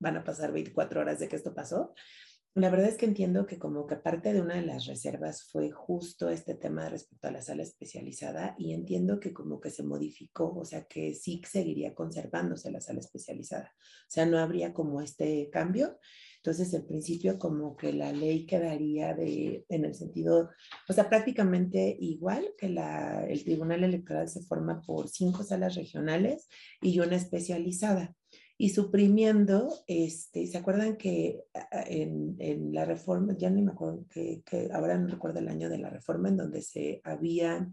van 0.00 0.16
a 0.16 0.24
pasar 0.24 0.50
24 0.50 1.02
horas 1.02 1.20
de 1.20 1.28
que 1.28 1.36
esto 1.36 1.54
pasó. 1.54 1.94
La 2.56 2.70
verdad 2.70 2.88
es 2.88 2.96
que 2.96 3.06
entiendo 3.06 3.46
que 3.46 3.58
como 3.58 3.84
que 3.84 3.96
parte 3.96 4.32
de 4.32 4.40
una 4.40 4.54
de 4.54 4.64
las 4.64 4.86
reservas 4.86 5.42
fue 5.42 5.72
justo 5.72 6.28
este 6.28 6.54
tema 6.54 6.88
respecto 6.88 7.26
a 7.26 7.32
la 7.32 7.42
sala 7.42 7.64
especializada 7.64 8.54
y 8.56 8.74
entiendo 8.74 9.18
que 9.18 9.32
como 9.32 9.60
que 9.60 9.70
se 9.70 9.82
modificó, 9.82 10.54
o 10.54 10.64
sea 10.64 10.84
que 10.84 11.16
sí 11.16 11.42
seguiría 11.50 11.96
conservándose 11.96 12.70
la 12.70 12.80
sala 12.80 13.00
especializada, 13.00 13.74
o 13.76 14.10
sea, 14.10 14.24
no 14.24 14.38
habría 14.38 14.72
como 14.72 15.00
este 15.00 15.50
cambio. 15.50 15.98
Entonces, 16.36 16.72
en 16.74 16.86
principio, 16.86 17.40
como 17.40 17.74
que 17.76 17.92
la 17.92 18.12
ley 18.12 18.46
quedaría 18.46 19.14
de, 19.14 19.64
en 19.68 19.84
el 19.84 19.94
sentido, 19.94 20.50
o 20.88 20.92
sea, 20.92 21.08
prácticamente 21.08 21.96
igual 21.98 22.54
que 22.56 22.68
la, 22.68 23.26
el 23.26 23.42
Tribunal 23.42 23.82
Electoral 23.82 24.28
se 24.28 24.42
forma 24.42 24.80
por 24.82 25.08
cinco 25.08 25.42
salas 25.42 25.74
regionales 25.74 26.48
y 26.80 27.00
una 27.00 27.16
especializada 27.16 28.14
y 28.56 28.70
suprimiendo, 28.70 29.82
este, 29.88 30.46
¿se 30.46 30.58
acuerdan 30.58 30.96
que 30.96 31.42
en, 31.86 32.36
en 32.38 32.72
la 32.72 32.84
reforma, 32.84 33.36
ya 33.36 33.50
ni 33.50 33.62
me 33.62 33.72
acuerdo, 33.72 34.06
que, 34.08 34.42
ahora 34.72 34.96
no 34.96 35.08
recuerdo 35.08 35.40
el 35.40 35.48
año 35.48 35.68
de 35.68 35.78
la 35.78 35.90
reforma, 35.90 36.28
en 36.28 36.36
donde 36.36 36.62
se 36.62 37.00
había 37.04 37.68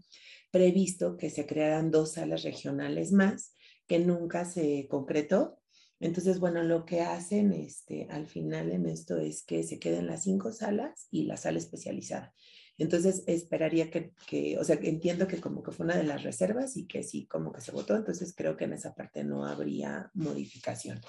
previsto 0.50 1.16
que 1.16 1.30
se 1.30 1.46
crearan 1.46 1.90
dos 1.90 2.14
salas 2.14 2.42
regionales 2.42 3.12
más, 3.12 3.54
que 3.86 4.00
nunca 4.00 4.44
se 4.44 4.88
concretó? 4.88 5.58
Entonces, 6.00 6.40
bueno, 6.40 6.64
lo 6.64 6.84
que 6.84 7.02
hacen 7.02 7.52
este, 7.52 8.08
al 8.10 8.26
final 8.26 8.72
en 8.72 8.86
esto 8.86 9.18
es 9.18 9.44
que 9.44 9.62
se 9.62 9.78
queden 9.78 10.08
las 10.08 10.24
cinco 10.24 10.50
salas 10.50 11.06
y 11.12 11.26
la 11.26 11.36
sala 11.36 11.58
especializada. 11.58 12.34
Entonces, 12.78 13.22
esperaría 13.26 13.90
que, 13.90 14.12
que, 14.26 14.58
o 14.58 14.64
sea, 14.64 14.78
entiendo 14.82 15.28
que 15.28 15.40
como 15.40 15.62
que 15.62 15.72
fue 15.72 15.84
una 15.84 15.96
de 15.96 16.04
las 16.04 16.22
reservas 16.22 16.76
y 16.76 16.86
que 16.86 17.02
sí, 17.02 17.26
como 17.26 17.52
que 17.52 17.60
se 17.60 17.72
votó, 17.72 17.96
entonces 17.96 18.34
creo 18.34 18.56
que 18.56 18.64
en 18.64 18.72
esa 18.72 18.94
parte 18.94 19.24
no 19.24 19.46
habría 19.46 20.10
modificación. 20.14 21.00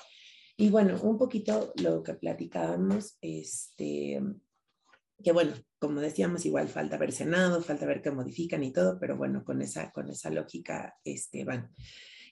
Y 0.56 0.70
bueno, 0.70 1.00
un 1.02 1.18
poquito 1.18 1.74
lo 1.82 2.04
que 2.04 2.14
platicábamos, 2.14 3.18
este, 3.22 4.22
que 5.24 5.32
bueno, 5.32 5.54
como 5.80 6.00
decíamos, 6.00 6.46
igual 6.46 6.68
falta 6.68 6.98
ver 6.98 7.12
Senado, 7.12 7.62
falta 7.62 7.86
ver 7.86 8.02
qué 8.02 8.12
modifican 8.12 8.64
y 8.64 8.72
todo, 8.72 9.00
pero 9.00 9.18
bueno, 9.18 9.44
con 9.44 9.62
esa, 9.62 9.92
con 9.92 10.10
esa 10.10 10.30
lógica 10.30 10.98
este, 11.04 11.44
van. 11.44 11.72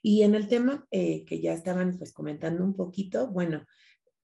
Y 0.03 0.23
en 0.23 0.35
el 0.35 0.47
tema 0.47 0.87
eh, 0.91 1.25
que 1.25 1.41
ya 1.41 1.53
estaban 1.53 1.97
pues 1.97 2.11
comentando 2.13 2.63
un 2.63 2.75
poquito, 2.75 3.27
bueno, 3.27 3.65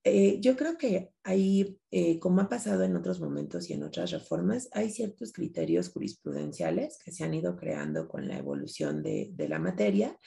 eh, 0.04 0.40
yo 0.40 0.56
creo 0.56 0.78
que 0.78 1.12
hay, 1.24 1.78
eh, 1.92 2.20
como 2.20 2.42
ha 2.42 2.50
pasado 2.50 2.84
en 2.84 2.96
otros 2.96 3.20
momentos 3.20 3.70
y 3.70 3.74
en 3.74 3.84
otras 3.84 4.12
reformas, 4.12 4.70
hay 4.72 4.90
ciertos 4.90 5.34
criterios 5.34 5.90
jurisprudenciales 5.90 6.98
que 7.04 7.12
se 7.12 7.24
han 7.24 7.34
ido 7.34 7.58
creando 7.58 8.08
con 8.08 8.28
la 8.28 8.38
evolución 8.38 9.04
de, 9.04 9.32
de 9.34 9.50
la 9.50 9.60
materia 9.60 10.18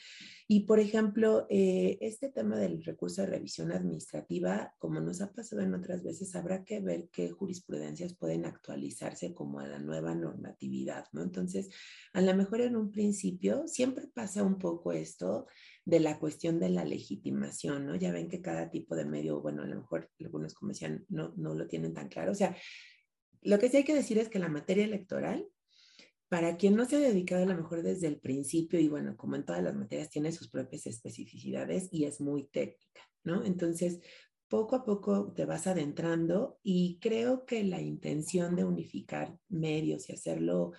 y, 0.53 0.65
por 0.65 0.81
ejemplo, 0.81 1.47
eh, 1.49 1.97
este 2.01 2.27
tema 2.27 2.57
del 2.57 2.83
recurso 2.83 3.21
de 3.21 3.27
revisión 3.27 3.71
administrativa, 3.71 4.75
como 4.79 4.99
nos 4.99 5.21
ha 5.21 5.31
pasado 5.31 5.61
en 5.61 5.73
otras 5.73 6.03
veces, 6.03 6.35
habrá 6.35 6.65
que 6.65 6.81
ver 6.81 7.07
qué 7.09 7.29
jurisprudencias 7.29 8.15
pueden 8.15 8.43
actualizarse 8.43 9.33
como 9.33 9.61
a 9.61 9.67
la 9.67 9.79
nueva 9.79 10.13
normatividad, 10.13 11.05
¿no? 11.13 11.23
Entonces, 11.23 11.69
a 12.11 12.19
lo 12.19 12.35
mejor 12.35 12.59
en 12.59 12.75
un 12.75 12.91
principio 12.91 13.65
siempre 13.65 14.09
pasa 14.13 14.43
un 14.43 14.57
poco 14.59 14.91
esto 14.91 15.47
de 15.85 15.99
la 15.99 16.19
cuestión 16.19 16.59
de 16.59 16.69
la 16.69 16.85
legitimación, 16.85 17.87
¿no? 17.87 17.95
Ya 17.95 18.11
ven 18.11 18.29
que 18.29 18.41
cada 18.41 18.69
tipo 18.69 18.95
de 18.95 19.05
medio, 19.05 19.41
bueno, 19.41 19.63
a 19.63 19.67
lo 19.67 19.75
mejor 19.75 20.09
algunos 20.19 20.53
como 20.53 20.71
decían, 20.71 21.05
no, 21.09 21.33
no 21.37 21.55
lo 21.55 21.67
tienen 21.67 21.93
tan 21.93 22.07
claro. 22.07 22.31
O 22.31 22.35
sea, 22.35 22.55
lo 23.41 23.57
que 23.59 23.69
sí 23.69 23.77
hay 23.77 23.83
que 23.83 23.95
decir 23.95 24.17
es 24.17 24.29
que 24.29 24.39
la 24.39 24.49
materia 24.49 24.85
electoral 24.85 25.47
para 26.31 26.55
quien 26.55 26.77
no 26.77 26.85
se 26.85 26.95
ha 26.95 26.99
dedicado 26.99 27.43
a 27.43 27.45
lo 27.45 27.57
mejor 27.57 27.83
desde 27.83 28.07
el 28.07 28.17
principio, 28.17 28.79
y 28.79 28.87
bueno, 28.87 29.17
como 29.17 29.35
en 29.35 29.43
todas 29.43 29.61
las 29.61 29.75
materias, 29.75 30.09
tiene 30.09 30.31
sus 30.31 30.49
propias 30.49 30.87
especificidades 30.87 31.89
y 31.91 32.05
es 32.05 32.21
muy 32.21 32.47
técnica, 32.47 33.01
¿no? 33.25 33.43
Entonces, 33.43 33.99
poco 34.47 34.77
a 34.77 34.85
poco 34.85 35.33
te 35.33 35.43
vas 35.43 35.67
adentrando 35.67 36.57
y 36.63 36.99
creo 37.01 37.45
que 37.45 37.65
la 37.65 37.81
intención 37.81 38.55
de 38.55 38.63
unificar 38.63 39.37
medios 39.49 40.09
y 40.09 40.13
hacerlo, 40.13 40.71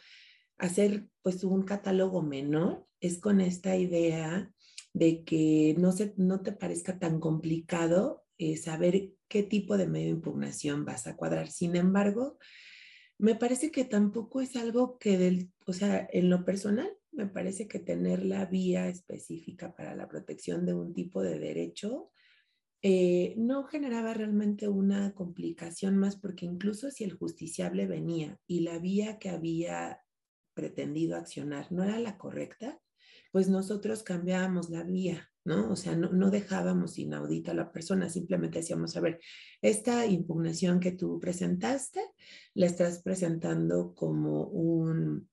hacer 0.57 1.09
pues 1.21 1.45
un 1.45 1.65
catálogo 1.65 2.23
menor, 2.23 2.87
es 2.99 3.21
con 3.21 3.43
esta 3.43 3.77
idea 3.77 4.51
de 4.93 5.25
que 5.25 5.75
no, 5.79 5.93
se, 5.93 6.15
no 6.17 6.43
te 6.43 6.53
parezca 6.53 6.99
tan 6.99 7.21
complicado 7.21 8.25
eh, 8.39 8.57
saber 8.57 9.13
qué 9.29 9.43
tipo 9.43 9.77
de 9.77 9.87
medio 9.87 10.07
de 10.07 10.13
impugnación 10.13 10.85
vas 10.85 11.07
a 11.07 11.17
cuadrar. 11.17 11.49
Sin 11.51 11.77
embargo, 11.77 12.39
me 13.19 13.35
parece 13.35 13.71
que 13.71 13.85
tampoco 13.85 14.41
es 14.41 14.57
algo 14.57 14.99
que 14.99 15.17
del, 15.17 15.53
o 15.67 15.73
sea, 15.73 16.09
en 16.13 16.29
lo 16.29 16.45
personal, 16.45 16.91
me 17.13 17.27
parece 17.27 17.69
que 17.69 17.79
tener 17.79 18.25
la 18.25 18.47
vía 18.47 18.89
específica 18.89 19.75
para 19.75 19.95
la 19.95 20.09
protección 20.09 20.67
de 20.67 20.75
un 20.75 20.95
tipo 20.95 21.23
de 21.23 21.39
derecho 21.39 22.11
eh, 22.85 23.35
no 23.37 23.63
generaba 23.63 24.13
realmente 24.13 24.67
una 24.67 25.15
complicación 25.15 25.97
más, 25.97 26.17
porque 26.17 26.47
incluso 26.47 26.91
si 26.91 27.05
el 27.05 27.13
justiciable 27.13 27.87
venía 27.87 28.41
y 28.49 28.61
la 28.61 28.81
vía 28.81 29.21
que 29.21 29.31
había 29.31 30.03
pretendido 30.53 31.17
accionar 31.17 31.71
no 31.71 31.85
era 31.85 32.01
la 32.01 32.19
correcta, 32.19 32.82
pues 33.33 33.49
nosotros 33.49 34.05
cambiábamos 34.05 34.71
la 34.71 34.85
vía 34.85 35.29
¿no? 35.45 35.71
O 35.73 35.77
sea, 35.77 35.97
no, 35.97 36.31
dejábamos 36.31 36.99
inaudita 36.99 37.53
a 37.53 37.55
la 37.55 37.73
persona, 37.73 38.09
simplemente 38.09 38.61
decíamos, 38.61 38.97
a 38.97 39.01
ver, 39.01 39.21
esta 39.61 40.07
impugnación 40.07 40.79
que 40.81 40.93
tú 40.93 41.19
presentaste, 41.19 42.01
la 42.55 42.67
estás 42.67 43.03
presentando 43.03 43.95
como 43.95 44.45
un 44.45 45.29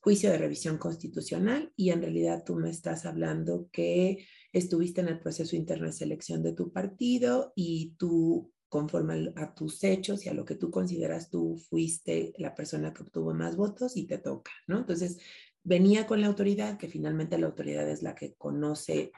juicio 0.00 0.30
de 0.30 0.38
revisión 0.38 0.76
constitucional 0.76 1.72
y 1.76 1.90
en 1.90 2.02
realidad 2.02 2.44
tú 2.44 2.56
me 2.56 2.68
estás 2.68 3.06
hablando 3.06 3.70
que 3.72 4.26
estuviste 4.52 5.00
en 5.00 5.08
el 5.08 5.18
proceso 5.18 5.56
interno 5.56 5.86
de 5.86 5.92
selección 5.92 6.42
de 6.42 6.52
tu 6.52 6.70
partido 6.70 7.52
y 7.56 7.94
tú 7.96 8.52
conforme 8.68 9.32
a 9.36 9.54
tus 9.54 9.82
hechos 9.82 10.26
y 10.26 10.28
a 10.28 10.34
lo 10.34 10.44
que 10.44 10.56
tú 10.56 10.70
consideras 10.70 11.30
tú 11.30 11.56
fuiste 11.70 12.34
la 12.38 12.54
persona 12.54 12.92
que 12.92 13.02
obtuvo 13.02 13.32
más 13.32 13.56
votos 13.56 13.96
y 13.96 14.04
te 14.06 14.18
toca, 14.18 14.50
¿no? 14.66 14.78
Entonces, 14.78 15.18
venía 15.64 16.06
con 16.06 16.20
la 16.20 16.28
autoridad, 16.28 16.78
que 16.78 16.88
finalmente 16.88 17.38
la 17.38 17.46
autoridad 17.46 17.88
es 17.88 18.02
la 18.02 18.14
que 18.14 18.34
conoce 18.34 19.10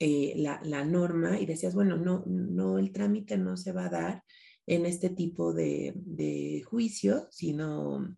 eh, 0.00 0.34
la, 0.36 0.84
norma 0.84 1.40
y 1.40 1.46
decías, 1.46 1.74
bueno, 1.74 1.96
no, 1.96 2.24
no, 2.26 2.78
el 2.78 2.92
trámite 2.92 3.38
no 3.38 3.56
se 3.56 3.72
va 3.72 3.86
a 3.86 3.90
dar 3.90 4.24
en 4.66 4.84
este 4.86 5.10
tipo 5.10 5.54
de, 5.54 6.62
juicio, 6.66 7.26
sino 7.30 8.16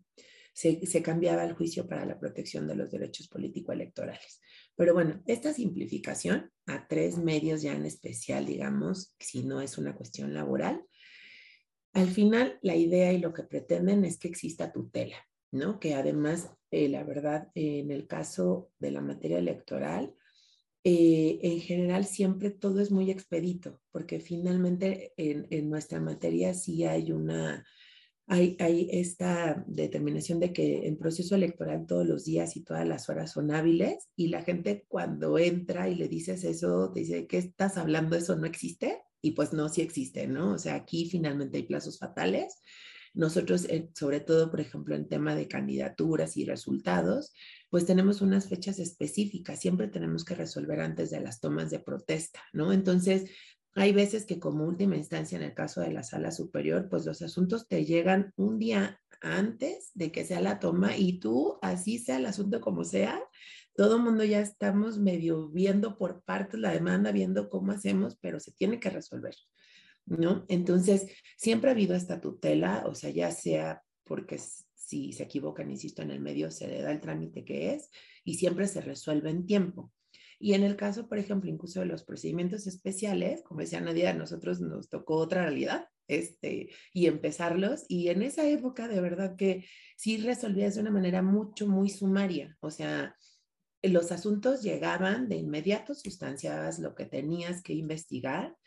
se, 0.53 0.85
se, 0.85 1.01
cambiaba 1.01 1.43
el 1.43 1.53
juicio 1.53 1.87
para 1.87 2.05
la 2.05 2.19
protección 2.19 2.67
de 2.67 2.75
los 2.75 2.91
derechos 2.91 3.27
político-electorales. 3.29 4.41
Pero 4.75 4.93
bueno, 4.93 5.21
esta 5.25 5.53
simplificación 5.53 6.51
a 6.65 6.87
tres 6.87 7.17
medios 7.17 7.61
ya 7.61 7.73
en 7.73 7.85
especial, 7.85 8.45
digamos, 8.45 9.15
si 9.19 9.43
no 9.43 9.61
es 9.61 9.77
una 9.77 9.95
cuestión 9.95 10.33
laboral, 10.33 10.83
al 11.93 12.09
final 12.09 12.59
la 12.61 12.75
idea 12.75 13.11
y 13.11 13.19
lo 13.19 13.33
que 13.33 13.43
pretenden 13.43 14.05
es 14.05 14.17
que 14.17 14.27
exista 14.27 14.71
tutela, 14.71 15.17
¿no? 15.51 15.79
Que 15.79 15.93
además, 15.95 16.49
eh, 16.71 16.89
la 16.89 17.03
verdad, 17.03 17.49
en 17.55 17.91
el 17.91 18.07
caso 18.07 18.71
de 18.79 18.91
la 18.91 19.01
materia 19.01 19.37
electoral, 19.37 20.15
eh, 20.83 21.39
en 21.43 21.59
general 21.59 22.05
siempre 22.05 22.49
todo 22.49 22.79
es 22.79 22.89
muy 22.91 23.11
expedito, 23.11 23.79
porque 23.91 24.19
finalmente 24.19 25.13
en, 25.17 25.69
nuestra 25.69 25.99
materia 25.99 26.55
sí 26.55 26.85
hay 26.85 27.11
una, 27.11 27.63
hay, 28.25 28.57
hay, 28.59 28.89
esta 28.91 29.63
determinación 29.67 30.39
de 30.39 30.53
que 30.53 30.87
en 30.87 30.97
proceso 30.97 31.35
electoral 31.35 31.85
todos 31.85 32.07
los 32.07 32.25
días 32.25 32.57
y 32.57 32.63
todas 32.63 32.87
las 32.87 33.09
horas 33.09 33.31
son 33.31 33.51
hábiles 33.51 34.09
y 34.15 34.29
la 34.29 34.41
gente 34.41 34.85
cuando 34.87 35.37
entra 35.37 35.87
y 35.87 35.95
le 35.95 36.07
dices 36.07 36.43
eso, 36.43 36.91
te 36.91 37.01
dice, 37.01 37.27
¿qué 37.27 37.37
estás 37.37 37.77
hablando? 37.77 38.15
Eso 38.15 38.35
no 38.35 38.47
existe. 38.47 39.01
Y 39.23 39.31
pues 39.31 39.53
no, 39.53 39.69
sí 39.69 39.81
existe, 39.81 40.25
¿no? 40.27 40.53
O 40.53 40.57
sea, 40.57 40.73
aquí 40.73 41.07
finalmente 41.07 41.57
hay 41.57 41.63
plazos 41.63 41.99
fatales. 41.99 42.59
Nosotros, 43.13 43.65
eh, 43.65 43.89
sobre 43.93 44.19
todo, 44.21 44.49
por 44.49 44.61
ejemplo, 44.61 44.95
en 44.95 45.07
tema 45.07 45.35
de 45.35 45.47
candidaturas 45.47 46.37
y 46.37 46.45
resultados, 46.45 47.33
pues 47.69 47.85
tenemos 47.85 48.21
unas 48.21 48.47
fechas 48.47 48.79
específicas, 48.79 49.59
siempre 49.59 49.87
tenemos 49.87 50.23
que 50.23 50.35
resolver 50.35 50.79
antes 50.79 51.09
de 51.09 51.19
las 51.19 51.39
tomas 51.39 51.69
de 51.69 51.79
protesta, 51.79 52.41
¿no? 52.53 52.71
Entonces, 52.71 53.29
hay 53.73 53.93
veces 53.93 54.25
que 54.25 54.39
como 54.39 54.65
última 54.65 54.97
instancia 54.97 55.37
en 55.37 55.43
el 55.43 55.53
caso 55.53 55.81
de 55.81 55.91
la 55.91 56.03
sala 56.03 56.31
superior, 56.31 56.87
pues 56.89 57.05
los 57.05 57.21
asuntos 57.21 57.67
te 57.67 57.85
llegan 57.85 58.33
un 58.35 58.59
día 58.59 58.99
antes 59.21 59.91
de 59.93 60.11
que 60.11 60.25
sea 60.25 60.41
la 60.41 60.59
toma 60.59 60.97
y 60.97 61.19
tú, 61.19 61.57
así 61.61 61.99
sea 61.99 62.17
el 62.17 62.25
asunto 62.25 62.59
como 62.59 62.83
sea, 62.83 63.21
todo 63.75 63.97
el 63.97 64.03
mundo 64.03 64.23
ya 64.23 64.41
estamos 64.41 64.99
medio 64.99 65.47
viendo 65.49 65.97
por 65.97 66.23
partes 66.23 66.59
la 66.59 66.71
demanda, 66.71 67.11
viendo 67.11 67.49
cómo 67.49 67.71
hacemos, 67.71 68.17
pero 68.19 68.39
se 68.39 68.51
tiene 68.51 68.79
que 68.79 68.89
resolver, 68.89 69.35
¿no? 70.17 70.45
Entonces, 70.47 71.07
siempre 71.37 71.69
ha 71.69 71.73
habido 71.73 71.95
esta 71.95 72.19
tutela, 72.19 72.83
o 72.85 72.95
sea, 72.95 73.09
ya 73.09 73.31
sea 73.31 73.83
porque 74.03 74.39
si 74.75 75.13
se 75.13 75.23
equivocan, 75.23 75.71
insisto, 75.71 76.01
en 76.01 76.11
el 76.11 76.19
medio 76.19 76.51
se 76.51 76.67
le 76.67 76.81
da 76.81 76.91
el 76.91 76.99
trámite 76.99 77.45
que 77.45 77.73
es 77.73 77.89
y 78.23 78.35
siempre 78.35 78.67
se 78.67 78.81
resuelve 78.81 79.29
en 79.29 79.45
tiempo. 79.45 79.91
Y 80.37 80.53
en 80.53 80.63
el 80.63 80.75
caso, 80.75 81.07
por 81.07 81.19
ejemplo, 81.19 81.49
incluso 81.49 81.79
de 81.79 81.85
los 81.85 82.03
procedimientos 82.03 82.65
especiales, 82.67 83.43
como 83.43 83.61
decía 83.61 83.79
Nadia, 83.79 84.09
a 84.09 84.13
nosotros 84.13 84.59
nos 84.59 84.89
tocó 84.89 85.15
otra 85.15 85.43
realidad 85.43 85.87
este, 86.07 86.71
y 86.93 87.05
empezarlos. 87.05 87.85
Y 87.87 88.09
en 88.09 88.23
esa 88.23 88.47
época, 88.47 88.87
de 88.87 88.99
verdad 88.99 89.35
que 89.35 89.65
sí 89.95 90.17
resolvías 90.17 90.75
de 90.75 90.81
una 90.81 90.91
manera 90.91 91.21
mucho, 91.21 91.67
muy 91.67 91.89
sumaria. 91.89 92.57
O 92.59 92.71
sea, 92.71 93.15
los 93.83 94.11
asuntos 94.11 94.63
llegaban 94.63 95.29
de 95.29 95.37
inmediato, 95.37 95.93
sustanciabas 95.93 96.79
lo 96.79 96.95
que 96.95 97.05
tenías 97.05 97.61
que 97.61 97.73
investigar 97.73 98.57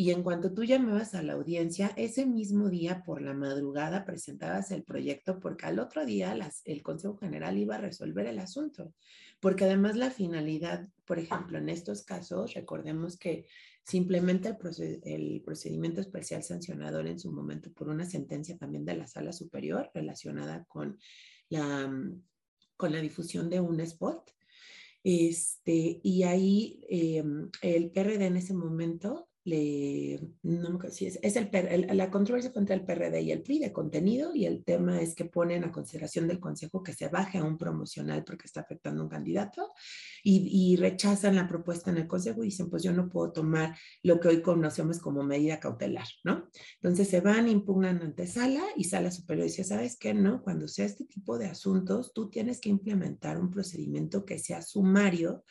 y 0.00 0.12
en 0.12 0.22
cuanto 0.22 0.54
tú 0.54 0.64
llamabas 0.64 1.14
a 1.14 1.22
la 1.22 1.34
audiencia, 1.34 1.92
ese 1.94 2.24
mismo 2.24 2.70
día 2.70 3.02
por 3.04 3.20
la 3.20 3.34
madrugada 3.34 4.06
presentabas 4.06 4.70
el 4.70 4.82
proyecto 4.82 5.38
porque 5.38 5.66
al 5.66 5.78
otro 5.78 6.06
día 6.06 6.34
el 6.64 6.82
Consejo 6.82 7.18
General 7.18 7.58
iba 7.58 7.74
a 7.74 7.82
resolver 7.82 8.24
el 8.24 8.38
asunto. 8.38 8.94
Porque 9.40 9.64
además 9.64 9.96
la 9.96 10.10
finalidad, 10.10 10.88
por 11.04 11.18
ejemplo, 11.18 11.58
en 11.58 11.68
estos 11.68 12.02
casos, 12.02 12.54
recordemos 12.54 13.18
que 13.18 13.44
simplemente 13.84 14.56
el, 15.04 15.42
procedimiento 15.44 16.00
especial 16.00 16.42
sancionador 16.44 17.06
en 17.06 17.18
su 17.18 17.30
momento 17.30 17.70
por 17.70 17.90
una 17.90 18.06
sentencia 18.06 18.56
también 18.56 18.86
de 18.86 18.96
la 18.96 19.06
sala 19.06 19.34
superior 19.34 19.90
relacionada 19.92 20.64
con 20.64 20.98
la, 21.50 21.86
mm, 21.86 22.22
con 22.78 22.92
la 22.92 23.02
difusión 23.02 23.50
de 23.50 23.60
un 23.60 23.78
spot. 23.80 24.30
Este, 25.04 26.00
y 26.02 26.22
ahí 26.22 26.86
em, 26.88 27.50
el 27.60 27.90
PRD 27.90 28.24
en 28.24 28.38
ese 28.38 28.54
momento 28.54 29.29
no 30.42 30.70
me 30.70 30.90
si 30.90 31.06
es, 31.06 31.18
es 31.22 31.36
el, 31.36 31.50
la 31.92 32.10
controversia 32.10 32.52
contra 32.52 32.74
el 32.74 32.84
PRD 32.84 33.20
y 33.20 33.32
el 33.32 33.42
PRI 33.42 33.58
de 33.58 33.72
contenido 33.72 34.34
y 34.34 34.46
el 34.46 34.64
tema 34.64 35.00
es 35.00 35.14
que 35.14 35.24
ponen 35.24 35.64
a 35.64 35.72
consideración 35.72 36.28
del 36.28 36.40
Consejo 36.40 36.82
que 36.82 36.92
se 36.92 37.08
baje 37.08 37.38
a 37.38 37.44
un 37.44 37.58
promocional 37.58 38.24
porque 38.24 38.46
está 38.46 38.60
afectando 38.60 39.00
a 39.00 39.04
un 39.04 39.10
candidato 39.10 39.72
y, 40.22 40.72
y, 40.72 40.76
rechazan 40.76 41.36
la 41.36 41.48
propuesta 41.48 41.90
en 41.90 41.98
el 41.98 42.06
Consejo 42.06 42.42
y 42.42 42.46
dicen, 42.46 42.70
pues 42.70 42.82
yo 42.82 42.92
no 42.92 43.08
puedo 43.08 43.32
tomar 43.32 43.76
lo 44.02 44.20
que 44.20 44.28
hoy 44.28 44.42
conocemos 44.42 44.98
como 44.98 45.22
medida 45.22 45.60
cautelar, 45.60 46.06
¿no? 46.24 46.48
Entonces 46.76 47.08
se 47.08 47.20
van, 47.20 47.48
impugnan 47.48 48.02
ante 48.02 48.26
sala 48.26 48.62
y 48.76 48.84
sala 48.84 49.10
superior 49.10 49.46
dice, 49.46 49.64
¿sabes 49.64 49.96
qué? 49.96 50.14
No, 50.14 50.42
cuando 50.42 50.68
sea 50.68 50.86
este 50.86 51.04
tipo 51.04 51.38
de 51.38 51.46
asuntos, 51.46 52.12
tú 52.12 52.30
tienes 52.30 52.60
que 52.60 52.68
implementar 52.68 53.38
un 53.38 53.50
procedimiento 53.50 54.24
que 54.24 54.38
sea 54.38 54.62
sumario 54.62 55.44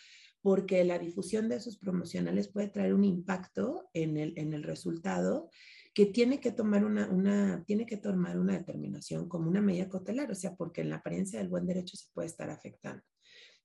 porque 0.50 0.84
la 0.84 0.98
difusión 0.98 1.48
de 1.48 1.58
esos 1.58 1.78
promocionales 1.78 2.48
puede 2.48 2.70
traer 2.70 2.96
un 2.96 3.04
impacto 3.04 3.88
en 3.94 4.18
el, 4.18 4.34
en 4.36 4.52
el 4.54 4.64
resultado 4.64 5.52
que 5.94 6.08
tiene 6.08 6.40
que 6.40 6.52
tomar 6.52 6.84
una, 6.84 7.08
una, 7.08 7.64
tiene 7.68 7.86
que 7.86 7.98
tomar 7.98 8.40
una 8.40 8.58
determinación 8.58 9.30
como 9.30 9.48
una 9.48 9.62
medida 9.62 9.88
cautelar, 9.88 10.32
o 10.32 10.34
sea, 10.34 10.56
porque 10.56 10.82
en 10.82 10.90
la 10.90 10.96
apariencia 10.96 11.38
del 11.38 11.50
buen 11.50 11.68
derecho 11.68 11.96
se 11.98 12.08
puede 12.16 12.30
estar 12.30 12.50
afectando. 12.50 13.04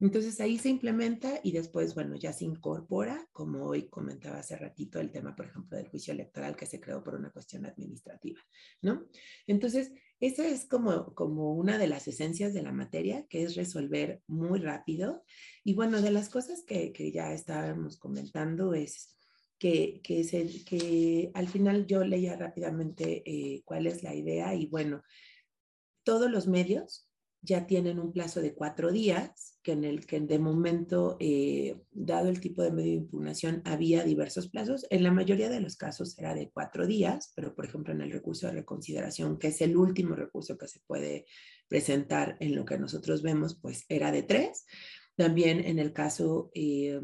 Entonces 0.01 0.41
ahí 0.41 0.59
se 0.59 0.69
implementa 0.69 1.41
y 1.43 1.53
después, 1.53 1.95
bueno, 1.95 2.17
ya 2.17 2.33
se 2.33 2.45
incorpora, 2.45 3.29
como 3.33 3.65
hoy 3.65 3.89
comentaba 3.89 4.39
hace 4.39 4.57
ratito, 4.57 5.01
el 5.01 5.11
tema, 5.11 5.35
por 5.37 5.47
ejemplo, 5.47 5.77
del 5.77 5.89
juicio 5.89 6.13
electoral 6.13 6.57
que 6.57 6.67
se 6.67 6.81
creó 6.81 7.03
por 7.03 7.15
una 7.15 7.31
cuestión 7.31 7.65
administrativa, 7.65 8.41
¿no? 8.83 9.07
Entonces, 9.47 9.93
esa 10.21 10.47
es 10.47 10.67
como, 10.67 11.15
como 11.15 11.55
una 11.55 11.79
de 11.79 11.87
las 11.87 12.09
esencias 12.09 12.55
de 12.55 12.63
la 12.63 12.73
materia, 12.73 13.27
que 13.29 13.43
es 13.43 13.57
resolver 13.57 14.23
muy 14.27 14.61
rápido. 14.61 15.25
Y 15.63 15.75
bueno, 15.75 16.01
de 16.01 16.11
las 16.11 16.29
cosas 16.29 16.63
que, 16.65 16.93
que 16.93 17.13
ya 17.13 17.33
estábamos 17.33 17.99
comentando 17.99 18.75
es 18.75 19.15
que, 19.59 20.01
que, 20.03 20.25
se, 20.25 20.65
que 20.65 21.31
al 21.35 21.49
final 21.49 21.87
yo 21.87 22.05
leía 22.05 22.37
rápidamente 22.37 23.23
eh, 23.27 23.63
cuál 23.65 23.87
es 23.87 24.03
la 24.03 24.15
idea 24.15 24.55
y 24.55 24.67
bueno, 24.67 25.03
todos 26.03 26.31
los 26.31 26.47
medios 26.47 27.09
ya 27.41 27.67
tienen 27.67 27.99
un 27.99 28.13
plazo 28.13 28.41
de 28.41 28.55
cuatro 28.55 28.93
días, 28.93 29.54
que 29.65 29.73
en 29.73 29.83
el 29.83 30.07
que 30.07 30.21
de 30.21 30.39
momento, 30.39 31.17
eh, 31.19 31.81
dado 31.91 32.29
el 32.29 32.39
tipo 32.39 32.63
de 32.63 32.71
medio 32.71 32.91
de 32.91 32.99
impugnación, 32.99 33.63
había 33.65 34.05
diversos 34.05 34.49
plazos. 34.51 34.87
En 34.91 35.03
la 35.03 35.11
mayoría 35.11 35.49
de 35.49 35.61
los 35.61 35.77
casos 35.77 36.17
era 36.19 36.35
de 36.35 36.51
cuatro 36.53 36.87
días, 36.87 37.33
pero 37.35 37.55
por 37.55 37.65
ejemplo 37.65 37.95
en 37.95 38.03
el 38.03 38.13
recurso 38.13 38.47
de 38.47 38.53
reconsideración, 38.53 39.39
que 39.39 39.49
es 39.49 39.61
el 39.63 39.77
último 39.77 40.15
recurso 40.15 40.59
que 40.59 40.69
se 40.69 40.81
puede 40.87 41.25
presentar 41.67 42.37
en 42.41 42.55
lo 42.55 42.67
que 42.67 42.79
nosotros 42.79 43.23
vemos, 43.23 43.59
pues 43.61 43.87
era 43.89 44.13
de 44.13 44.23
tres. 44.23 44.67
También 45.17 45.65
en 45.65 45.79
el 45.79 45.95
caso 45.95 46.51
eh, 46.55 47.01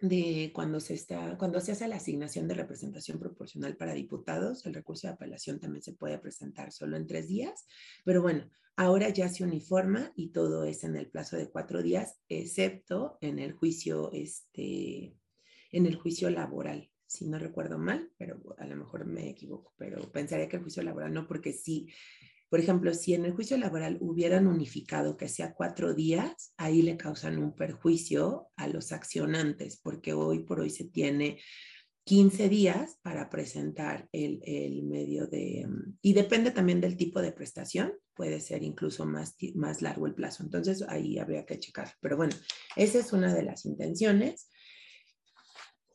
de 0.00 0.50
cuando 0.54 0.78
se 0.80 0.94
está, 0.94 1.38
cuando 1.38 1.60
se 1.60 1.72
hace 1.72 1.88
la 1.88 1.96
asignación 1.96 2.46
de 2.48 2.54
representación 2.54 3.18
proporcional 3.18 3.76
para 3.76 3.94
diputados, 3.94 4.66
el 4.66 4.74
recurso 4.74 5.06
de 5.06 5.14
apelación 5.14 5.58
también 5.58 5.82
se 5.82 5.94
puede 5.94 6.18
presentar 6.18 6.72
solo 6.72 6.96
en 6.96 7.06
tres 7.06 7.28
días, 7.28 7.66
pero 8.04 8.20
bueno, 8.20 8.50
ahora 8.76 9.08
ya 9.08 9.28
se 9.28 9.44
uniforma 9.44 10.12
y 10.14 10.28
todo 10.28 10.64
es 10.64 10.84
en 10.84 10.96
el 10.96 11.08
plazo 11.08 11.36
de 11.36 11.48
cuatro 11.48 11.82
días, 11.82 12.18
excepto 12.28 13.16
en 13.20 13.38
el 13.38 13.52
juicio, 13.52 14.10
este, 14.12 15.16
en 15.72 15.86
el 15.86 15.96
juicio 15.96 16.28
laboral, 16.28 16.90
si 17.06 17.26
no 17.26 17.38
recuerdo 17.38 17.78
mal, 17.78 18.10
pero 18.18 18.42
a 18.58 18.66
lo 18.66 18.76
mejor 18.76 19.06
me 19.06 19.30
equivoco, 19.30 19.72
pero 19.78 20.12
pensaría 20.12 20.48
que 20.48 20.56
el 20.56 20.62
juicio 20.62 20.82
laboral 20.82 21.14
no, 21.14 21.26
porque 21.26 21.52
sí, 21.52 21.88
por 22.48 22.60
ejemplo, 22.60 22.94
si 22.94 23.14
en 23.14 23.24
el 23.24 23.32
juicio 23.32 23.56
laboral 23.58 23.98
hubieran 24.00 24.46
unificado 24.46 25.16
que 25.16 25.28
sea 25.28 25.54
cuatro 25.54 25.94
días, 25.94 26.52
ahí 26.56 26.82
le 26.82 26.96
causan 26.96 27.38
un 27.38 27.54
perjuicio 27.54 28.48
a 28.56 28.68
los 28.68 28.92
accionantes, 28.92 29.80
porque 29.82 30.12
hoy 30.12 30.44
por 30.44 30.60
hoy 30.60 30.70
se 30.70 30.84
tiene 30.84 31.38
15 32.04 32.48
días 32.48 32.98
para 33.02 33.28
presentar 33.28 34.08
el, 34.12 34.40
el, 34.44 34.84
medio 34.84 35.26
de, 35.26 35.66
y 36.00 36.12
depende 36.12 36.52
también 36.52 36.80
del 36.80 36.96
tipo 36.96 37.20
de 37.20 37.32
prestación, 37.32 37.94
puede 38.14 38.40
ser 38.40 38.62
incluso 38.62 39.04
más, 39.04 39.34
más 39.56 39.82
largo 39.82 40.06
el 40.06 40.14
plazo. 40.14 40.44
Entonces 40.44 40.84
ahí 40.88 41.18
habría 41.18 41.44
que 41.44 41.58
checar. 41.58 41.94
Pero 42.00 42.16
bueno, 42.16 42.34
esa 42.76 43.00
es 43.00 43.12
una 43.12 43.34
de 43.34 43.42
las 43.42 43.66
intenciones. 43.66 44.48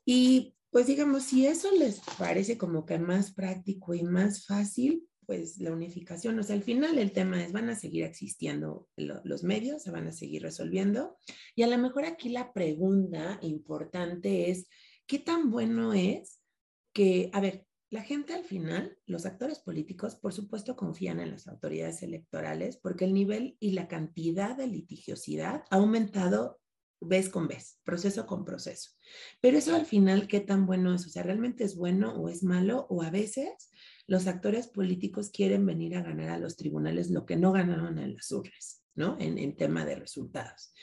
Y 0.04 0.56
pues 0.70 0.88
digamos, 0.88 1.24
si 1.24 1.48
eso 1.48 1.72
les 1.72 2.02
parece 2.18 2.58
como 2.58 2.86
que 2.86 3.00
más 3.00 3.34
práctico 3.34 3.94
y 3.94 4.04
más 4.04 4.46
fácil, 4.46 5.08
pues 5.32 5.60
la 5.60 5.72
unificación, 5.72 6.38
o 6.38 6.44
sea, 6.44 6.58
al 6.58 6.62
final 6.62 6.98
el 6.98 7.14
tema 7.14 7.42
es, 7.42 7.54
van 7.54 7.70
a 7.70 7.76
seguir 7.78 8.04
existiendo 8.04 8.90
los 8.98 9.46
medios, 9.46 9.82
se 9.82 9.90
van 9.90 10.06
a 10.08 10.12
seguir 10.12 10.42
resolviendo. 10.42 11.18
Y 11.56 11.64
a 11.64 11.68
lo 11.68 11.78
mejor 11.78 12.04
aquí 12.04 12.28
la 12.28 12.52
pregunta 12.52 13.40
importante 13.42 14.52
es, 14.52 14.68
¿qué 15.08 15.20
tan 15.20 15.50
bueno 15.50 15.94
es 15.94 16.42
que, 16.92 17.30
a 17.32 17.40
ver, 17.40 17.66
la 17.90 18.02
gente 18.02 18.34
al 18.34 18.44
final, 18.44 18.98
los 19.06 19.26
actores 19.26 19.60
políticos, 19.60 20.16
por 20.16 20.34
supuesto, 20.34 20.76
confían 20.76 21.22
en 21.22 21.32
las 21.32 21.48
autoridades 21.48 22.04
electorales 22.04 22.76
porque 22.76 23.06
el 23.06 23.14
nivel 23.14 23.56
y 23.62 23.72
la 23.72 23.88
cantidad 23.88 24.58
de 24.58 24.68
litigiosidad 24.68 25.64
ha 25.70 25.76
aumentado 25.78 26.60
vez 27.02 27.30
con 27.30 27.48
vez, 27.48 27.80
proceso 27.84 28.26
con 28.26 28.46
proceso. 28.46 28.92
Pero 29.42 29.58
eso 29.58 29.76
al 29.76 29.86
final, 29.86 30.28
¿qué 30.28 30.40
tan 30.40 30.66
bueno 30.66 30.94
es? 30.94 31.06
O 31.06 31.10
sea, 31.10 31.24
¿realmente 31.24 31.64
es 31.64 31.76
bueno 31.76 32.14
o 32.14 32.30
es 32.30 32.44
malo? 32.44 32.86
O 32.90 33.02
a 33.02 33.10
veces 33.10 33.70
los 34.08 34.28
actores 34.28 34.68
políticos 34.68 35.32
quieren 35.32 35.66
venir 35.66 35.96
a 35.96 36.04
ganar 36.04 36.30
a 36.30 36.40
los 36.40 36.56
tribunales 36.56 37.10
lo 37.10 37.26
que 37.26 37.36
no 37.36 37.52
ganaron 37.52 37.98
en 37.98 38.14
las 38.14 38.32
urnas, 38.32 38.84
¿no? 38.96 39.18
En, 39.20 39.38
en 39.38 39.56
tema 39.58 39.86
de 39.86 39.96
resultados. 39.96 40.74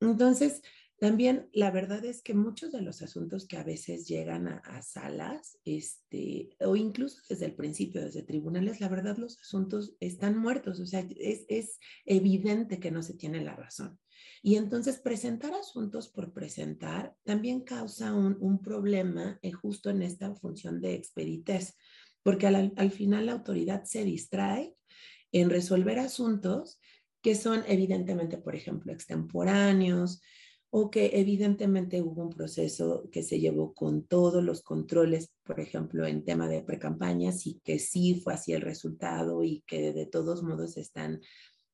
Entonces, 0.00 0.62
también 0.98 1.48
la 1.52 1.70
verdad 1.70 2.04
es 2.04 2.22
que 2.22 2.34
muchos 2.34 2.72
de 2.72 2.80
los 2.80 3.02
asuntos 3.02 3.46
que 3.46 3.56
a 3.56 3.64
veces 3.64 4.06
llegan 4.06 4.48
a, 4.48 4.58
a, 4.58 4.80
salas, 4.82 5.58
este, 5.64 6.50
o 6.60 6.76
incluso 6.76 7.20
desde 7.28 7.46
el 7.46 7.54
principio, 7.54 8.00
desde 8.00 8.22
tribunales, 8.22 8.80
la 8.80 8.88
verdad 8.88 9.16
los 9.18 9.38
asuntos 9.40 9.96
están 10.00 10.38
muertos, 10.38 10.80
o 10.80 10.86
sea, 10.86 11.06
es, 11.18 11.44
es 11.48 11.78
evidente 12.04 12.80
que 12.80 12.90
no 12.90 13.02
se 13.02 13.14
tiene 13.14 13.42
la 13.42 13.56
razón. 13.56 13.98
Y 14.42 14.56
entonces 14.56 14.98
presentar 14.98 15.54
asuntos 15.54 16.08
por 16.08 16.32
presentar 16.32 17.14
también 17.24 17.60
causa 17.62 18.12
un, 18.12 18.36
un 18.40 18.60
problema 18.60 19.38
eh, 19.42 19.52
justo 19.52 19.90
en 19.90 20.02
esta 20.02 20.34
función 20.34 20.80
de 20.80 20.94
expeditez, 20.94 21.76
porque 22.22 22.46
al, 22.46 22.72
al 22.76 22.90
final 22.90 23.26
la 23.26 23.32
autoridad 23.32 23.84
se 23.84 24.04
distrae 24.04 24.74
en 25.32 25.50
resolver 25.50 25.98
asuntos 25.98 26.80
que 27.22 27.34
son 27.34 27.64
evidentemente, 27.66 28.36
por 28.36 28.54
ejemplo, 28.54 28.92
extemporáneos, 28.92 30.20
o 30.76 30.90
que 30.90 31.12
evidentemente 31.14 32.02
hubo 32.02 32.24
un 32.24 32.30
proceso 32.30 33.08
que 33.12 33.22
se 33.22 33.38
llevó 33.38 33.72
con 33.74 34.08
todos 34.08 34.42
los 34.42 34.60
controles, 34.62 35.32
por 35.44 35.60
ejemplo, 35.60 36.04
en 36.04 36.24
tema 36.24 36.48
de 36.48 36.62
precampañas 36.62 37.46
y 37.46 37.60
que 37.62 37.78
sí 37.78 38.20
fue 38.20 38.34
así 38.34 38.54
el 38.54 38.60
resultado 38.60 39.44
y 39.44 39.62
que 39.68 39.92
de 39.92 40.04
todos 40.06 40.42
modos 40.42 40.76
están 40.76 41.20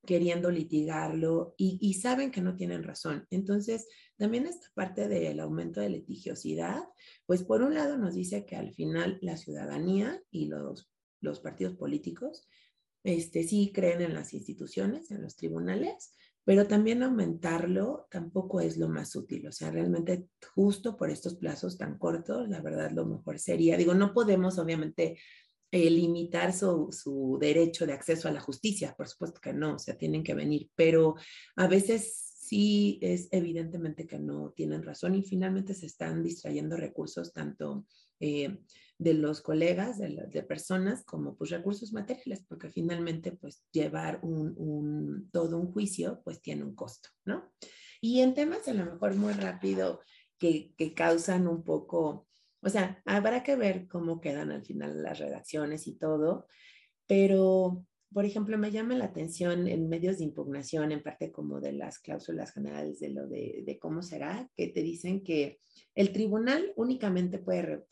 queriendo 0.07 0.51
litigarlo 0.51 1.55
y, 1.57 1.79
y, 1.81 1.95
saben 1.95 2.31
que 2.31 2.41
no 2.41 2.57
tienen 2.57 2.83
razón. 2.83 3.27
Entonces, 3.31 3.87
también 4.17 4.47
esta 4.47 4.69
parte 4.75 5.09
del 5.09 5.41
aumento 5.41 5.81
de 5.81 5.91
litigiosidad, 5.91 6.83
pues 7.27 7.43
por 7.43 7.63
un 7.63 7.75
lado 7.75 7.99
nos 7.99 8.15
dice 8.15 8.47
que 8.47 8.57
al 8.57 8.73
final 8.73 9.19
la 9.21 9.37
ciudadanía 9.37 10.23
y 10.31 10.47
los, 10.47 10.91
los 11.21 11.41
partidos 11.41 11.75
políticos 11.77 12.49
este, 13.05 13.45
sí 13.45 13.73
creen 13.75 14.03
en 14.03 14.15
las 14.15 14.35
instituciones, 14.35 15.11
en 15.11 15.23
los 15.23 15.37
tribunales, 15.37 16.13
pero 16.45 16.67
también 16.67 17.03
aumentarlo 17.03 18.07
tampoco 18.11 18.61
es 18.61 18.77
lo 18.77 18.89
más 18.89 19.15
útil. 19.15 19.47
O 19.47 19.53
sea, 19.53 19.71
realmente 19.71 20.29
justo 20.55 20.97
por 20.97 21.11
estos 21.11 21.37
plazos 21.37 21.79
tan 21.79 21.99
cortos, 21.99 22.49
la 22.49 22.61
verdad 22.61 22.91
lo 22.91 23.07
mejor 23.07 23.39
sería, 23.39 23.77
digo, 23.77 23.95
no 23.95 24.13
podemos 24.13 24.59
obviamente 24.59 25.19
eh, 25.73 25.91
limitar 25.91 26.53
su, 26.53 26.89
su, 26.91 27.39
derecho 27.41 27.87
de 27.87 27.93
acceso 27.93 28.29
a 28.29 28.33
la 28.33 28.41
justicia, 28.41 28.95
por 28.97 29.09
supuesto 29.09 29.41
que 29.41 29.53
no, 29.53 29.77
o 29.77 29.79
sea, 29.79 29.97
tienen 29.97 30.25
que 30.25 30.35
venir, 30.35 30.71
pero 30.75 31.15
a 31.57 31.69
veces 31.69 32.31
sí 32.51 32.99
es 33.01 33.29
evidentemente 33.31 34.07
que 34.07 34.19
no 34.19 34.51
tienen 34.51 34.83
razón 34.83 35.15
y 35.15 35.23
finalmente 35.23 35.73
se 35.75 35.87
están 35.87 36.25
distrayendo 36.25 36.77
recursos 36.77 37.33
tanto 37.33 37.87
eh, 38.19 38.59
de 38.99 39.15
los 39.15 39.41
colegas, 39.41 39.99
de, 39.99 40.27
de, 40.31 40.43
personas, 40.43 41.05
como 41.05 41.37
pues 41.37 41.51
recursos 41.51 41.93
materiales, 41.93 42.45
porque 42.47 42.69
finalmente 42.69 43.33
pues 43.33 43.65
llevar 43.71 44.19
un, 44.23 44.53
un, 44.59 45.31
todo 45.31 45.57
un 45.57 45.73
juicio 45.73 46.21
pues 46.25 46.43
tiene 46.43 46.65
un 46.65 46.75
costo, 46.75 47.09
¿no? 47.25 47.51
Y 48.01 48.21
en 48.21 48.35
temas 48.35 48.67
a 48.67 48.75
lo 48.75 48.85
mejor 48.85 49.15
muy 49.15 49.33
rápido 49.33 50.01
que, 50.37 50.75
que 50.77 50.93
causan 50.93 51.47
un 51.47 51.63
poco 51.63 52.27
o 52.63 52.69
sea, 52.69 53.03
habrá 53.05 53.43
que 53.43 53.57
ver 53.57 53.89
cómo 53.89 54.21
quedan 54.21 54.51
al 54.51 54.65
final 54.65 55.03
las 55.03 55.19
redacciones 55.19 55.87
y 55.87 55.95
todo, 55.97 56.47
pero, 57.07 57.85
por 58.13 58.25
ejemplo, 58.25 58.59
me 58.59 58.71
llama 58.71 58.95
la 58.95 59.07
atención 59.07 59.67
en 59.67 59.89
medios 59.89 60.19
de 60.19 60.25
impugnación, 60.25 60.93
en 60.93 61.03
parte 61.03 61.33
como 61.33 61.61
de 61.61 61.73
las 61.73 61.99
cláusulas 61.99 62.53
generales 62.53 63.01
de 63.01 63.09
lo 63.09 63.27
de, 63.27 63.79
cómo 63.81 64.03
será, 64.03 64.51
que 64.57 64.69
te 64.69 64.83
dicen 64.83 65.25
que 65.25 65.61
el 65.95 66.13
tribunal 66.13 66.73
únicamente 66.77 67.39
puede, 67.39 67.87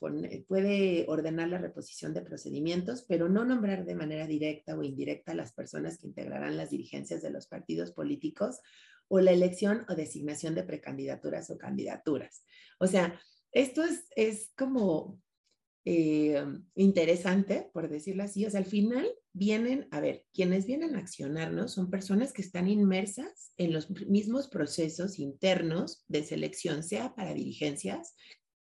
puede 0.46 1.04
ordenar 1.08 1.48
la 1.48 1.58
reposición 1.58 2.12
de 2.14 2.22
procedimientos, 2.22 3.04
pero 3.08 3.28
no 3.28 3.44
nombrar 3.44 3.84
de 3.84 3.94
manera 3.94 4.26
directa 4.26 4.76
o 4.76 4.82
indirecta 4.82 5.32
a 5.32 5.36
las 5.36 5.52
personas 5.52 5.98
que 5.98 6.06
integrarán 6.08 6.56
las 6.56 6.70
dirigencias 6.70 7.22
de 7.22 7.30
los 7.30 7.46
partidos 7.46 7.92
políticos 7.92 8.60
o 9.08 9.20
la 9.20 9.32
elección 9.32 9.84
o 9.88 9.94
designación 9.94 10.54
de 10.54 10.62
precandidaturas 10.62 11.50
o 11.50 11.58
candidaturas. 11.58 12.44
O 12.78 12.86
sea, 12.86 13.18
esto 13.52 13.82
es, 13.82 14.04
es 14.16 14.52
como 14.56 15.20
eh, 15.84 16.44
interesante, 16.74 17.70
por 17.72 17.88
decirlo 17.88 18.22
así. 18.22 18.44
O 18.44 18.50
sea, 18.50 18.60
al 18.60 18.66
final 18.66 19.08
vienen, 19.32 19.88
a 19.90 20.00
ver, 20.00 20.24
quienes 20.34 20.66
vienen 20.66 20.96
a 20.96 20.98
accionarnos 20.98 21.72
son 21.72 21.90
personas 21.90 22.32
que 22.32 22.42
están 22.42 22.68
inmersas 22.68 23.52
en 23.56 23.72
los 23.72 23.90
mismos 23.90 24.48
procesos 24.48 25.18
internos 25.18 26.04
de 26.08 26.24
selección, 26.24 26.82
sea 26.82 27.14
para 27.14 27.34
dirigencias 27.34 28.14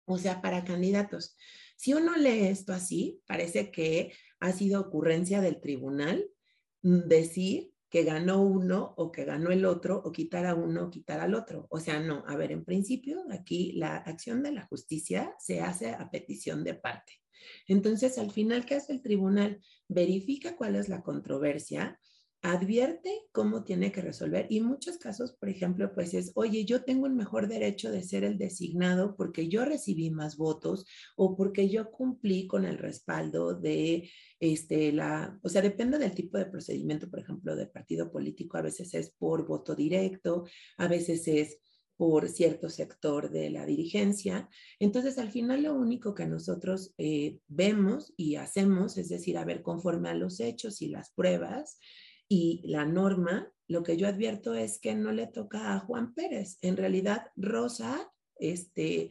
o 0.06 0.18
sea 0.18 0.42
para 0.42 0.64
candidatos. 0.64 1.38
Si 1.76 1.94
uno 1.94 2.16
lee 2.16 2.48
esto 2.48 2.74
así, 2.74 3.22
parece 3.26 3.72
que 3.72 4.14
ha 4.40 4.52
sido 4.52 4.82
ocurrencia 4.82 5.42
del 5.42 5.60
tribunal 5.60 6.30
mm, 6.84 7.08
decir 7.08 7.71
que 7.92 8.04
ganó 8.06 8.42
uno 8.42 8.94
o 8.96 9.12
que 9.12 9.26
ganó 9.26 9.52
el 9.52 9.66
otro 9.66 10.02
o 10.04 10.14
quitar 10.14 10.46
a 10.46 10.56
uno 10.56 10.86
o 10.86 10.90
quitar 10.90 11.20
al 11.20 11.36
otro. 11.36 11.68
O 11.70 11.80
sea, 11.80 12.00
no, 12.00 12.24
a 12.26 12.38
ver, 12.38 12.54
en 12.54 12.64
principio 12.64 13.26
aquí 13.30 13.74
la 13.74 13.98
acción 13.98 14.42
de 14.42 14.54
la 14.54 14.66
justicia 14.66 15.36
se 15.38 15.60
hace 15.60 15.92
a 15.92 16.10
petición 16.10 16.64
de 16.64 16.74
parte. 16.74 17.14
Entonces, 17.68 18.18
al 18.18 18.32
final, 18.32 18.66
¿qué 18.66 18.76
hace 18.76 18.94
el 18.94 19.02
tribunal? 19.02 19.60
Verifica 19.90 20.56
cuál 20.56 20.76
es 20.76 20.88
la 20.88 21.04
controversia, 21.04 22.00
advierte 22.42 23.12
cómo 23.32 23.64
tiene 23.64 23.92
que 23.92 24.02
resolver 24.02 24.48
y 24.50 24.62
muchos 24.62 24.98
casos, 24.98 25.34
por 25.34 25.50
ejemplo, 25.50 25.94
pues 25.94 26.14
es, 26.16 26.32
oye, 26.36 26.66
yo 26.66 26.84
tengo 26.84 27.06
un 27.06 27.16
mejor 27.16 27.48
derecho 27.48 27.92
de 27.92 28.02
ser 28.02 28.24
el 28.24 28.38
designado 28.38 29.16
porque 29.16 29.48
yo 29.48 29.64
recibí 29.64 30.10
más 30.10 30.38
votos 30.38 30.86
o 31.16 31.36
porque 31.38 31.70
yo 31.70 31.92
cumplí 31.92 32.48
con 32.48 32.66
el 32.66 32.80
respaldo 32.80 33.54
de 33.54 34.10
este, 34.40 34.92
la, 34.92 35.40
o 35.44 35.50
sea, 35.50 35.62
depende 35.62 36.00
del 36.00 36.16
tipo 36.16 36.38
de 36.40 36.48
procedimiento, 36.48 37.10
por 37.10 37.20
ejemplo, 37.20 37.56
del 37.56 37.70
partido 37.70 38.12
político, 38.12 38.58
a 38.58 38.64
veces 38.64 38.94
es 38.96 39.12
por 39.12 39.46
voto 39.46 39.76
directo, 39.76 40.46
a 40.78 40.88
veces 40.88 41.28
es 41.28 41.60
por 41.96 42.28
cierto 42.30 42.68
sector 42.68 43.30
de 43.30 43.52
la 43.52 43.64
dirigencia. 43.68 44.50
Entonces, 44.80 45.20
al 45.20 45.30
final 45.30 45.62
lo 45.62 45.76
único 45.76 46.16
que 46.16 46.26
nosotros 46.26 46.96
eh, 46.98 47.38
vemos 47.48 48.12
y 48.18 48.38
hacemos 48.38 48.98
es 48.98 49.10
decir, 49.10 49.38
a 49.38 49.46
ver, 49.46 49.62
conforme 49.62 50.10
a 50.10 50.16
los 50.16 50.40
hechos 50.40 50.82
y 50.82 50.88
las 50.88 51.12
pruebas, 51.12 51.78
y 52.34 52.62
la 52.64 52.86
norma, 52.86 53.52
lo 53.68 53.84
que 53.84 53.98
yo 53.98 54.08
advierto 54.08 54.54
es 54.54 54.80
que 54.80 54.96
no 54.96 55.12
le 55.12 55.28
toca 55.28 55.74
a 55.74 55.80
Juan 55.80 56.14
Pérez. 56.14 56.58
En 56.62 56.78
realidad, 56.78 57.26
Rosa 57.36 58.10
este, 58.38 59.10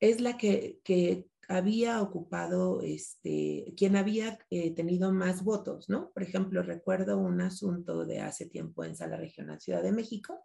es 0.00 0.22
la 0.22 0.38
que, 0.38 0.80
que 0.82 1.26
había 1.48 2.00
ocupado, 2.00 2.80
este, 2.80 3.74
quien 3.76 3.94
había 3.94 4.38
eh, 4.48 4.74
tenido 4.74 5.12
más 5.12 5.44
votos, 5.44 5.90
¿no? 5.90 6.10
Por 6.12 6.22
ejemplo, 6.22 6.62
recuerdo 6.62 7.18
un 7.18 7.42
asunto 7.42 8.06
de 8.06 8.20
hace 8.20 8.46
tiempo 8.46 8.84
en 8.84 8.96
Sala 8.96 9.18
Regional 9.18 9.60
Ciudad 9.60 9.82
de 9.82 9.92
México, 9.92 10.42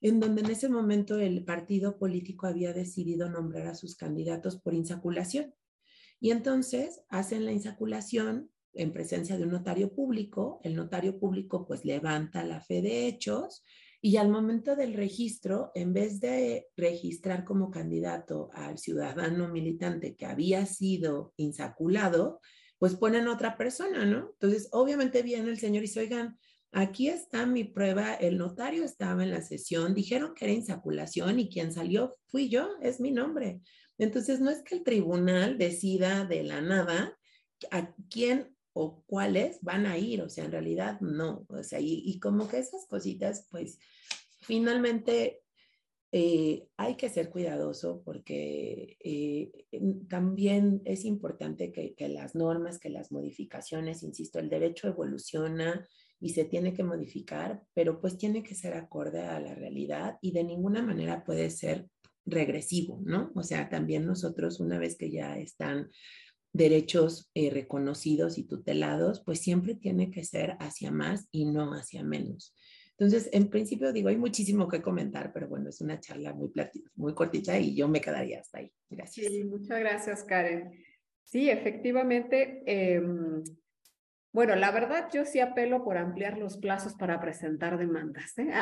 en 0.00 0.20
donde 0.20 0.42
en 0.42 0.52
ese 0.52 0.68
momento 0.68 1.18
el 1.18 1.44
partido 1.44 1.98
político 1.98 2.46
había 2.46 2.72
decidido 2.72 3.28
nombrar 3.28 3.66
a 3.66 3.74
sus 3.74 3.96
candidatos 3.96 4.60
por 4.60 4.72
insaculación. 4.72 5.52
Y 6.20 6.30
entonces 6.30 7.00
hacen 7.08 7.44
la 7.44 7.50
insaculación 7.50 8.53
en 8.74 8.92
presencia 8.92 9.36
de 9.36 9.44
un 9.44 9.50
notario 9.50 9.94
público, 9.94 10.60
el 10.62 10.74
notario 10.74 11.18
público 11.18 11.64
pues 11.66 11.84
levanta 11.84 12.44
la 12.44 12.60
fe 12.60 12.82
de 12.82 13.06
hechos 13.06 13.64
y 14.00 14.18
al 14.18 14.28
momento 14.28 14.76
del 14.76 14.92
registro, 14.92 15.70
en 15.74 15.94
vez 15.94 16.20
de 16.20 16.66
registrar 16.76 17.42
como 17.44 17.70
candidato 17.70 18.50
al 18.52 18.76
ciudadano 18.76 19.48
militante 19.48 20.14
que 20.14 20.26
había 20.26 20.66
sido 20.66 21.32
insaculado, 21.38 22.40
pues 22.78 22.96
ponen 22.96 23.28
otra 23.28 23.56
persona, 23.56 24.04
¿no? 24.04 24.32
Entonces, 24.32 24.68
obviamente 24.72 25.22
viene 25.22 25.48
el 25.48 25.58
señor 25.58 25.82
y 25.82 25.86
dice, 25.86 26.00
oigan, 26.00 26.36
aquí 26.70 27.08
está 27.08 27.46
mi 27.46 27.64
prueba, 27.64 28.12
el 28.12 28.36
notario 28.36 28.84
estaba 28.84 29.22
en 29.22 29.30
la 29.30 29.40
sesión, 29.40 29.94
dijeron 29.94 30.34
que 30.34 30.44
era 30.44 30.52
insaculación 30.52 31.40
y 31.40 31.48
quien 31.48 31.72
salió 31.72 32.14
fui 32.26 32.50
yo, 32.50 32.72
es 32.82 33.00
mi 33.00 33.10
nombre. 33.10 33.62
Entonces, 33.96 34.38
no 34.38 34.50
es 34.50 34.60
que 34.62 34.74
el 34.74 34.82
tribunal 34.82 35.56
decida 35.56 36.26
de 36.26 36.42
la 36.42 36.60
nada 36.60 37.16
a 37.70 37.94
quién 38.10 38.53
o 38.74 39.02
cuáles 39.06 39.58
van 39.62 39.86
a 39.86 39.96
ir, 39.96 40.20
o 40.20 40.28
sea, 40.28 40.44
en 40.44 40.52
realidad 40.52 41.00
no, 41.00 41.46
o 41.48 41.62
sea, 41.62 41.78
y, 41.80 42.18
como 42.18 42.48
que 42.48 42.58
esas 42.58 42.86
cositas, 42.86 43.46
pues 43.50 43.78
finalmente 44.40 45.42
eh, 46.10 46.66
hay 46.76 46.96
que 46.96 47.08
ser 47.08 47.30
cuidadoso 47.30 48.02
porque 48.04 48.96
eh, 49.00 49.50
también 50.08 50.82
es 50.84 51.04
importante 51.04 51.72
que, 51.72 51.94
que, 51.94 52.08
las 52.08 52.34
normas, 52.34 52.78
que 52.78 52.90
las 52.90 53.12
modificaciones, 53.12 54.02
insisto, 54.02 54.40
el 54.40 54.50
derecho 54.50 54.88
evoluciona 54.88 55.88
y 56.20 56.30
se 56.30 56.44
tiene 56.44 56.74
que 56.74 56.82
modificar, 56.82 57.62
pero 57.74 58.00
pues 58.00 58.18
tiene 58.18 58.42
que 58.42 58.56
ser 58.56 58.74
acorde 58.74 59.22
a 59.22 59.38
la 59.40 59.54
realidad 59.54 60.18
y 60.20 60.32
de 60.32 60.42
ninguna 60.42 60.82
manera 60.82 61.24
puede 61.24 61.48
ser 61.50 61.88
regresivo, 62.26 63.00
¿no? 63.04 63.30
O 63.34 63.42
sea, 63.42 63.68
también 63.68 64.06
nosotros 64.06 64.58
una 64.58 64.78
vez 64.78 64.96
que 64.96 65.10
ya 65.10 65.38
están 65.38 65.90
derechos 66.54 67.30
eh, 67.34 67.50
reconocidos 67.50 68.38
y 68.38 68.44
tutelados, 68.44 69.22
pues 69.24 69.40
siempre 69.40 69.74
tiene 69.74 70.10
que 70.10 70.24
ser 70.24 70.56
hacia 70.60 70.92
más 70.92 71.28
y 71.32 71.46
no 71.46 71.74
hacia 71.74 72.04
menos. 72.04 72.54
Entonces, 72.96 73.28
en 73.32 73.50
principio 73.50 73.92
digo, 73.92 74.08
hay 74.08 74.16
muchísimo 74.16 74.68
que 74.68 74.80
comentar, 74.80 75.32
pero 75.32 75.48
bueno, 75.48 75.68
es 75.68 75.80
una 75.80 75.98
charla 75.98 76.32
muy, 76.32 76.52
muy 76.94 77.12
cortita 77.12 77.58
y 77.58 77.74
yo 77.74 77.88
me 77.88 78.00
quedaría 78.00 78.38
hasta 78.38 78.58
ahí. 78.58 78.72
Gracias. 78.88 79.26
Sí, 79.26 79.42
muchas 79.42 79.80
gracias, 79.80 80.22
Karen. 80.22 80.70
Sí, 81.24 81.50
efectivamente. 81.50 82.62
Em, 82.66 83.42
bueno, 84.32 84.54
la 84.54 84.70
verdad, 84.70 85.08
yo 85.12 85.24
sí 85.24 85.40
apelo 85.40 85.82
por 85.82 85.98
ampliar 85.98 86.38
los 86.38 86.56
plazos 86.58 86.94
para 86.94 87.20
presentar 87.20 87.78
demandas. 87.78 88.38
¿eh? 88.38 88.52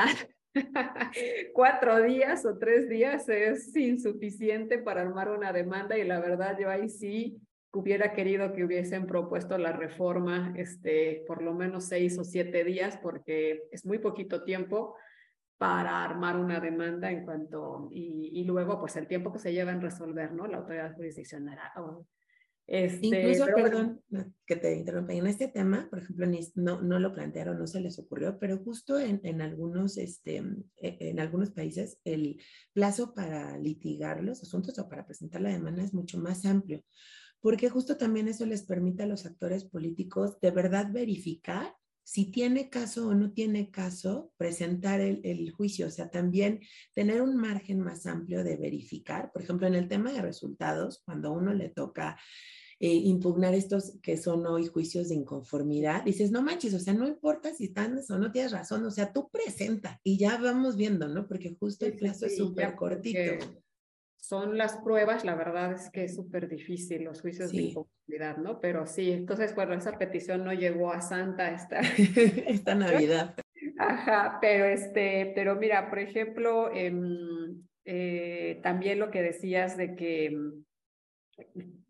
Cuatro 1.53 2.03
días 2.03 2.47
o 2.47 2.57
tres 2.57 2.89
días 2.89 3.29
es 3.29 3.77
insuficiente 3.77 4.79
para 4.79 5.03
armar 5.03 5.29
una 5.31 5.53
demanda 5.53 5.99
y 5.99 6.05
la 6.05 6.21
verdad 6.21 6.57
yo 6.59 6.71
ahí 6.71 6.89
sí 6.89 7.39
hubiera 7.73 8.13
querido 8.13 8.53
que 8.53 8.65
hubiesen 8.65 9.07
propuesto 9.07 9.57
la 9.59 9.73
reforma 9.73 10.53
este, 10.57 11.25
por 11.27 11.43
lo 11.43 11.55
menos 11.55 11.87
seis 11.87 12.19
o 12.19 12.25
siete 12.25 12.65
días, 12.65 12.99
porque 13.03 13.65
es 13.71 13.87
muy 13.87 13.99
poquito 13.99 14.45
tiempo 14.45 14.95
para 15.57 16.05
armar 16.05 16.37
una 16.37 16.61
demanda 16.61 17.11
en 17.11 17.25
cuanto, 17.25 17.89
y, 17.91 18.31
y 18.35 18.45
luego 18.45 18.81
pues 18.81 18.97
el 18.97 19.07
tiempo 19.07 19.33
que 19.33 19.39
se 19.39 19.53
lleva 19.53 19.71
en 19.73 19.81
resolver, 19.81 20.33
¿no? 20.33 20.47
La 20.47 20.59
autoridad 20.59 20.95
jurisdiccional. 20.97 21.59
Este, 22.67 23.07
Incluso, 23.07 23.47
perdón, 23.47 24.03
que 24.47 24.57
te 24.57 24.75
interrumpa, 24.75 25.13
en 25.13 25.27
este 25.27 25.49
tema, 25.49 25.89
por 25.89 26.01
ejemplo, 26.01 26.27
no, 26.57 26.83
no 26.83 26.99
lo 26.99 27.13
plantearon, 27.13 27.59
no 27.59 27.67
se 27.67 27.81
les 27.81 27.99
ocurrió, 27.99 28.39
pero 28.39 28.59
justo 28.59 28.99
en, 28.99 29.21
en 29.25 29.41
algunos, 29.41 29.99
este, 29.99 30.43
en 30.81 31.21
algunos 31.21 31.51
países 31.51 31.99
el 32.05 32.41
plazo 32.73 33.15
para 33.15 33.57
litigar 33.59 34.23
los 34.23 34.43
asuntos 34.43 34.79
o 34.79 34.89
para 34.89 35.07
presentar 35.07 35.41
la 35.41 35.51
demanda 35.51 35.83
es 35.83 35.95
mucho 35.95 36.19
más 36.19 36.45
amplio 36.45 36.83
porque 37.43 37.69
justo 37.69 37.97
también 37.97 38.29
eso 38.29 38.47
les 38.47 38.63
permite 38.63 39.03
a 39.03 39.07
los 39.07 39.27
actores 39.27 39.65
políticos 39.65 40.41
de 40.41 40.53
verdad 40.53 40.91
verificar 40.91 41.75
si 42.05 42.31
tiene 42.31 42.69
caso 42.69 43.09
o 43.09 43.15
no 43.15 43.33
tiene 43.33 43.71
caso 43.71 44.33
presentar 44.37 45.01
el, 45.01 45.51
juicio, 45.53 45.87
o 45.87 45.91
sea, 45.91 46.11
también 46.11 46.61
tener 46.95 47.23
un 47.23 47.37
margen 47.37 47.81
más 47.81 48.07
amplio 48.07 48.43
de 48.43 48.57
verificar. 48.57 49.31
Por 49.33 49.43
ejemplo, 49.43 49.67
en 49.67 49.75
el 49.75 49.89
tema 49.89 50.13
de 50.13 50.21
resultados, 50.21 51.03
cuando 51.05 51.29
a 51.29 51.33
uno 51.33 51.55
le 51.55 51.69
toca 51.69 52.19
eh, 52.81 52.93
impugnar 52.93 53.55
estos 53.55 53.99
que 54.03 54.17
son 54.17 54.45
hoy 54.47 54.67
juicios 54.67 55.09
de 55.09 55.15
inconformidad, 55.15 56.05
dices, 56.05 56.33
no 56.33 56.43
manches, 56.43 56.75
o 56.75 56.81
sea, 56.81 56.93
no 56.93 57.07
importa 57.07 57.55
si 57.55 57.67
están 57.67 57.97
o 58.09 58.19
no 58.19 58.33
tienes 58.33 58.51
razón, 58.51 58.85
o 58.85 58.91
sea, 58.91 59.13
tú 59.13 59.31
presenta 59.31 60.01
y 60.03 60.19
ya 60.19 60.39
vamos 60.39 60.77
viendo, 60.77 61.07
¿no? 61.09 61.29
Porque 61.29 61.57
justo 61.59 61.87
el 61.87 61.95
plazo 61.95 62.27
es 62.27 62.37
súper 62.37 62.75
cortito 62.75 63.63
son 64.23 64.57
las 64.57 64.77
pruebas, 64.77 65.25
la 65.25 65.35
verdad 65.35 65.73
es 65.73 65.91
que 65.91 66.05
es 66.05 66.15
súper 66.15 66.49
difícil 66.49 67.03
los 67.03 67.21
juicios 67.21 67.51
de 67.51 67.63
inconformidad, 67.63 68.37
¿no? 68.37 68.61
Pero 68.61 68.87
sí, 68.87 69.11
entonces, 69.11 69.53
bueno, 69.53 69.75
esa 69.75 69.99
petición 69.99 70.45
no 70.45 70.53
llegó 70.53 70.93
a 70.93 71.01
Santa 71.01 71.51
esta, 71.51 71.81
esta 72.47 72.75
Navidad. 72.77 73.35
Ajá, 73.79 74.39
pero 74.41 74.65
este, 74.65 75.33
pero 75.35 75.57
mira, 75.57 75.91
por 75.91 75.99
ejemplo, 75.99 76.73
em, 76.73 77.65
eh, 77.85 78.61
también 78.63 79.01
lo 79.01 79.11
que 79.11 79.23
decías 79.23 79.77
de 79.77 79.97
que 79.97 80.27
em, 80.27 80.65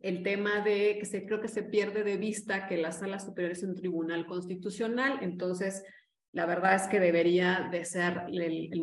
el 0.00 0.22
tema 0.22 0.64
de 0.64 0.96
que 0.98 1.04
se, 1.04 1.26
creo 1.26 1.42
que 1.42 1.48
se 1.48 1.62
pierde 1.62 2.02
de 2.02 2.16
vista 2.16 2.66
que 2.66 2.78
la 2.78 2.92
sala 2.92 3.18
superior 3.18 3.52
es 3.52 3.62
un 3.62 3.74
tribunal 3.74 4.24
constitucional, 4.24 5.18
entonces 5.20 5.84
la 6.32 6.46
verdad 6.46 6.74
es 6.74 6.84
que 6.84 6.98
debería 6.98 7.68
de 7.70 7.84
ser 7.84 8.22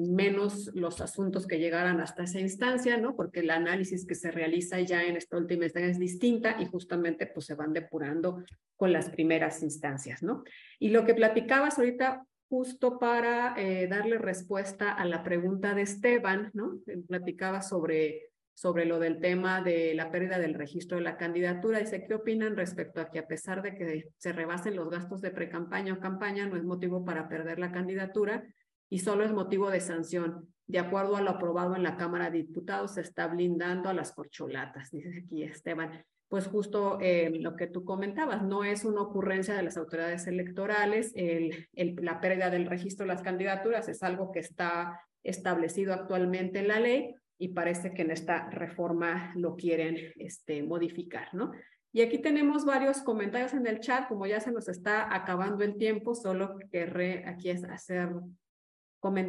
menos 0.07 0.69
los 0.75 1.01
asuntos 1.01 1.47
que 1.47 1.57
llegaran 1.57 1.99
hasta 1.99 2.23
esa 2.23 2.39
instancia, 2.39 2.97
¿no? 2.97 3.15
Porque 3.15 3.39
el 3.39 3.49
análisis 3.49 4.05
que 4.05 4.13
se 4.13 4.29
realiza 4.29 4.79
ya 4.81 5.03
en 5.03 5.17
esta 5.17 5.37
última 5.37 5.65
instancia 5.65 5.89
es 5.89 5.99
distinta 5.99 6.57
y 6.59 6.67
justamente 6.67 7.25
pues 7.25 7.47
se 7.47 7.55
van 7.55 7.73
depurando 7.73 8.43
con 8.75 8.93
las 8.93 9.09
primeras 9.09 9.63
instancias, 9.63 10.21
¿no? 10.21 10.43
Y 10.77 10.89
lo 10.89 11.05
que 11.05 11.15
platicabas 11.15 11.79
ahorita 11.79 12.23
justo 12.49 12.99
para 12.99 13.55
eh, 13.57 13.87
darle 13.87 14.19
respuesta 14.19 14.91
a 14.91 15.05
la 15.05 15.23
pregunta 15.23 15.73
de 15.73 15.81
Esteban, 15.81 16.51
¿no? 16.53 16.79
Platicaba 17.07 17.63
sobre 17.63 18.28
sobre 18.59 18.83
lo 18.83 18.99
del 18.99 19.21
tema 19.21 19.61
de 19.61 19.93
la 19.93 20.11
pérdida 20.11 20.37
del 20.37 20.53
registro 20.53 20.97
de 20.97 21.03
la 21.05 21.15
candidatura. 21.15 21.79
Dice, 21.79 22.03
¿qué 22.05 22.13
opinan 22.13 22.57
respecto 22.57 22.99
a 22.99 23.09
que 23.09 23.19
a 23.19 23.25
pesar 23.25 23.61
de 23.61 23.73
que 23.73 24.09
se 24.17 24.33
rebasen 24.33 24.75
los 24.75 24.89
gastos 24.89 25.21
de 25.21 25.31
precampaña 25.31 25.93
o 25.93 25.99
campaña, 26.01 26.45
no 26.45 26.57
es 26.57 26.65
motivo 26.65 27.05
para 27.05 27.29
perder 27.29 27.57
la 27.57 27.71
candidatura 27.71 28.43
y 28.89 28.99
solo 28.99 29.23
es 29.23 29.31
motivo 29.31 29.71
de 29.71 29.79
sanción? 29.79 30.53
De 30.67 30.77
acuerdo 30.77 31.15
a 31.15 31.21
lo 31.21 31.29
aprobado 31.29 31.77
en 31.77 31.83
la 31.83 31.95
Cámara 31.95 32.29
de 32.29 32.39
Diputados, 32.39 32.95
se 32.95 33.01
está 33.01 33.27
blindando 33.27 33.87
a 33.87 33.93
las 33.93 34.11
corcholatas, 34.11 34.91
dice 34.91 35.23
aquí 35.25 35.41
Esteban. 35.43 36.03
Pues 36.27 36.47
justo 36.47 36.97
eh, 36.99 37.31
lo 37.39 37.55
que 37.55 37.67
tú 37.67 37.85
comentabas, 37.85 38.43
no 38.43 38.65
es 38.65 38.83
una 38.83 39.03
ocurrencia 39.03 39.55
de 39.55 39.63
las 39.63 39.77
autoridades 39.77 40.27
electorales, 40.27 41.13
el, 41.15 41.69
la 41.75 42.19
pérdida 42.19 42.49
del 42.49 42.65
registro 42.65 43.05
de 43.05 43.13
las 43.13 43.23
candidaturas 43.23 43.87
es 43.87 44.03
algo 44.03 44.33
que 44.33 44.39
está 44.39 44.99
establecido 45.23 45.93
actualmente 45.93 46.59
en 46.59 46.67
la 46.67 46.81
ley 46.81 47.15
y 47.39 47.47
parece 47.49 47.93
que 47.93 48.01
en 48.03 48.11
esta 48.11 48.49
reforma 48.49 49.31
lo 49.35 49.55
quieren 49.55 49.97
este, 50.17 50.61
modificar, 50.61 51.33
¿no? 51.33 51.51
Y 51.91 52.01
aquí 52.01 52.19
tenemos 52.19 52.65
varios 52.65 53.01
comentarios 53.01 53.53
en 53.53 53.65
el 53.65 53.79
chat, 53.79 54.07
como 54.07 54.27
ya 54.27 54.39
se 54.39 54.51
nos 54.51 54.67
está 54.67 55.15
acabando 55.15 55.63
el 55.63 55.77
tiempo, 55.77 56.13
solo 56.13 56.57
querré 56.71 57.25
aquí 57.27 57.49
hacer, 57.49 58.09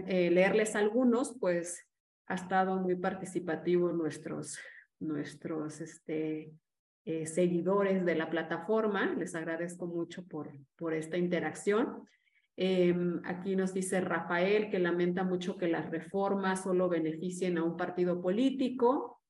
eh, 0.07 0.31
leerles 0.31 0.77
algunos, 0.77 1.39
pues 1.41 1.87
ha 2.27 2.35
estado 2.35 2.77
muy 2.77 2.97
participativo 2.97 3.93
nuestros, 3.93 4.59
nuestros 4.99 5.81
este, 5.81 6.53
eh, 7.07 7.27
seguidores 7.27 8.05
de 8.05 8.15
la 8.15 8.29
plataforma. 8.29 9.15
Les 9.15 9.35
agradezco 9.35 9.87
mucho 9.87 10.27
por, 10.27 10.53
por 10.77 10.93
esta 10.93 11.17
interacción. 11.17 12.05
Em, 12.63 13.23
aquí 13.25 13.57
nos 13.57 13.73
dice 13.73 14.03
Rafael 14.03 14.69
que 14.69 14.79
lamenta 14.79 15.25
mucho 15.25 15.57
que 15.57 15.67
las 15.67 15.89
reformas 15.89 16.65
solo 16.65 16.91
beneficien 16.91 17.57
a 17.57 17.65
un 17.65 17.75
partido 17.79 18.21
político. 18.21 19.23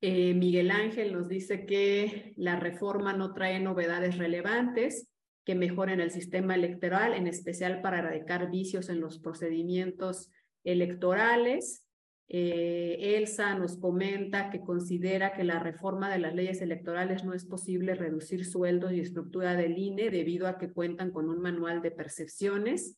Eh, 0.00 0.32
Miguel 0.32 0.70
Ángel 0.70 1.12
nos 1.12 1.28
dice 1.28 1.66
que 1.66 2.32
la 2.38 2.56
reforma 2.56 3.12
no 3.12 3.34
trae 3.34 3.60
novedades 3.60 4.16
relevantes 4.16 5.06
que 5.44 5.54
mejoren 5.54 6.00
el 6.00 6.10
sistema 6.10 6.54
electoral, 6.54 7.12
en 7.12 7.26
especial 7.26 7.82
para 7.82 7.98
erradicar 7.98 8.50
vicios 8.50 8.88
en 8.88 9.00
los 9.00 9.18
procedimientos 9.18 10.30
electorales. 10.64 11.84
Eh, 12.32 13.16
Elsa 13.16 13.56
nos 13.56 13.76
comenta 13.76 14.50
que 14.50 14.60
considera 14.60 15.32
que 15.32 15.42
la 15.42 15.58
reforma 15.58 16.08
de 16.08 16.20
las 16.20 16.32
leyes 16.32 16.62
electorales 16.62 17.24
no 17.24 17.34
es 17.34 17.44
posible 17.44 17.96
reducir 17.96 18.44
sueldos 18.46 18.92
y 18.92 19.00
estructura 19.00 19.56
del 19.56 19.76
INE 19.76 20.10
debido 20.10 20.46
a 20.46 20.56
que 20.56 20.70
cuentan 20.70 21.10
con 21.10 21.28
un 21.28 21.40
manual 21.40 21.82
de 21.82 21.90
percepciones 21.90 22.96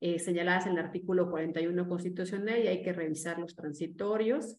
eh, 0.00 0.20
señaladas 0.20 0.66
en 0.66 0.74
el 0.74 0.78
artículo 0.78 1.28
41 1.28 1.88
constitucional 1.88 2.62
y 2.62 2.68
hay 2.68 2.82
que 2.82 2.92
revisar 2.92 3.40
los 3.40 3.56
transitorios. 3.56 4.56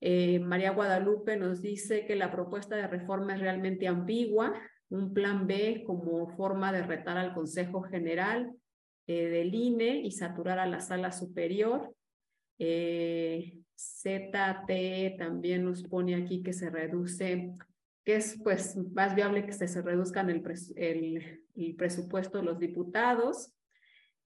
Eh, 0.00 0.38
María 0.38 0.70
Guadalupe 0.70 1.36
nos 1.36 1.60
dice 1.60 2.06
que 2.06 2.16
la 2.16 2.30
propuesta 2.30 2.76
de 2.76 2.86
reforma 2.86 3.34
es 3.34 3.40
realmente 3.40 3.86
ambigua, 3.88 4.54
un 4.88 5.12
plan 5.12 5.46
B 5.46 5.84
como 5.86 6.30
forma 6.30 6.72
de 6.72 6.82
retar 6.82 7.18
al 7.18 7.34
Consejo 7.34 7.82
General 7.82 8.50
del 9.06 9.52
INE 9.52 10.02
y 10.02 10.12
saturar 10.12 10.60
a 10.60 10.66
la 10.66 10.78
sala 10.78 11.10
superior. 11.10 11.92
Eh, 12.62 13.54
ZT 13.74 15.16
también 15.16 15.64
nos 15.64 15.82
pone 15.82 16.14
aquí 16.14 16.42
que 16.42 16.52
se 16.52 16.68
reduce, 16.68 17.54
que 18.04 18.16
es 18.16 18.38
pues 18.44 18.76
más 18.92 19.14
viable 19.14 19.46
que 19.46 19.54
se, 19.54 19.66
se 19.66 19.80
reduzcan 19.80 20.28
el, 20.28 20.42
el, 20.76 21.74
presupuesto 21.76 22.38
de 22.38 22.44
los 22.44 22.58
diputados. 22.58 23.54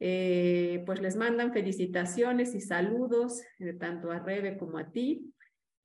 Eh, 0.00 0.82
pues 0.84 1.00
les 1.00 1.14
mandan 1.14 1.52
felicitaciones 1.52 2.56
y 2.56 2.60
saludos 2.60 3.40
eh, 3.60 3.72
tanto 3.74 4.10
a 4.10 4.18
Rebe 4.18 4.58
como 4.58 4.78
a 4.78 4.90
ti. 4.90 5.32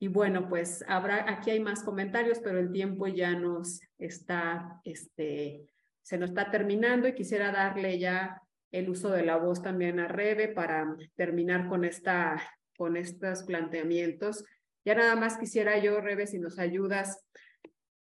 Y 0.00 0.08
bueno, 0.08 0.48
pues 0.48 0.84
habrá, 0.88 1.30
aquí 1.30 1.50
hay 1.50 1.60
más 1.60 1.84
comentarios, 1.84 2.40
pero 2.40 2.58
el 2.58 2.72
tiempo 2.72 3.06
ya 3.06 3.38
nos 3.38 3.80
está, 3.98 4.80
este, 4.82 5.68
se 6.02 6.18
nos 6.18 6.30
está 6.30 6.50
terminando 6.50 7.06
y 7.06 7.14
quisiera 7.14 7.52
darle 7.52 8.00
ya 8.00 8.42
el 8.72 8.88
uso 8.88 9.10
de 9.10 9.24
la 9.24 9.36
voz 9.36 9.62
también 9.62 10.00
a 10.00 10.08
Rebe 10.08 10.48
para 10.48 10.96
terminar 11.16 11.68
con, 11.68 11.84
esta, 11.84 12.40
con 12.76 12.96
estos 12.96 13.42
planteamientos. 13.44 14.44
Ya 14.84 14.94
nada 14.94 15.16
más 15.16 15.36
quisiera 15.36 15.78
yo, 15.78 16.00
Rebe, 16.00 16.26
si 16.26 16.38
nos 16.38 16.58
ayudas 16.58 17.24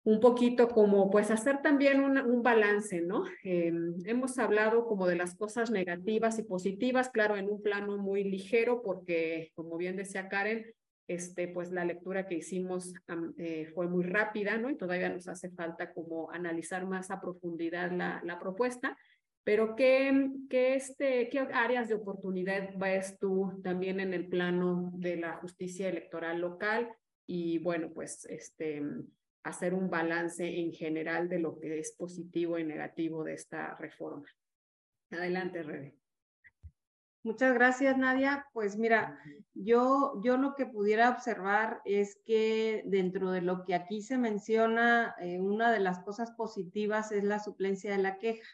un 0.04 0.20
poquito 0.20 0.70
como 0.70 1.10
pues 1.10 1.30
hacer 1.30 1.62
también 1.62 2.00
un, 2.00 2.42
balance, 2.42 3.02
¿no? 3.02 3.26
Em, 3.44 3.96
hemos 4.06 4.40
hablado 4.40 4.86
como 4.86 5.06
de 5.06 5.16
las 5.16 5.36
cosas 5.36 5.72
negativas 5.72 6.40
y 6.40 6.44
positivas, 6.44 7.10
claro, 7.10 7.36
en 7.36 7.50
un 7.50 7.62
plano 7.62 7.98
muy 7.98 8.24
ligero, 8.24 8.82
porque 8.82 9.52
como 9.56 9.78
bien 9.78 9.98
decía 9.98 10.30
Karen, 10.30 10.66
este, 11.08 11.48
pues 11.48 11.72
la 11.72 11.86
lectura 11.86 12.28
que 12.28 12.36
hicimos 12.36 12.94
eh, 13.38 13.66
fue 13.74 13.88
muy 13.88 14.04
rápida, 14.04 14.58
¿no? 14.58 14.70
Y 14.70 14.78
todavía 14.78 15.10
nos 15.10 15.28
hace 15.28 15.50
falta 15.50 15.92
como 15.92 16.32
analizar 16.32 16.86
más 16.86 17.12
a 17.12 17.20
profundidad 17.20 17.92
la, 17.92 18.22
la 18.24 18.40
propuesta. 18.40 18.96
Pero 19.44 19.76
¿qué, 19.76 20.32
qué, 20.50 20.76
este, 20.76 21.30
¿qué 21.30 21.40
áreas 21.40 21.88
de 21.90 21.96
oportunidad 21.96 22.70
ves 22.78 23.18
tú 23.20 23.60
también 23.64 24.00
en 24.00 24.14
el 24.14 24.28
plano 24.28 24.92
de 24.96 25.18
la 25.18 25.38
justicia 25.38 25.90
electoral 25.90 26.40
local? 26.42 26.90
Y 27.26 27.60
bueno, 27.60 27.90
pues 27.94 28.26
este, 28.26 28.82
hacer 29.44 29.74
un 29.74 29.90
balance 29.90 30.46
en 30.46 30.72
general 30.74 31.30
de 31.30 31.40
lo 31.40 31.60
que 31.60 31.80
es 31.80 31.94
positivo 31.94 32.60
y 32.60 32.64
negativo 32.64 33.24
de 33.24 33.34
esta 33.34 33.76
reforma. 33.76 34.26
Adelante, 35.12 35.64
Rebe. 35.64 35.96
Muchas 37.24 37.54
gracias, 37.54 37.98
Nadia. 37.98 38.46
Pues 38.54 38.78
mira, 38.78 39.20
yo, 39.54 40.22
yo 40.24 40.38
lo 40.38 40.56
que 40.56 40.66
pudiera 40.66 41.10
observar 41.10 41.82
es 41.84 42.18
que 42.26 42.82
dentro 42.86 43.32
de 43.32 43.42
lo 43.42 43.66
que 43.66 43.76
aquí 43.76 44.02
se 44.02 44.18
menciona, 44.18 45.16
eh, 45.20 45.40
una 45.40 45.72
de 45.72 45.80
las 45.80 46.00
cosas 46.00 46.32
positivas 46.32 47.12
es 47.12 47.24
la 47.24 47.40
suplencia 47.40 47.92
de 47.92 47.98
la 47.98 48.20
queja 48.20 48.48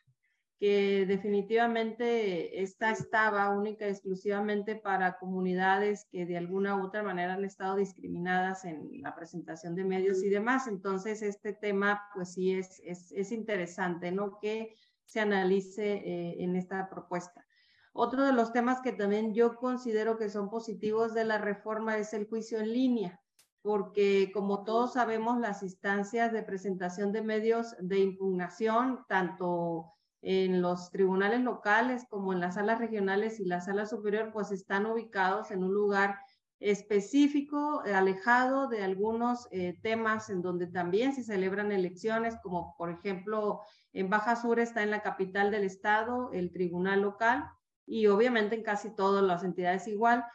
que 0.57 1.05
definitivamente 1.05 2.61
esta 2.61 2.91
estaba 2.91 3.49
única 3.49 3.85
y 3.85 3.91
exclusivamente 3.91 4.75
para 4.75 5.17
comunidades 5.17 6.07
que 6.11 6.25
de 6.25 6.37
alguna 6.37 6.77
u 6.77 6.85
otra 6.85 7.03
manera 7.03 7.33
han 7.33 7.43
estado 7.43 7.75
discriminadas 7.75 8.63
en 8.63 9.01
la 9.01 9.13
presentación 9.15 9.75
de 9.75 9.83
medios 9.83 10.23
y 10.23 10.29
demás. 10.29 10.67
Entonces, 10.67 11.21
este 11.21 11.53
tema, 11.53 12.03
pues 12.13 12.33
sí, 12.33 12.53
es, 12.53 12.81
es, 12.85 13.11
es 13.11 13.31
interesante, 13.31 14.11
¿no? 14.11 14.39
Que 14.39 14.75
se 15.05 15.19
analice 15.19 15.93
eh, 15.93 16.43
en 16.43 16.55
esta 16.55 16.89
propuesta. 16.89 17.45
Otro 17.91 18.23
de 18.25 18.33
los 18.33 18.53
temas 18.53 18.81
que 18.81 18.91
también 18.91 19.33
yo 19.33 19.55
considero 19.55 20.17
que 20.17 20.29
son 20.29 20.49
positivos 20.49 21.13
de 21.13 21.25
la 21.25 21.37
reforma 21.37 21.97
es 21.97 22.13
el 22.13 22.27
juicio 22.27 22.59
en 22.59 22.71
línea 22.71 23.21
porque 23.65 24.29
como 24.31 24.63
todos 24.63 24.93
sabemos, 24.93 25.39
las 25.39 25.63
instancias 25.63 26.31
de 26.31 26.43
presentación 26.43 27.11
de 27.11 27.23
medios 27.23 27.75
de 27.79 27.97
impugnación, 27.97 29.03
tanto 29.09 29.94
en 30.27 30.59
los 30.63 30.89
tribunales 30.89 31.41
locales 31.41 32.07
como 32.09 32.33
en 32.33 32.39
las 32.39 32.55
salas 32.55 32.79
regionales 32.79 33.39
y 33.39 33.45
la 33.45 33.61
sala 33.61 33.85
superior, 33.85 34.31
pues 34.33 34.51
están 34.51 34.87
ubicados 34.87 35.51
en 35.51 35.63
un 35.63 35.71
lugar 35.71 36.17
específico, 36.59 37.85
eh, 37.85 37.93
alejado 37.93 38.67
de 38.67 38.83
algunos 38.83 39.47
eh, 39.51 39.77
temas 39.83 40.31
en 40.31 40.41
donde 40.41 40.65
también 40.65 41.13
se 41.13 41.23
celebran 41.23 41.71
elecciones, 41.71 42.35
como 42.41 42.75
por 42.75 42.89
ejemplo 42.89 43.61
en 43.93 44.09
Baja 44.09 44.35
Sur 44.35 44.59
está 44.59 44.81
en 44.81 44.89
la 44.89 45.03
capital 45.03 45.51
del 45.51 45.63
estado, 45.63 46.31
el 46.33 46.51
tribunal 46.51 47.01
local, 47.01 47.45
y 47.85 48.07
obviamente 48.07 48.55
en 48.55 48.63
casi 48.63 48.95
todas 48.95 49.23
las 49.23 49.43
entidades 49.43 49.87
igual. 49.87 50.25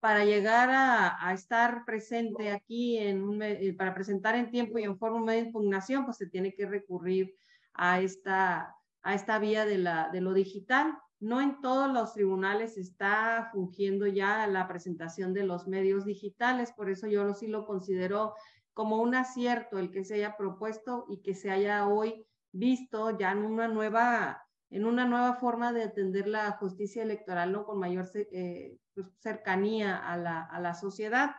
Para 0.00 0.24
llegar 0.24 0.70
a, 0.72 1.32
estar 1.32 1.84
presente 1.84 2.50
aquí, 2.50 2.98
en 2.98 3.40
eh, 3.42 3.74
para 3.74 3.94
presentar 3.94 4.34
en 4.34 4.50
tiempo 4.50 4.78
y 4.78 4.82
en 4.82 4.98
forma 4.98 5.18
un 5.18 5.26
de 5.26 5.38
impugnación, 5.38 6.04
pues 6.04 6.16
se 6.16 6.26
tiene 6.26 6.52
que 6.52 6.66
recurrir 6.66 7.36
a 7.74 8.00
esta 8.00 8.74
a 9.02 9.14
esta 9.14 9.38
vía 9.38 9.64
de, 9.64 9.78
la, 9.78 10.08
de 10.12 10.20
lo 10.20 10.32
digital. 10.32 10.98
No 11.20 11.40
en 11.40 11.60
todos 11.60 11.92
los 11.92 12.14
tribunales 12.14 12.78
está 12.78 13.50
fungiendo 13.52 14.06
ya 14.06 14.46
la 14.46 14.66
presentación 14.66 15.34
de 15.34 15.44
los 15.44 15.68
medios 15.68 16.06
digitales, 16.06 16.72
por 16.72 16.90
eso 16.90 17.06
yo 17.06 17.34
sí 17.34 17.46
lo 17.46 17.66
considero 17.66 18.34
como 18.72 19.02
un 19.02 19.14
acierto 19.14 19.78
el 19.78 19.90
que 19.90 20.04
se 20.04 20.14
haya 20.14 20.36
propuesto 20.36 21.04
y 21.08 21.18
que 21.18 21.34
se 21.34 21.50
haya 21.50 21.86
hoy 21.86 22.26
visto 22.52 23.18
ya 23.18 23.32
en 23.32 23.44
una 23.44 23.68
nueva, 23.68 24.46
en 24.70 24.86
una 24.86 25.04
nueva 25.04 25.34
forma 25.34 25.72
de 25.72 25.84
atender 25.84 26.26
la 26.26 26.52
justicia 26.52 27.02
electoral, 27.02 27.52
¿no? 27.52 27.64
Con 27.64 27.78
mayor 27.78 28.08
eh, 28.14 28.78
pues, 28.94 29.06
cercanía 29.18 29.98
a 29.98 30.16
la, 30.16 30.42
a 30.44 30.60
la, 30.60 30.74
sociedad. 30.74 31.32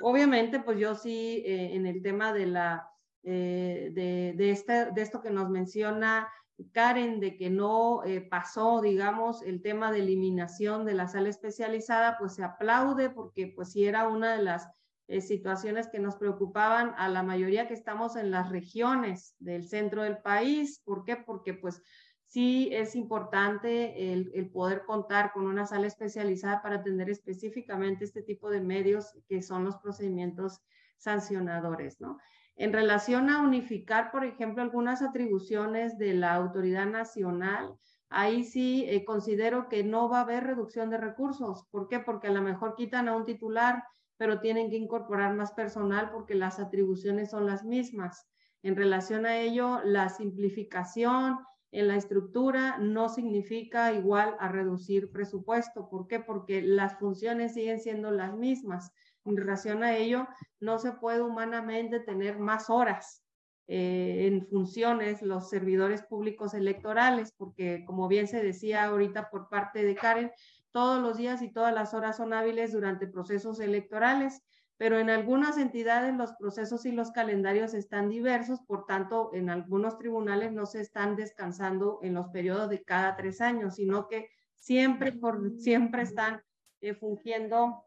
Obviamente, 0.00 0.60
pues 0.60 0.78
yo 0.78 0.94
sí, 0.94 1.42
eh, 1.44 1.74
en 1.74 1.86
el 1.86 2.02
tema 2.02 2.32
de 2.32 2.46
la, 2.46 2.88
eh, 3.24 3.90
de, 3.92 4.34
de 4.36 5.02
esto 5.02 5.20
que 5.20 5.30
nos 5.30 5.50
menciona 5.50 6.28
Karen, 6.72 7.20
de 7.20 7.36
que 7.36 7.50
no 7.50 8.02
eh, 8.04 8.20
pasó, 8.20 8.80
digamos, 8.80 9.42
el 9.42 9.60
tema 9.62 9.92
de 9.92 10.00
eliminación 10.00 10.84
de 10.84 10.94
la 10.94 11.06
sala 11.06 11.28
especializada, 11.28 12.16
pues 12.18 12.34
se 12.34 12.44
aplaude 12.44 13.10
porque 13.10 13.52
pues 13.54 13.72
sí 13.72 13.84
era 13.84 14.08
una 14.08 14.36
de 14.36 14.42
las 14.42 14.68
eh, 15.08 15.20
situaciones 15.20 15.88
que 15.88 15.98
nos 15.98 16.16
preocupaban 16.16 16.94
a 16.96 17.08
la 17.08 17.22
mayoría 17.22 17.68
que 17.68 17.74
estamos 17.74 18.16
en 18.16 18.30
las 18.30 18.48
regiones 18.48 19.34
del 19.38 19.68
centro 19.68 20.02
del 20.02 20.18
país. 20.18 20.80
¿Por 20.84 21.04
qué? 21.04 21.16
Porque 21.16 21.52
pues 21.54 21.82
sí 22.24 22.70
es 22.72 22.96
importante 22.96 24.12
el, 24.12 24.30
el 24.34 24.50
poder 24.50 24.84
contar 24.84 25.32
con 25.32 25.46
una 25.46 25.66
sala 25.66 25.86
especializada 25.86 26.62
para 26.62 26.76
atender 26.76 27.10
específicamente 27.10 28.04
este 28.04 28.22
tipo 28.22 28.50
de 28.50 28.60
medios 28.60 29.14
que 29.28 29.42
son 29.42 29.64
los 29.64 29.76
procedimientos 29.76 30.60
sancionadores, 30.96 32.00
¿no? 32.00 32.18
En 32.56 32.72
relación 32.72 33.28
a 33.28 33.42
unificar, 33.42 34.10
por 34.10 34.24
ejemplo, 34.24 34.62
algunas 34.62 35.02
atribuciones 35.02 35.98
de 35.98 36.14
la 36.14 36.34
autoridad 36.34 36.86
nacional, 36.86 37.76
ahí 38.08 38.44
sí 38.44 38.86
eh, 38.88 39.04
considero 39.04 39.68
que 39.68 39.84
no 39.84 40.08
va 40.08 40.18
a 40.18 40.22
haber 40.22 40.44
reducción 40.44 40.88
de 40.88 40.96
recursos. 40.96 41.66
¿Por 41.70 41.86
qué? 41.86 42.00
Porque 42.00 42.28
a 42.28 42.32
lo 42.32 42.40
mejor 42.40 42.74
quitan 42.74 43.08
a 43.08 43.16
un 43.16 43.26
titular, 43.26 43.84
pero 44.16 44.40
tienen 44.40 44.70
que 44.70 44.76
incorporar 44.76 45.34
más 45.34 45.52
personal 45.52 46.10
porque 46.10 46.34
las 46.34 46.58
atribuciones 46.58 47.30
son 47.30 47.44
las 47.44 47.62
mismas. 47.62 48.26
En 48.62 48.74
relación 48.74 49.26
a 49.26 49.36
ello, 49.36 49.80
la 49.84 50.08
simplificación 50.08 51.38
en 51.72 51.88
la 51.88 51.96
estructura 51.96 52.78
no 52.78 53.10
significa 53.10 53.92
igual 53.92 54.34
a 54.40 54.48
reducir 54.48 55.10
presupuesto. 55.10 55.90
¿Por 55.90 56.06
qué? 56.06 56.20
Porque 56.20 56.62
las 56.62 56.98
funciones 56.98 57.52
siguen 57.52 57.80
siendo 57.80 58.10
las 58.10 58.34
mismas 58.34 58.92
en 59.30 59.36
relación 59.36 59.82
a 59.82 59.96
ello, 59.96 60.26
no 60.60 60.78
se 60.78 60.92
puede 60.92 61.22
humanamente 61.22 62.00
tener 62.00 62.38
más 62.38 62.70
horas 62.70 63.22
eh, 63.68 64.26
en 64.26 64.46
funciones 64.46 65.22
los 65.22 65.50
servidores 65.50 66.02
públicos 66.02 66.54
electorales, 66.54 67.32
porque 67.36 67.84
como 67.84 68.06
bien 68.06 68.28
se 68.28 68.42
decía 68.42 68.84
ahorita 68.84 69.28
por 69.28 69.48
parte 69.48 69.82
de 69.82 69.96
Karen, 69.96 70.30
todos 70.70 71.02
los 71.02 71.16
días 71.16 71.42
y 71.42 71.52
todas 71.52 71.74
las 71.74 71.92
horas 71.92 72.16
son 72.16 72.32
hábiles 72.32 72.72
durante 72.72 73.08
procesos 73.08 73.58
electorales, 73.58 74.42
pero 74.76 74.98
en 74.98 75.10
algunas 75.10 75.58
entidades 75.58 76.14
los 76.14 76.34
procesos 76.34 76.84
y 76.86 76.92
los 76.92 77.10
calendarios 77.10 77.74
están 77.74 78.08
diversos, 78.08 78.60
por 78.60 78.84
tanto, 78.84 79.30
en 79.32 79.50
algunos 79.50 79.98
tribunales 79.98 80.52
no 80.52 80.66
se 80.66 80.80
están 80.80 81.16
descansando 81.16 81.98
en 82.02 82.14
los 82.14 82.28
periodos 82.28 82.68
de 82.68 82.84
cada 82.84 83.16
tres 83.16 83.40
años, 83.40 83.76
sino 83.76 84.06
que 84.06 84.28
siempre, 84.54 85.12
por, 85.12 85.58
siempre 85.58 86.02
están 86.02 86.42
eh, 86.82 86.94
fungiendo 86.94 87.84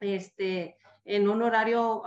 este, 0.00 0.76
en 1.04 1.28
un 1.28 1.42
horario 1.42 2.02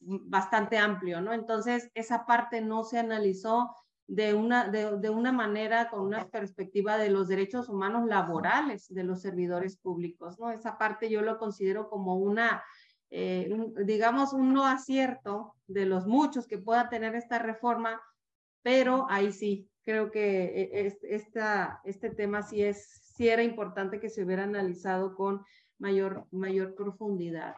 bastante 0.00 0.78
amplio, 0.78 1.20
¿no? 1.20 1.32
Entonces, 1.32 1.90
esa 1.94 2.26
parte 2.26 2.60
no 2.60 2.84
se 2.84 2.98
analizó 2.98 3.74
de 4.06 4.34
una, 4.34 4.68
de, 4.68 5.10
una 5.10 5.32
manera 5.32 5.88
con 5.88 6.00
una 6.00 6.28
perspectiva 6.28 6.98
de 6.98 7.08
los 7.08 7.28
derechos 7.28 7.68
humanos 7.68 8.06
laborales 8.06 8.92
de 8.92 9.04
los 9.04 9.22
servidores 9.22 9.76
públicos, 9.76 10.38
¿no? 10.38 10.50
Esa 10.50 10.76
parte 10.76 11.08
yo 11.08 11.22
lo 11.22 11.38
considero 11.38 11.88
como 11.88 12.16
una, 12.16 12.62
eh, 13.10 13.48
digamos, 13.84 14.32
un 14.32 14.52
no 14.52 14.66
acierto 14.66 15.54
de 15.66 15.86
los 15.86 16.06
muchos 16.06 16.46
que 16.46 16.58
pueda 16.58 16.88
tener 16.88 17.14
esta 17.14 17.38
reforma, 17.38 18.02
pero 18.62 19.06
ahí 19.08 19.32
sí, 19.32 19.70
creo 19.82 20.10
que 20.10 20.70
e, 20.72 20.98
esta, 21.02 21.80
este 21.84 22.10
tema 22.10 22.42
sí, 22.42 22.62
es, 22.62 23.12
sí 23.16 23.28
era 23.28 23.42
importante 23.42 24.00
que 24.00 24.10
se 24.10 24.24
hubiera 24.24 24.44
analizado 24.44 25.14
con 25.14 25.42
mayor, 25.82 26.26
mayor 26.30 26.74
profundidad. 26.74 27.56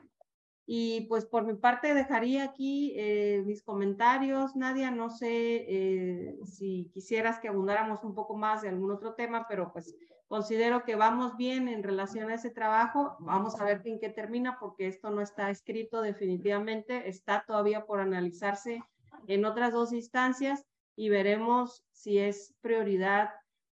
Y 0.67 1.03
pues 1.09 1.27
por 1.27 1.45
mi 1.45 1.55
parte 1.55 1.93
dejaría 1.93 2.45
aquí 2.45 2.95
eh, 2.97 3.43
mis 3.45 3.63
comentarios. 3.63 4.57
Nadia, 4.57 4.91
no 4.91 5.11
sé 5.11 5.67
eh, 5.69 6.39
si 6.45 6.91
quisieras 6.95 7.39
que 7.39 7.49
abundáramos 7.49 8.03
un 8.03 8.15
poco 8.15 8.35
más 8.35 8.63
de 8.63 8.71
algún 8.71 8.91
otro 8.91 9.13
tema, 9.15 9.47
pero 9.47 9.73
pues 9.73 9.95
considero 10.27 10.85
que 10.85 10.97
vamos 10.97 11.37
bien 11.37 11.69
en 11.69 11.83
relación 11.83 12.31
a 12.31 12.37
ese 12.37 12.49
trabajo. 12.49 13.15
Vamos 13.21 13.61
a 13.61 13.65
ver 13.65 13.83
en 13.85 14.01
qué 14.01 14.09
termina 14.09 14.59
porque 14.59 14.87
esto 14.87 15.11
no 15.11 15.21
está 15.21 15.51
escrito 15.51 16.01
definitivamente, 16.01 17.11
está 17.11 17.45
todavía 17.47 17.85
por 17.85 18.01
analizarse 18.01 18.83
en 19.27 19.45
otras 19.45 19.73
dos 19.73 19.93
instancias 19.93 20.65
y 20.97 21.11
veremos 21.11 21.85
si 21.93 22.19
es 22.19 22.55
prioridad 22.63 23.29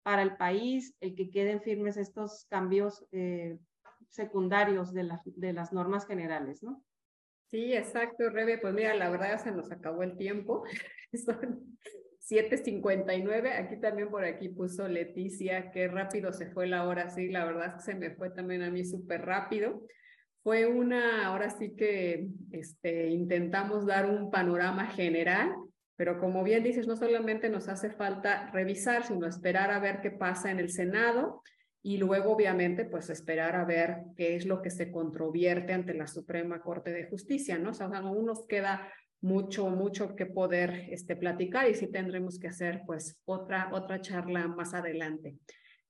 para 0.02 0.22
el 0.22 0.38
país 0.38 0.94
el 1.00 1.14
que 1.14 1.28
queden 1.28 1.60
firmes 1.60 1.98
estos 1.98 2.46
cambios 2.48 3.04
eh, 3.12 3.58
secundarios 4.08 4.92
de, 4.92 5.08
de 5.24 5.52
las 5.52 5.72
normas 5.72 6.06
generales, 6.06 6.62
¿no? 6.62 6.82
Sí, 7.50 7.72
exacto, 7.72 8.28
Rebe. 8.28 8.58
Pues 8.58 8.74
mira, 8.74 8.94
la 8.94 9.08
verdad 9.08 9.42
se 9.42 9.52
nos 9.52 9.72
acabó 9.72 10.02
el 10.02 10.16
tiempo. 10.16 10.64
Son 11.14 11.78
7.59. 12.28 13.52
Aquí 13.52 13.80
también 13.80 14.10
por 14.10 14.24
aquí 14.24 14.50
puso 14.50 14.86
Leticia, 14.86 15.70
qué 15.70 15.88
rápido 15.88 16.32
se 16.32 16.50
fue 16.50 16.66
la 16.66 16.86
hora. 16.86 17.08
Sí, 17.08 17.28
la 17.28 17.44
verdad 17.46 17.68
es 17.68 17.74
que 17.74 17.92
se 17.92 17.94
me 17.94 18.10
fue 18.10 18.30
también 18.30 18.62
a 18.62 18.70
mí 18.70 18.84
súper 18.84 19.24
rápido. 19.24 19.82
Fue 20.42 20.66
una, 20.66 21.26
ahora 21.26 21.50
sí 21.50 21.74
que 21.74 22.28
este, 22.52 23.08
intentamos 23.08 23.86
dar 23.86 24.06
un 24.06 24.30
panorama 24.30 24.86
general, 24.86 25.54
pero 25.96 26.20
como 26.20 26.44
bien 26.44 26.62
dices, 26.62 26.86
no 26.86 26.96
solamente 26.96 27.48
nos 27.48 27.68
hace 27.68 27.90
falta 27.90 28.50
revisar, 28.52 29.04
sino 29.04 29.26
esperar 29.26 29.70
a 29.70 29.80
ver 29.80 30.00
qué 30.00 30.10
pasa 30.10 30.50
en 30.50 30.60
el 30.60 30.70
Senado 30.70 31.42
y 31.82 31.98
luego 31.98 32.32
obviamente 32.32 32.84
pues 32.84 33.10
esperar 33.10 33.56
a 33.56 33.64
ver 33.64 33.98
qué 34.16 34.36
es 34.36 34.46
lo 34.46 34.62
que 34.62 34.70
se 34.70 34.90
controvierte 34.90 35.72
ante 35.72 35.94
la 35.94 36.06
Suprema 36.06 36.60
Corte 36.60 36.92
de 36.92 37.04
Justicia, 37.04 37.58
¿no? 37.58 37.70
O 37.70 37.74
sea, 37.74 37.86
aún 37.86 38.26
nos 38.26 38.46
queda 38.46 38.92
mucho, 39.20 39.68
mucho 39.68 40.14
que 40.14 40.26
poder 40.26 40.86
este, 40.90 41.16
platicar 41.16 41.68
y 41.68 41.74
sí 41.74 41.88
tendremos 41.88 42.38
que 42.38 42.48
hacer 42.48 42.82
pues 42.86 43.20
otra, 43.24 43.70
otra 43.72 44.00
charla 44.00 44.46
más 44.48 44.74
adelante. 44.74 45.36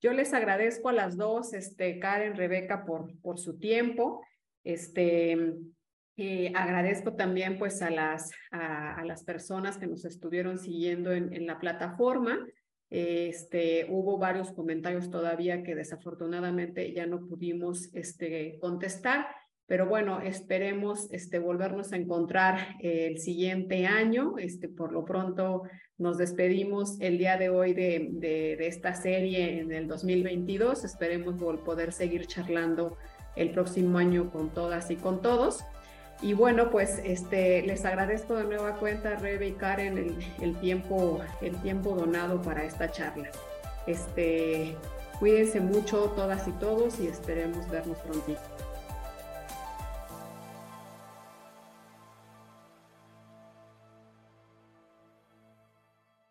Yo 0.00 0.12
les 0.12 0.32
agradezco 0.32 0.88
a 0.90 0.92
las 0.92 1.16
dos, 1.16 1.52
este, 1.52 1.98
Karen, 1.98 2.36
Rebeca, 2.36 2.84
por, 2.84 3.18
por 3.20 3.38
su 3.38 3.58
tiempo. 3.58 4.24
Este, 4.62 5.54
eh, 6.16 6.52
agradezco 6.54 7.14
también 7.14 7.58
pues 7.58 7.82
a 7.82 7.90
las, 7.90 8.30
a, 8.50 9.04
las 9.04 9.24
personas 9.24 9.76
que 9.76 9.88
nos 9.88 10.04
estuvieron 10.04 10.58
siguiendo 10.58 11.12
en, 11.12 11.32
en 11.32 11.46
la 11.46 11.58
plataforma. 11.58 12.46
Este, 12.90 13.86
hubo 13.90 14.18
varios 14.18 14.52
comentarios 14.52 15.10
todavía 15.10 15.62
que 15.62 15.74
desafortunadamente 15.74 16.92
ya 16.92 17.06
no 17.06 17.26
pudimos 17.26 17.90
este, 17.94 18.58
contestar, 18.60 19.26
pero 19.66 19.86
bueno, 19.86 20.20
esperemos 20.20 21.08
este, 21.12 21.38
volvernos 21.38 21.92
a 21.92 21.96
encontrar 21.96 22.76
el 22.80 23.18
siguiente 23.18 23.86
año. 23.86 24.38
Este, 24.38 24.66
por 24.66 24.92
lo 24.92 25.04
pronto 25.04 25.64
nos 25.98 26.16
despedimos 26.16 26.98
el 27.00 27.18
día 27.18 27.36
de 27.36 27.50
hoy 27.50 27.74
de, 27.74 28.08
de, 28.12 28.56
de 28.56 28.66
esta 28.66 28.94
serie 28.94 29.60
en 29.60 29.70
el 29.72 29.86
2022. 29.86 30.84
Esperemos 30.84 31.34
poder 31.60 31.92
seguir 31.92 32.26
charlando 32.26 32.96
el 33.36 33.50
próximo 33.50 33.98
año 33.98 34.30
con 34.30 34.54
todas 34.54 34.90
y 34.90 34.96
con 34.96 35.20
todos. 35.20 35.62
Y 36.20 36.32
bueno, 36.34 36.70
pues 36.70 37.00
este, 37.04 37.62
les 37.62 37.84
agradezco 37.84 38.34
de 38.34 38.44
nueva 38.44 38.76
cuenta, 38.76 39.14
Rebe 39.16 39.48
y 39.48 39.52
Karen, 39.52 39.98
el, 39.98 40.18
el, 40.40 40.56
tiempo, 40.56 41.20
el 41.40 41.54
tiempo 41.62 41.94
donado 41.94 42.42
para 42.42 42.64
esta 42.64 42.90
charla. 42.90 43.28
Este, 43.86 44.76
cuídense 45.20 45.60
mucho 45.60 46.12
todas 46.16 46.48
y 46.48 46.52
todos 46.52 46.98
y 46.98 47.06
esperemos 47.06 47.68
vernos 47.70 47.98
pronto. 47.98 48.34